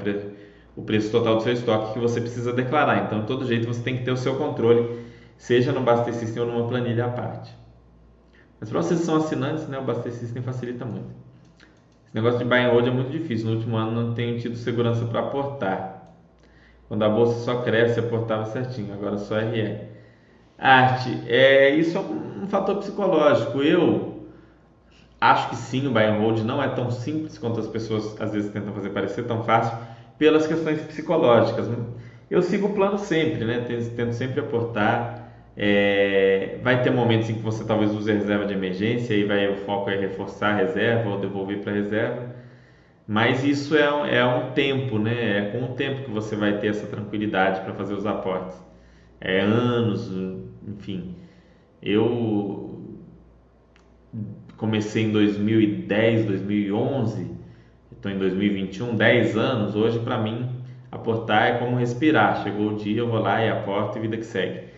o 0.75 0.81
preço 0.81 1.09
total 1.09 1.37
do 1.37 1.43
seu 1.43 1.53
estoque 1.53 1.93
que 1.93 1.99
você 1.99 2.19
precisa 2.19 2.51
declarar. 2.51 3.05
Então, 3.05 3.21
de 3.21 3.27
todo 3.27 3.45
jeito, 3.45 3.67
você 3.67 3.81
tem 3.81 3.97
que 3.97 4.03
ter 4.03 4.11
o 4.11 4.17
seu 4.17 4.35
controle, 4.35 4.99
seja 5.37 5.71
no 5.71 5.81
Baster 5.81 6.13
System 6.13 6.43
ou 6.43 6.49
numa 6.49 6.67
planilha 6.67 7.05
à 7.05 7.09
parte. 7.09 7.53
Mas 8.59 8.69
para 8.69 8.81
vocês 8.81 8.99
que 9.01 9.05
são 9.05 9.17
assinantes, 9.17 9.67
né, 9.67 9.77
o 9.77 9.83
Baster 9.83 10.11
System 10.11 10.41
facilita 10.41 10.85
muito. 10.85 11.24
Negócio 12.15 12.39
de 12.39 12.45
buy 12.45 12.59
and 12.59 12.71
hold 12.71 12.87
é 12.87 12.91
muito 12.91 13.11
difícil. 13.11 13.47
No 13.47 13.57
último 13.57 13.75
ano 13.75 13.91
não 13.91 14.13
tenho 14.13 14.39
tido 14.39 14.55
segurança 14.55 15.03
para 15.03 15.19
aportar. 15.19 16.13
Quando 16.87 17.03
a 17.03 17.09
bolsa 17.09 17.43
só 17.43 17.61
cresce, 17.61 17.99
aportava 17.99 18.45
certinho. 18.45 18.93
Agora 18.93 19.17
só 19.17 19.37
RE. 19.37 19.81
Arte, 20.57 21.23
é, 21.27 21.75
isso 21.75 21.97
é 21.97 21.99
um 21.99 22.47
fator 22.47 22.77
psicológico. 22.77 23.61
Eu 23.61 24.27
acho 25.19 25.49
que 25.49 25.57
sim, 25.57 25.85
o 25.87 25.91
buy 25.91 26.05
and 26.05 26.17
hold 26.19 26.39
não 26.39 26.63
é 26.63 26.69
tão 26.69 26.89
simples 26.89 27.37
quanto 27.37 27.59
as 27.59 27.67
pessoas 27.67 28.15
às 28.21 28.31
vezes 28.31 28.49
tentam 28.49 28.73
fazer 28.73 28.91
parecer 28.91 29.23
tão 29.23 29.43
fácil 29.43 29.77
pelas 30.17 30.47
questões 30.47 30.81
psicológicas. 30.83 31.69
Eu 32.31 32.41
sigo 32.41 32.67
o 32.67 32.73
plano 32.73 32.97
sempre, 32.97 33.43
né? 33.43 33.59
Tento 33.93 34.13
sempre 34.13 34.39
aportar. 34.39 35.24
É, 35.57 36.59
vai 36.61 36.81
ter 36.83 36.91
momentos 36.91 37.29
em 37.29 37.35
que 37.35 37.41
você 37.41 37.63
talvez 37.63 37.93
use 37.93 38.11
reserva 38.11 38.45
de 38.45 38.53
emergência 38.53 39.13
e 39.13 39.23
vai 39.23 39.47
o 39.47 39.55
foco 39.57 39.89
é 39.89 39.97
reforçar 39.97 40.53
a 40.53 40.57
reserva 40.57 41.09
ou 41.09 41.19
devolver 41.19 41.59
para 41.61 41.71
a 41.71 41.75
reserva. 41.75 42.35
Mas 43.07 43.43
isso 43.43 43.75
é, 43.77 44.17
é 44.17 44.25
um 44.25 44.51
tempo, 44.51 44.97
né? 44.99 45.39
É 45.39 45.51
com 45.51 45.63
o 45.65 45.75
tempo 45.75 46.05
que 46.05 46.11
você 46.11 46.35
vai 46.35 46.57
ter 46.57 46.67
essa 46.67 46.87
tranquilidade 46.87 47.61
para 47.61 47.73
fazer 47.73 47.93
os 47.93 48.05
aportes. 48.05 48.61
É 49.21 49.39
anos, 49.39 50.11
enfim. 50.67 51.15
Eu 51.81 52.83
comecei 54.57 55.03
em 55.03 55.11
2010, 55.11 56.25
2011 56.25 57.35
estou 58.05 58.11
em 58.11 58.19
2021, 58.19 58.95
10 58.95 59.35
anos, 59.35 59.75
hoje 59.75 59.99
para 59.99 60.17
mim 60.19 60.47
aportar 60.91 61.47
é 61.47 61.57
como 61.57 61.75
respirar. 61.75 62.43
Chegou 62.43 62.71
o 62.71 62.75
dia, 62.75 62.99
eu 62.99 63.09
vou 63.09 63.19
lá 63.19 63.43
e 63.43 63.49
aporto 63.49 63.97
e 63.97 64.01
vida 64.01 64.17
que 64.17 64.25
segue. 64.25 64.74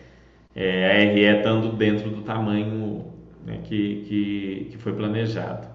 É, 0.60 0.90
a 0.90 1.12
RE 1.12 1.20
estando 1.20 1.70
dentro 1.76 2.10
do 2.10 2.22
tamanho 2.22 3.04
né, 3.46 3.60
que, 3.62 4.02
que, 4.08 4.68
que 4.72 4.78
foi 4.78 4.92
planejado. 4.92 5.68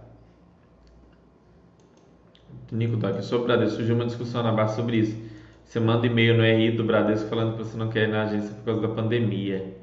Nico 2.69 2.97
Doc, 2.97 3.21
sobre 3.21 3.43
o 3.43 3.47
Bradesco, 3.47 3.77
surgiu 3.77 3.95
uma 3.95 4.05
discussão 4.05 4.43
na 4.43 4.51
base 4.51 4.75
sobre 4.75 4.97
isso. 4.97 5.17
Você 5.63 5.79
manda 5.79 6.05
e-mail 6.05 6.35
no 6.35 6.43
RI 6.43 6.71
do 6.71 6.83
Bradesco 6.83 7.29
falando 7.29 7.55
que 7.55 7.59
você 7.59 7.77
não 7.77 7.87
quer 7.87 8.09
ir 8.09 8.11
na 8.11 8.23
agência 8.23 8.53
por 8.55 8.65
causa 8.65 8.81
da 8.81 8.89
pandemia. 8.89 9.73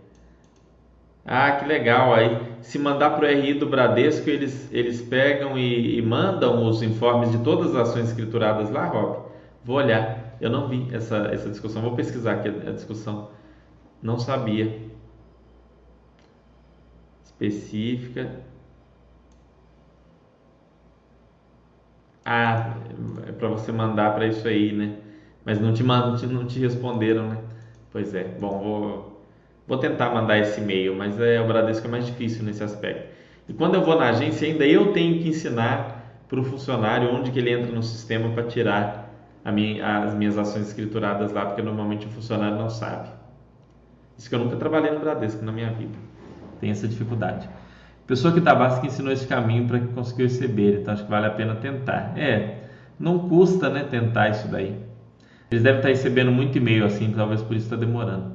Ah, 1.24 1.52
que 1.52 1.64
legal. 1.64 2.12
Aí, 2.12 2.38
se 2.60 2.78
mandar 2.78 3.16
para 3.16 3.26
o 3.26 3.30
RI 3.30 3.54
do 3.54 3.66
Bradesco, 3.66 4.28
eles, 4.28 4.68
eles 4.70 5.00
pegam 5.00 5.56
e, 5.56 5.96
e, 5.96 6.02
mandam 6.02 6.68
os 6.68 6.82
informes 6.82 7.30
de 7.32 7.38
todas 7.38 7.74
as 7.74 7.88
ações 7.88 8.08
escrituradas 8.08 8.68
lá, 8.68 8.84
Rob. 8.84 9.30
Vou 9.64 9.76
olhar. 9.76 10.36
Eu 10.42 10.50
não 10.50 10.68
vi 10.68 10.88
essa, 10.92 11.30
essa 11.32 11.48
discussão. 11.48 11.80
Vou 11.80 11.96
pesquisar 11.96 12.32
aqui 12.32 12.48
a 12.48 12.72
discussão. 12.72 13.30
Não 14.02 14.18
sabia. 14.18 14.89
Específica. 17.40 18.44
Ah, 22.24 22.76
é 23.26 23.32
para 23.32 23.48
você 23.48 23.72
mandar 23.72 24.14
para 24.14 24.26
isso 24.26 24.46
aí, 24.46 24.72
né? 24.72 24.96
Mas 25.44 25.60
não 25.60 25.72
te, 25.72 25.82
não 25.82 26.16
te, 26.16 26.26
não 26.26 26.46
te 26.46 26.58
responderam, 26.58 27.28
né? 27.30 27.38
Pois 27.92 28.14
é. 28.14 28.24
Bom, 28.24 28.58
vou 28.60 29.10
Vou 29.66 29.78
tentar 29.78 30.10
mandar 30.10 30.36
esse 30.38 30.60
e-mail, 30.60 30.96
mas 30.96 31.20
é, 31.20 31.40
o 31.40 31.46
Bradesco 31.46 31.86
é 31.86 31.90
mais 31.90 32.04
difícil 32.04 32.42
nesse 32.44 32.62
aspecto. 32.64 33.08
E 33.48 33.52
quando 33.52 33.76
eu 33.76 33.82
vou 33.84 33.96
na 33.96 34.08
agência, 34.10 34.48
ainda 34.48 34.66
eu 34.66 34.92
tenho 34.92 35.22
que 35.22 35.28
ensinar 35.28 36.22
para 36.28 36.40
o 36.40 36.44
funcionário 36.44 37.08
onde 37.14 37.30
que 37.30 37.38
ele 37.38 37.52
entra 37.52 37.70
no 37.72 37.82
sistema 37.82 38.30
para 38.34 38.44
tirar 38.48 39.10
minha, 39.46 40.04
as 40.04 40.14
minhas 40.14 40.36
ações 40.36 40.66
escrituradas 40.68 41.32
lá, 41.32 41.46
porque 41.46 41.62
normalmente 41.62 42.04
o 42.06 42.10
funcionário 42.10 42.58
não 42.58 42.68
sabe. 42.68 43.10
Isso 44.16 44.28
que 44.28 44.34
eu 44.34 44.38
nunca 44.38 44.56
trabalhei 44.56 44.90
no 44.90 45.00
Bradesco 45.00 45.44
na 45.44 45.52
minha 45.52 45.70
vida. 45.72 45.96
Tem 46.60 46.70
essa 46.70 46.86
dificuldade. 46.86 47.48
Pessoa 48.06 48.32
que 48.32 48.40
está 48.40 48.54
básica 48.54 48.86
ensinou 48.86 49.12
esse 49.12 49.26
caminho 49.26 49.66
para 49.66 49.78
que 49.78 49.86
conseguiu 49.88 50.26
receber, 50.26 50.80
então 50.80 50.92
acho 50.92 51.04
que 51.04 51.10
vale 51.10 51.26
a 51.26 51.30
pena 51.30 51.54
tentar. 51.54 52.18
É, 52.18 52.64
não 52.98 53.28
custa 53.28 53.70
né, 53.70 53.84
tentar 53.84 54.28
isso 54.30 54.48
daí. 54.48 54.76
Eles 55.50 55.62
devem 55.62 55.78
estar 55.78 55.88
recebendo 55.88 56.30
muito 56.30 56.58
e-mail 56.58 56.84
assim, 56.84 57.12
talvez 57.12 57.42
por 57.42 57.56
isso 57.56 57.66
está 57.66 57.76
demorando. 57.76 58.32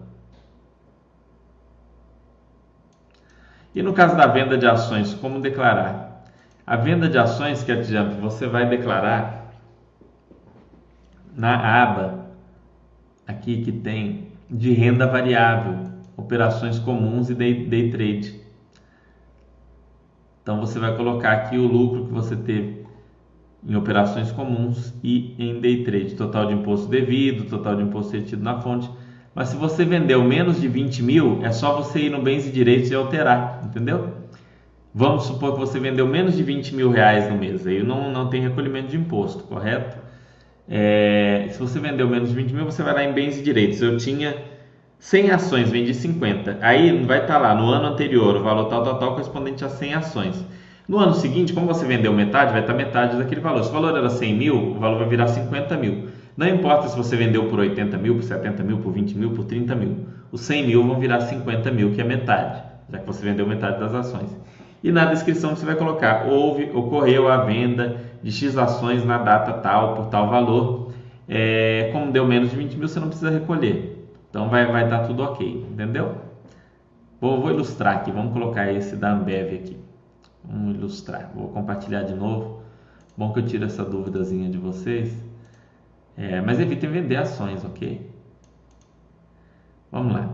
E 3.76 3.84
no 3.84 3.93
caso 3.93 4.15
da 4.15 4.26
venda 4.28 4.57
de 4.57 4.65
ações, 4.65 5.13
como 5.13 5.41
declarar? 5.41 6.23
A 6.65 6.78
venda 6.78 7.07
de 7.09 7.17
ações, 7.17 7.61
que 7.61 7.84
Jump, 7.84 8.15
você 8.21 8.47
vai 8.47 8.67
declarar 8.67 9.51
na 11.36 11.84
aba 11.84 12.26
aqui 13.28 13.61
que 13.61 13.71
tem 13.71 14.32
de 14.49 14.71
renda 14.71 15.05
variável, 15.05 15.94
operações 16.18 16.80
comuns 16.80 17.30
e 17.30 17.34
day, 17.34 17.66
day 17.66 17.89
trade. 17.89 18.41
Então 20.41 20.59
você 20.59 20.80
vai 20.80 20.95
colocar 20.95 21.32
aqui 21.32 21.57
o 21.57 21.68
lucro 21.68 22.05
que 22.05 22.13
você 22.13 22.36
teve 22.36 22.86
em 23.68 23.76
operações 23.76 24.32
comuns 24.32 24.93
e 25.03 25.34
em 25.39 25.59
day 25.59 25.84
trade, 25.84 26.16
total 26.16 26.47
de 26.47 26.53
imposto 26.53 26.88
devido, 26.88 27.49
total 27.49 27.76
de 27.76 27.84
imposto 27.84 28.13
retido 28.13 28.43
na 28.43 28.59
fonte 28.61 28.89
mas 29.36 29.49
se 29.49 29.57
você 29.57 29.84
vendeu 29.84 30.24
menos 30.24 30.61
de 30.61 30.68
20 30.70 31.03
mil, 31.03 31.39
é 31.43 31.51
só 31.51 31.76
você 31.76 31.99
ir 31.99 32.09
no 32.09 32.22
bens 32.22 32.47
e 32.47 32.51
direitos 32.51 32.89
e 32.89 32.95
alterar, 32.95 33.63
entendeu? 33.66 34.13
Vamos 34.93 35.26
supor 35.26 35.53
que 35.53 35.59
você 35.59 35.78
vendeu 35.78 36.07
menos 36.07 36.38
de 36.38 36.41
20 36.41 36.74
mil 36.74 36.89
reais 36.89 37.30
no 37.30 37.38
mês, 37.38 37.68
aí 37.68 37.84
não, 37.84 38.09
não 38.09 38.30
tem 38.30 38.41
recolhimento 38.41 38.88
de 38.88 38.95
imposto, 38.95 39.43
correto? 39.43 39.97
É, 40.70 41.49
se 41.51 41.59
você 41.59 41.82
vendeu 41.82 42.07
menos 42.07 42.30
de 42.30 42.36
20 42.36 42.53
mil, 42.53 42.63
você 42.63 42.82
vai 42.82 42.93
lá 42.93 43.03
em 43.03 43.11
bens 43.11 43.38
e 43.38 43.43
direitos. 43.43 43.82
Eu 43.82 43.97
tinha 43.97 44.36
100 45.05 45.29
ações, 45.29 45.69
vendi 45.69 45.93
50. 45.93 46.57
Aí 46.61 47.05
vai 47.05 47.21
estar 47.21 47.35
tá 47.35 47.39
lá 47.39 47.53
no 47.53 47.69
ano 47.69 47.89
anterior 47.89 48.37
o 48.37 48.41
valor 48.41 48.65
tal, 48.65 48.83
tal, 48.83 48.97
tal 48.97 49.11
correspondente 49.11 49.63
a 49.63 49.69
100 49.69 49.93
ações. 49.93 50.45
No 50.87 50.97
ano 50.97 51.13
seguinte, 51.13 51.53
como 51.53 51.67
você 51.67 51.85
vendeu 51.85 52.11
metade, 52.11 52.51
vai 52.51 52.61
estar 52.61 52.73
tá 52.73 52.77
metade 52.77 53.15
daquele 53.15 53.39
valor. 53.39 53.63
Se 53.63 53.69
o 53.69 53.73
valor 53.73 53.95
era 53.95 54.09
100 54.09 54.35
mil, 54.35 54.55
o 54.55 54.79
valor 54.79 54.97
vai 54.97 55.07
virar 55.07 55.27
50 55.27 55.77
mil. 55.77 56.07
Não 56.35 56.47
importa 56.47 56.87
se 56.87 56.97
você 56.97 57.15
vendeu 57.15 57.45
por 57.45 57.59
80 57.59 57.95
mil, 57.99 58.15
por 58.15 58.23
70 58.23 58.63
mil, 58.63 58.79
por 58.79 58.91
20 58.93 59.15
mil, 59.15 59.29
por 59.29 59.45
30 59.45 59.75
mil. 59.75 60.07
Os 60.31 60.41
100 60.41 60.65
mil 60.65 60.83
vão 60.83 60.99
virar 60.99 61.21
50 61.21 61.69
mil, 61.69 61.91
que 61.91 62.01
é 62.01 62.03
metade, 62.03 62.63
já 62.91 62.97
que 62.97 63.05
você 63.05 63.23
vendeu 63.23 63.45
metade 63.45 63.79
das 63.79 63.93
ações. 63.93 64.35
E 64.83 64.91
na 64.91 65.05
descrição 65.05 65.55
você 65.55 65.67
vai 65.67 65.75
colocar: 65.75 66.25
houve, 66.27 66.71
ocorreu 66.73 67.27
a 67.31 67.37
venda 67.43 67.97
de 68.23 68.31
X 68.31 68.57
ações 68.57 69.05
na 69.05 69.19
data 69.19 69.53
tal, 69.53 69.93
por 69.93 70.07
tal 70.07 70.27
valor. 70.31 70.93
É, 71.29 71.91
como 71.93 72.11
deu 72.11 72.25
menos 72.25 72.49
de 72.49 72.55
20 72.57 72.75
mil, 72.75 72.87
você 72.87 72.99
não 72.99 73.09
precisa 73.09 73.29
recolher. 73.29 73.94
Então 74.36 74.49
vai, 74.49 74.69
vai 74.69 74.86
dar 74.86 75.07
tudo 75.07 75.23
ok, 75.23 75.65
entendeu? 75.71 76.17
Vou, 77.21 77.39
vou 77.39 77.51
ilustrar 77.51 77.95
aqui, 77.95 78.11
vamos 78.11 78.33
colocar 78.33 78.69
esse 78.69 78.97
da 78.97 79.13
Ambev 79.13 79.55
aqui. 79.55 79.77
Vamos 80.43 80.75
ilustrar. 80.75 81.31
Vou 81.33 81.47
compartilhar 81.47 82.03
de 82.03 82.13
novo. 82.13 82.61
Bom 83.15 83.31
que 83.31 83.39
eu 83.39 83.45
tiro 83.45 83.63
essa 83.63 83.86
dúvidazinha 83.86 84.49
de 84.49 84.57
vocês. 84.57 85.17
É, 86.17 86.41
mas 86.41 86.59
evitem 86.59 86.89
vender 86.89 87.15
ações, 87.15 87.63
ok? 87.63 88.11
Vamos 89.89 90.13
lá. 90.13 90.29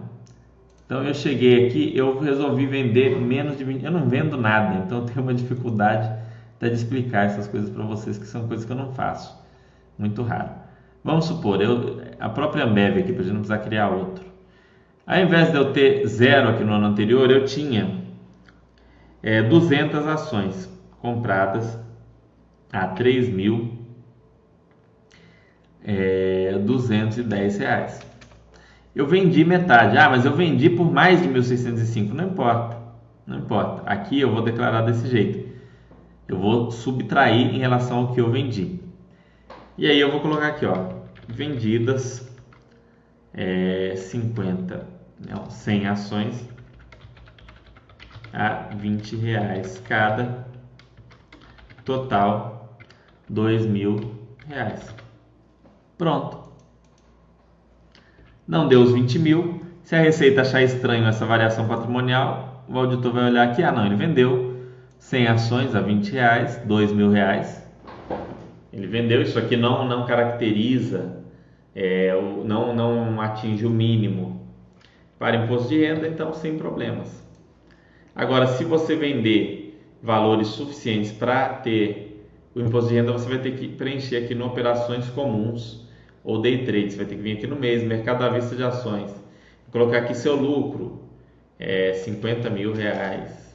Então 0.84 1.04
eu 1.04 1.14
cheguei 1.14 1.68
aqui, 1.68 1.96
eu 1.96 2.18
resolvi 2.18 2.66
vender 2.66 3.22
menos 3.22 3.56
de 3.56 3.64
20, 3.64 3.86
eu 3.86 3.92
não 3.92 4.10
vendo 4.10 4.36
nada, 4.36 4.84
então 4.84 5.02
eu 5.02 5.06
tenho 5.06 5.22
uma 5.22 5.34
dificuldade 5.36 6.12
até 6.58 6.70
de 6.70 6.76
explicar 6.76 7.28
essas 7.28 7.48
coisas 7.48 7.70
para 7.70 7.84
vocês, 7.84 8.18
que 8.18 8.26
são 8.26 8.48
coisas 8.48 8.66
que 8.66 8.72
eu 8.72 8.78
não 8.78 8.94
faço, 8.94 9.40
muito 9.96 10.24
raro. 10.24 10.50
Vamos 11.04 11.26
supor, 11.26 11.62
eu, 11.62 12.02
a 12.22 12.30
própria 12.30 12.64
Ambev 12.66 13.00
aqui, 13.00 13.12
para 13.12 13.22
a 13.22 13.26
gente 13.26 13.34
não 13.34 13.42
precisar 13.42 13.58
criar 13.60 13.90
outro. 13.90 14.24
Ao 15.06 15.20
invés 15.20 15.52
de 15.52 15.58
eu 15.58 15.74
ter 15.74 16.06
zero 16.08 16.50
aqui 16.50 16.64
no 16.64 16.74
ano 16.74 16.86
anterior, 16.86 17.30
eu 17.32 17.44
tinha 17.44 18.02
é, 19.24 19.42
200 19.42 20.06
ações 20.06 20.72
compradas 21.02 21.78
a 22.72 22.88
3.210 22.96 23.82
é, 25.84 27.58
reais. 27.58 28.00
Eu 28.96 29.08
vendi 29.08 29.44
metade. 29.44 29.98
Ah, 29.98 30.10
mas 30.10 30.24
eu 30.26 30.34
vendi 30.34 30.70
por 30.70 30.92
mais 30.92 31.22
de 31.22 31.28
1.605. 31.28 32.14
Não 32.14 32.26
importa. 32.26 32.78
Não 33.26 33.40
importa. 33.40 33.82
Aqui 33.90 34.20
eu 34.20 34.32
vou 34.32 34.44
declarar 34.44 34.82
desse 34.82 35.08
jeito. 35.08 35.50
Eu 36.28 36.38
vou 36.38 36.70
subtrair 36.72 37.56
em 37.56 37.60
relação 37.60 38.00
ao 38.00 38.14
que 38.14 38.22
eu 38.22 38.30
vendi. 38.30 38.80
E 39.78 39.88
aí 39.88 40.00
eu 40.00 40.12
vou 40.12 40.20
colocar 40.20 40.48
aqui, 40.48 40.66
ó, 40.66 41.01
vendidas 41.28 42.30
é, 43.34 43.96
50, 43.96 44.86
não, 45.30 45.50
100 45.50 45.88
ações 45.88 46.50
a 48.34 48.70
20 48.76 49.16
reais 49.18 49.82
cada, 49.88 50.48
total 51.84 52.78
dois 53.30 53.66
mil 53.66 54.16
reais. 54.48 54.94
Pronto. 55.98 56.52
Não 58.48 58.68
deu 58.68 58.82
os 58.82 58.92
20 58.92 59.20
mil. 59.20 59.62
Se 59.84 59.96
a 59.96 60.02
Receita 60.02 60.42
achar 60.42 60.62
estranho 60.62 61.06
essa 61.06 61.26
variação 61.26 61.68
patrimonial, 61.68 62.66
o 62.68 62.78
auditor 62.78 63.14
vai 63.14 63.26
olhar 63.26 63.50
aqui, 63.50 63.64
ah 63.64 63.72
não, 63.72 63.86
ele 63.86 63.96
vendeu 63.96 64.70
100 65.00 65.28
ações 65.28 65.76
a 65.76 65.82
20 65.82 66.12
reais, 66.12 66.58
2 66.66 66.92
mil 66.94 67.12
reais. 67.12 67.61
Ele 68.72 68.88
vendeu, 68.88 69.22
isso 69.22 69.38
aqui 69.38 69.58
não, 69.58 69.88
não 69.88 70.06
caracteriza, 70.06 71.24
é, 71.76 72.14
não, 72.46 72.74
não 72.76 73.22
atinge 73.22 73.66
o 73.66 73.70
mínimo 73.70 74.42
para 75.20 75.36
imposto 75.36 75.70
de 75.70 75.80
renda, 75.80 76.08
então 76.08 76.34
sem 76.34 76.58
problemas. 76.58 77.22
Agora, 78.16 78.48
se 78.48 78.64
você 78.64 78.96
vender 78.96 79.80
valores 80.02 80.48
suficientes 80.48 81.12
para 81.12 81.50
ter 81.50 82.28
o 82.56 82.60
imposto 82.60 82.90
de 82.90 82.96
renda, 82.96 83.12
você 83.12 83.30
vai 83.30 83.40
ter 83.40 83.52
que 83.52 83.68
preencher 83.68 84.18
aqui 84.18 84.34
no 84.34 84.46
operações 84.48 85.10
comuns 85.10 85.88
ou 86.24 86.42
day 86.42 86.66
trade. 86.66 86.92
Você 86.92 86.98
vai 86.98 87.06
ter 87.06 87.16
que 87.16 87.22
vir 87.22 87.38
aqui 87.38 87.48
no 87.48 87.56
mês, 87.56 87.84
mercado 87.84 88.24
à 88.24 88.30
vista 88.30 88.56
de 88.56 88.64
ações, 88.64 89.14
colocar 89.72 90.00
aqui 90.00 90.16
seu 90.16 90.36
lucro, 90.36 91.04
é 91.60 91.94
50 91.94 92.50
mil 92.50 92.74
reais. 92.74 93.51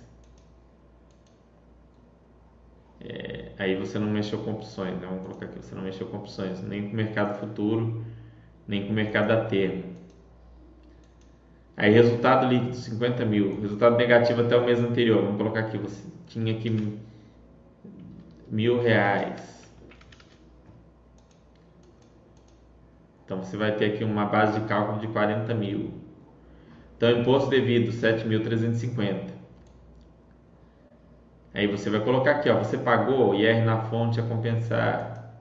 É, 3.00 3.52
aí 3.58 3.76
você 3.76 3.98
não 3.98 4.08
mexeu 4.08 4.38
com 4.38 4.52
opções, 4.52 4.94
né? 4.98 5.06
vamos 5.06 5.22
colocar 5.22 5.46
aqui, 5.46 5.58
você 5.58 5.74
não 5.74 5.82
mexeu 5.82 6.06
com 6.06 6.16
opções, 6.16 6.62
nem 6.62 6.86
com 6.86 6.92
o 6.92 6.96
mercado 6.96 7.38
futuro, 7.38 8.04
nem 8.66 8.84
com 8.84 8.90
o 8.90 8.94
mercado 8.94 9.30
a 9.32 9.44
termo. 9.44 9.84
Aí 11.76 11.92
resultado 11.92 12.48
líquido 12.48 12.74
50 12.74 13.24
mil, 13.26 13.60
resultado 13.60 13.96
negativo 13.96 14.40
até 14.40 14.56
o 14.56 14.64
mês 14.64 14.78
anterior, 14.80 15.22
vamos 15.22 15.36
colocar 15.36 15.60
aqui, 15.60 15.76
você 15.76 16.02
tinha 16.26 16.56
aqui 16.56 16.98
mil 18.48 18.80
reais. 18.80 19.56
Então 23.24 23.42
você 23.42 23.56
vai 23.56 23.76
ter 23.76 23.92
aqui 23.92 24.04
uma 24.04 24.24
base 24.24 24.58
de 24.58 24.66
cálculo 24.66 25.00
de 25.00 25.08
40 25.08 25.52
mil. 25.52 25.92
Então 26.96 27.10
imposto 27.10 27.50
devido 27.50 27.92
7.350. 27.92 29.35
Aí 31.56 31.66
você 31.66 31.88
vai 31.88 32.00
colocar 32.00 32.32
aqui, 32.32 32.50
ó, 32.50 32.58
você 32.58 32.76
pagou 32.76 33.34
IR 33.34 33.64
na 33.64 33.78
fonte 33.84 34.20
a 34.20 34.22
compensar. 34.22 35.40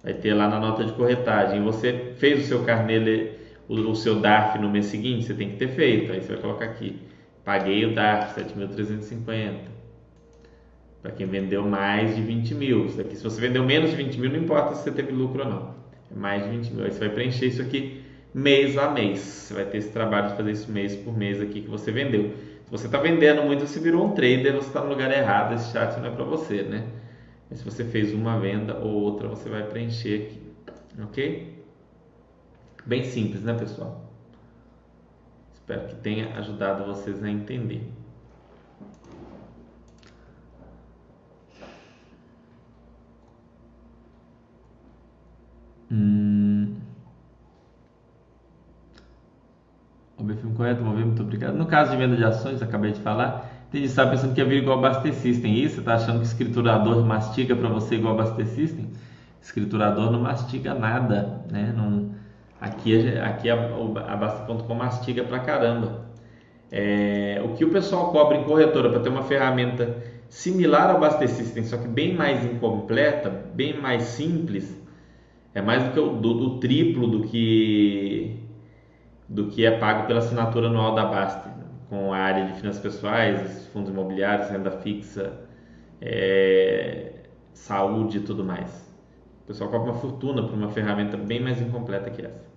Vai 0.00 0.14
ter 0.14 0.32
lá 0.32 0.48
na 0.48 0.60
nota 0.60 0.84
de 0.84 0.92
corretagem. 0.92 1.60
Você 1.64 2.14
fez 2.18 2.44
o 2.44 2.46
seu 2.46 2.62
carnê, 2.62 3.32
o, 3.68 3.94
seu 3.96 4.20
DARF 4.20 4.60
no 4.60 4.70
mês 4.70 4.86
seguinte, 4.86 5.24
você 5.24 5.34
tem 5.34 5.50
que 5.50 5.56
ter 5.56 5.66
feito. 5.70 6.12
Aí 6.12 6.22
você 6.22 6.34
vai 6.34 6.40
colocar 6.40 6.66
aqui, 6.66 7.02
paguei 7.44 7.84
o 7.84 7.92
DARF 7.96 8.40
7.350. 8.40 9.54
Para 11.02 11.10
quem 11.10 11.26
vendeu 11.26 11.66
mais 11.66 12.14
de 12.14 12.22
20 12.22 12.54
mil. 12.54 12.86
Isso 12.86 13.00
aqui, 13.00 13.16
se 13.16 13.24
você 13.24 13.40
vendeu 13.40 13.64
menos 13.64 13.90
de 13.90 13.96
20 13.96 14.20
mil, 14.20 14.30
não 14.30 14.38
importa 14.38 14.76
se 14.76 14.84
você 14.84 14.92
teve 14.92 15.10
lucro 15.10 15.42
ou 15.42 15.50
não. 15.50 15.74
É 16.14 16.16
mais 16.16 16.44
de 16.44 16.50
20 16.50 16.70
mil. 16.70 16.84
Aí 16.84 16.92
você 16.92 17.00
vai 17.00 17.08
preencher 17.08 17.46
isso 17.46 17.60
aqui 17.60 18.04
mês 18.32 18.78
a 18.78 18.88
mês. 18.88 19.18
Você 19.18 19.54
vai 19.54 19.64
ter 19.64 19.78
esse 19.78 19.90
trabalho 19.90 20.28
de 20.28 20.36
fazer 20.36 20.52
isso 20.52 20.70
mês 20.70 20.94
por 20.94 21.18
mês 21.18 21.40
aqui 21.40 21.62
que 21.62 21.68
você 21.68 21.90
vendeu. 21.90 22.30
Se 22.70 22.78
você 22.78 22.86
está 22.86 23.00
vendendo 23.00 23.42
muito, 23.42 23.66
você 23.66 23.80
virou 23.80 24.06
um 24.06 24.12
trader, 24.12 24.54
você 24.54 24.68
está 24.68 24.80
no 24.80 24.90
lugar 24.90 25.10
errado, 25.10 25.54
esse 25.54 25.72
chat 25.72 25.98
não 25.98 26.06
é 26.06 26.10
para 26.14 26.22
você, 26.22 26.62
né? 26.62 26.86
Mas 27.50 27.58
se 27.58 27.64
você 27.64 27.84
fez 27.84 28.14
uma 28.14 28.38
venda 28.38 28.78
ou 28.78 28.92
outra, 28.92 29.26
você 29.26 29.48
vai 29.48 29.64
preencher 29.64 30.22
aqui, 30.22 30.40
ok? 31.02 31.64
Bem 32.86 33.02
simples, 33.02 33.42
né, 33.42 33.54
pessoal? 33.54 34.08
Espero 35.52 35.88
que 35.88 35.96
tenha 35.96 36.32
ajudado 36.38 36.84
vocês 36.84 37.20
a 37.24 37.28
entender. 37.28 37.82
Hum. 45.90 46.39
O 50.22 50.54
correto, 50.54 50.82
vou 50.82 50.94
ver, 50.94 51.04
muito 51.04 51.22
obrigado. 51.22 51.54
No 51.54 51.66
caso 51.66 51.92
de 51.92 51.96
venda 51.96 52.16
de 52.16 52.24
ações, 52.24 52.60
acabei 52.62 52.92
de 52.92 53.00
falar, 53.00 53.50
tem 53.70 53.80
gente 53.82 53.90
está 53.90 54.06
pensando 54.06 54.34
que 54.34 54.40
é 54.40 54.44
vir 54.44 54.62
igual 54.62 54.80
Baster 54.80 55.14
System. 55.14 55.54
Isso, 55.54 55.76
você 55.76 55.80
está 55.80 55.94
achando 55.94 56.20
que 56.20 56.26
escriturador 56.26 57.04
mastiga 57.04 57.54
para 57.56 57.68
você 57.68 57.94
igual 57.94 58.16
Baster 58.16 58.46
System? 58.46 58.90
Escriturador 59.40 60.10
não 60.10 60.20
mastiga 60.20 60.74
nada, 60.74 61.42
né? 61.50 61.72
Não, 61.74 62.10
aqui 62.60 63.16
aqui 63.18 63.48
a, 63.48 63.54
a 63.54 64.16
Basta.com 64.16 64.74
mastiga 64.74 65.24
pra 65.24 65.38
caramba. 65.38 66.10
É, 66.70 67.40
o 67.44 67.54
que 67.54 67.64
o 67.64 67.70
pessoal 67.70 68.12
cobra 68.12 68.36
em 68.36 68.44
corretora 68.44 68.90
para 68.90 69.00
ter 69.00 69.08
uma 69.08 69.22
ferramenta 69.22 69.96
similar 70.28 70.90
ao 70.90 71.00
Baster 71.00 71.28
System, 71.28 71.64
só 71.64 71.76
que 71.76 71.88
bem 71.88 72.14
mais 72.14 72.44
incompleta, 72.44 73.30
bem 73.54 73.80
mais 73.80 74.02
simples, 74.02 74.80
é 75.54 75.60
mais 75.60 75.82
do 75.84 75.90
que 75.90 75.98
o 75.98 76.10
do 76.10 76.58
triplo 76.60 77.08
do 77.08 77.22
que 77.22 78.49
do 79.30 79.46
que 79.46 79.64
é 79.64 79.70
pago 79.70 80.08
pela 80.08 80.18
assinatura 80.18 80.66
anual 80.66 80.92
da 80.92 81.04
Basta, 81.04 81.48
com 81.88 82.12
a 82.12 82.18
área 82.18 82.46
de 82.46 82.54
finanças 82.54 82.82
pessoais, 82.82 83.68
fundos 83.72 83.88
imobiliários, 83.88 84.50
renda 84.50 84.72
fixa, 84.72 85.32
é, 86.00 87.12
saúde 87.54 88.18
e 88.18 88.20
tudo 88.22 88.44
mais. 88.44 88.92
O 89.44 89.46
pessoal 89.46 89.70
cobra 89.70 89.92
uma 89.92 90.00
fortuna 90.00 90.42
por 90.42 90.54
uma 90.54 90.68
ferramenta 90.70 91.16
bem 91.16 91.38
mais 91.40 91.60
incompleta 91.62 92.10
que 92.10 92.22
essa. 92.22 92.50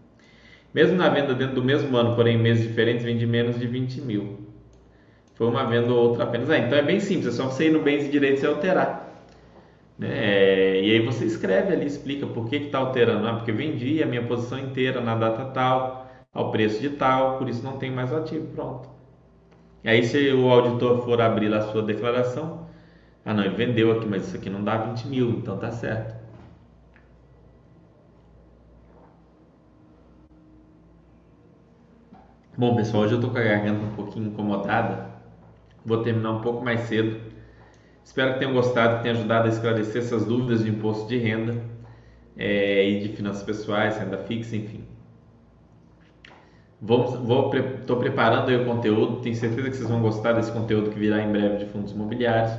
Mesmo 0.73 0.97
na 0.97 1.09
venda 1.09 1.35
dentro 1.35 1.53
do 1.53 1.63
mesmo 1.63 1.95
ano, 1.95 2.15
porém 2.15 2.37
em 2.37 2.41
meses 2.41 2.67
diferentes, 2.67 3.05
vende 3.05 3.27
menos 3.27 3.59
de 3.59 3.67
20 3.67 4.01
mil. 4.01 4.39
Foi 5.35 5.47
uma 5.47 5.65
venda 5.65 5.93
ou 5.93 6.09
outra 6.09 6.23
apenas. 6.23 6.49
Ah, 6.49 6.57
então 6.57 6.75
é 6.75 6.81
bem 6.81 6.99
simples, 6.99 7.27
é 7.27 7.31
só 7.31 7.45
você 7.45 7.67
ir 7.67 7.71
no 7.71 7.83
bens 7.83 8.05
e 8.05 8.09
direitos 8.09 8.41
e 8.41 8.47
alterar. 8.47 9.03
Né? 9.97 10.81
E 10.81 10.91
aí 10.91 11.05
você 11.05 11.25
escreve 11.25 11.71
ali, 11.71 11.85
explica 11.85 12.25
por 12.25 12.49
que 12.49 12.55
está 12.55 12.79
alterando. 12.79 13.27
Ah, 13.27 13.33
porque 13.35 13.51
vendi 13.51 14.01
a 14.01 14.07
minha 14.07 14.23
posição 14.23 14.57
inteira 14.57 14.99
na 14.99 15.15
data 15.15 15.45
tal, 15.45 16.02
ao 16.33 16.51
preço 16.51 16.81
de 16.81 16.89
tal, 16.91 17.37
por 17.37 17.47
isso 17.49 17.63
não 17.63 17.77
tem 17.77 17.91
mais 17.91 18.11
ativo, 18.13 18.47
pronto. 18.47 18.89
E 19.83 19.89
aí 19.89 20.03
se 20.03 20.31
o 20.33 20.49
auditor 20.49 21.03
for 21.05 21.21
abrir 21.21 21.49
lá 21.49 21.57
a 21.57 21.71
sua 21.71 21.83
declaração, 21.83 22.67
ah 23.25 23.33
não, 23.33 23.43
ele 23.43 23.55
vendeu 23.55 23.91
aqui, 23.91 24.07
mas 24.07 24.27
isso 24.27 24.35
aqui 24.37 24.49
não 24.49 24.63
dá 24.63 24.77
20 24.77 25.07
mil, 25.07 25.29
então 25.31 25.57
tá 25.57 25.71
certo. 25.71 26.15
Bom 32.57 32.75
pessoal, 32.75 33.03
hoje 33.03 33.13
eu 33.15 33.21
tô 33.21 33.29
com 33.29 33.37
a 33.37 33.41
garganta 33.41 33.83
um 33.85 33.95
pouquinho 33.95 34.27
incomodada, 34.27 35.09
vou 35.85 36.03
terminar 36.03 36.31
um 36.31 36.41
pouco 36.41 36.63
mais 36.63 36.81
cedo. 36.81 37.19
Espero 38.03 38.33
que 38.33 38.39
tenham 38.39 38.53
gostado, 38.53 38.97
que 38.97 39.03
tenha 39.03 39.15
ajudado 39.15 39.47
a 39.47 39.51
esclarecer 39.51 40.01
essas 40.01 40.25
dúvidas 40.25 40.63
de 40.63 40.69
imposto 40.69 41.07
de 41.07 41.17
renda 41.17 41.55
é, 42.37 42.87
e 42.89 42.99
de 43.01 43.15
finanças 43.15 43.43
pessoais, 43.43 43.97
renda 43.97 44.17
fixa, 44.19 44.55
enfim. 44.55 44.82
Vou, 46.85 47.07
vou, 47.23 47.49
tô 47.87 47.95
preparando 47.95 48.53
o 48.53 48.65
conteúdo, 48.65 49.21
tenho 49.21 49.35
certeza 49.37 49.69
que 49.69 49.77
vocês 49.77 49.89
vão 49.89 50.01
gostar 50.01 50.33
desse 50.33 50.51
conteúdo 50.51 50.89
que 50.89 50.99
virá 50.99 51.21
em 51.21 51.31
breve 51.31 51.59
de 51.59 51.65
fundos 51.67 51.93
imobiliários. 51.93 52.51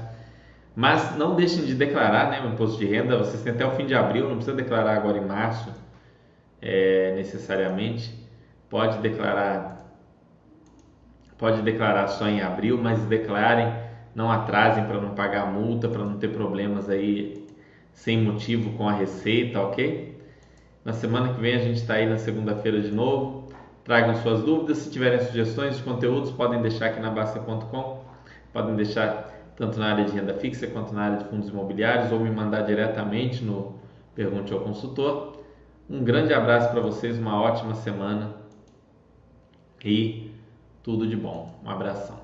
Mas 0.74 1.14
não 1.18 1.36
deixem 1.36 1.66
de 1.66 1.74
declarar 1.74 2.30
né, 2.30 2.40
o 2.40 2.54
imposto 2.54 2.78
de 2.78 2.86
renda, 2.86 3.18
vocês 3.18 3.42
têm 3.42 3.52
até 3.52 3.66
o 3.66 3.72
fim 3.72 3.84
de 3.84 3.94
abril, 3.94 4.26
não 4.26 4.36
precisa 4.36 4.56
declarar 4.56 4.96
agora 4.96 5.18
em 5.18 5.26
março 5.26 5.70
é, 6.62 7.12
necessariamente. 7.14 8.18
Pode 8.70 8.96
declarar, 9.00 9.94
pode 11.36 11.60
declarar 11.60 12.08
só 12.08 12.26
em 12.26 12.40
abril, 12.40 12.78
mas 12.82 13.04
declarem, 13.04 13.70
não 14.14 14.32
atrasem 14.32 14.84
para 14.84 15.02
não 15.02 15.10
pagar 15.10 15.42
a 15.42 15.46
multa, 15.50 15.86
para 15.86 16.02
não 16.02 16.16
ter 16.16 16.28
problemas 16.28 16.88
aí 16.88 17.46
sem 17.92 18.22
motivo 18.22 18.72
com 18.78 18.88
a 18.88 18.92
receita, 18.92 19.60
ok? 19.60 20.18
Na 20.82 20.94
semana 20.94 21.34
que 21.34 21.40
vem 21.42 21.54
a 21.54 21.58
gente 21.58 21.76
está 21.76 21.94
aí 21.94 22.08
na 22.08 22.16
segunda-feira 22.16 22.80
de 22.80 22.90
novo. 22.90 23.43
Tragam 23.84 24.14
suas 24.16 24.42
dúvidas, 24.42 24.78
se 24.78 24.90
tiverem 24.90 25.20
sugestões 25.20 25.76
de 25.76 25.82
conteúdos, 25.82 26.30
podem 26.30 26.62
deixar 26.62 26.86
aqui 26.86 27.00
na 27.00 27.10
Basta.com, 27.10 28.02
podem 28.50 28.74
deixar 28.76 29.30
tanto 29.56 29.78
na 29.78 29.92
área 29.92 30.04
de 30.06 30.12
renda 30.12 30.34
fixa 30.34 30.66
quanto 30.66 30.94
na 30.94 31.02
área 31.02 31.18
de 31.18 31.24
fundos 31.26 31.50
imobiliários 31.50 32.10
ou 32.10 32.18
me 32.18 32.30
mandar 32.30 32.62
diretamente 32.62 33.44
no 33.44 33.74
Pergunte 34.14 34.54
ao 34.54 34.60
Consultor. 34.60 35.34
Um 35.88 36.02
grande 36.02 36.32
abraço 36.32 36.70
para 36.70 36.80
vocês, 36.80 37.18
uma 37.18 37.38
ótima 37.38 37.74
semana 37.74 38.34
e 39.84 40.32
tudo 40.82 41.06
de 41.06 41.16
bom. 41.16 41.54
Um 41.62 41.68
abração. 41.68 42.23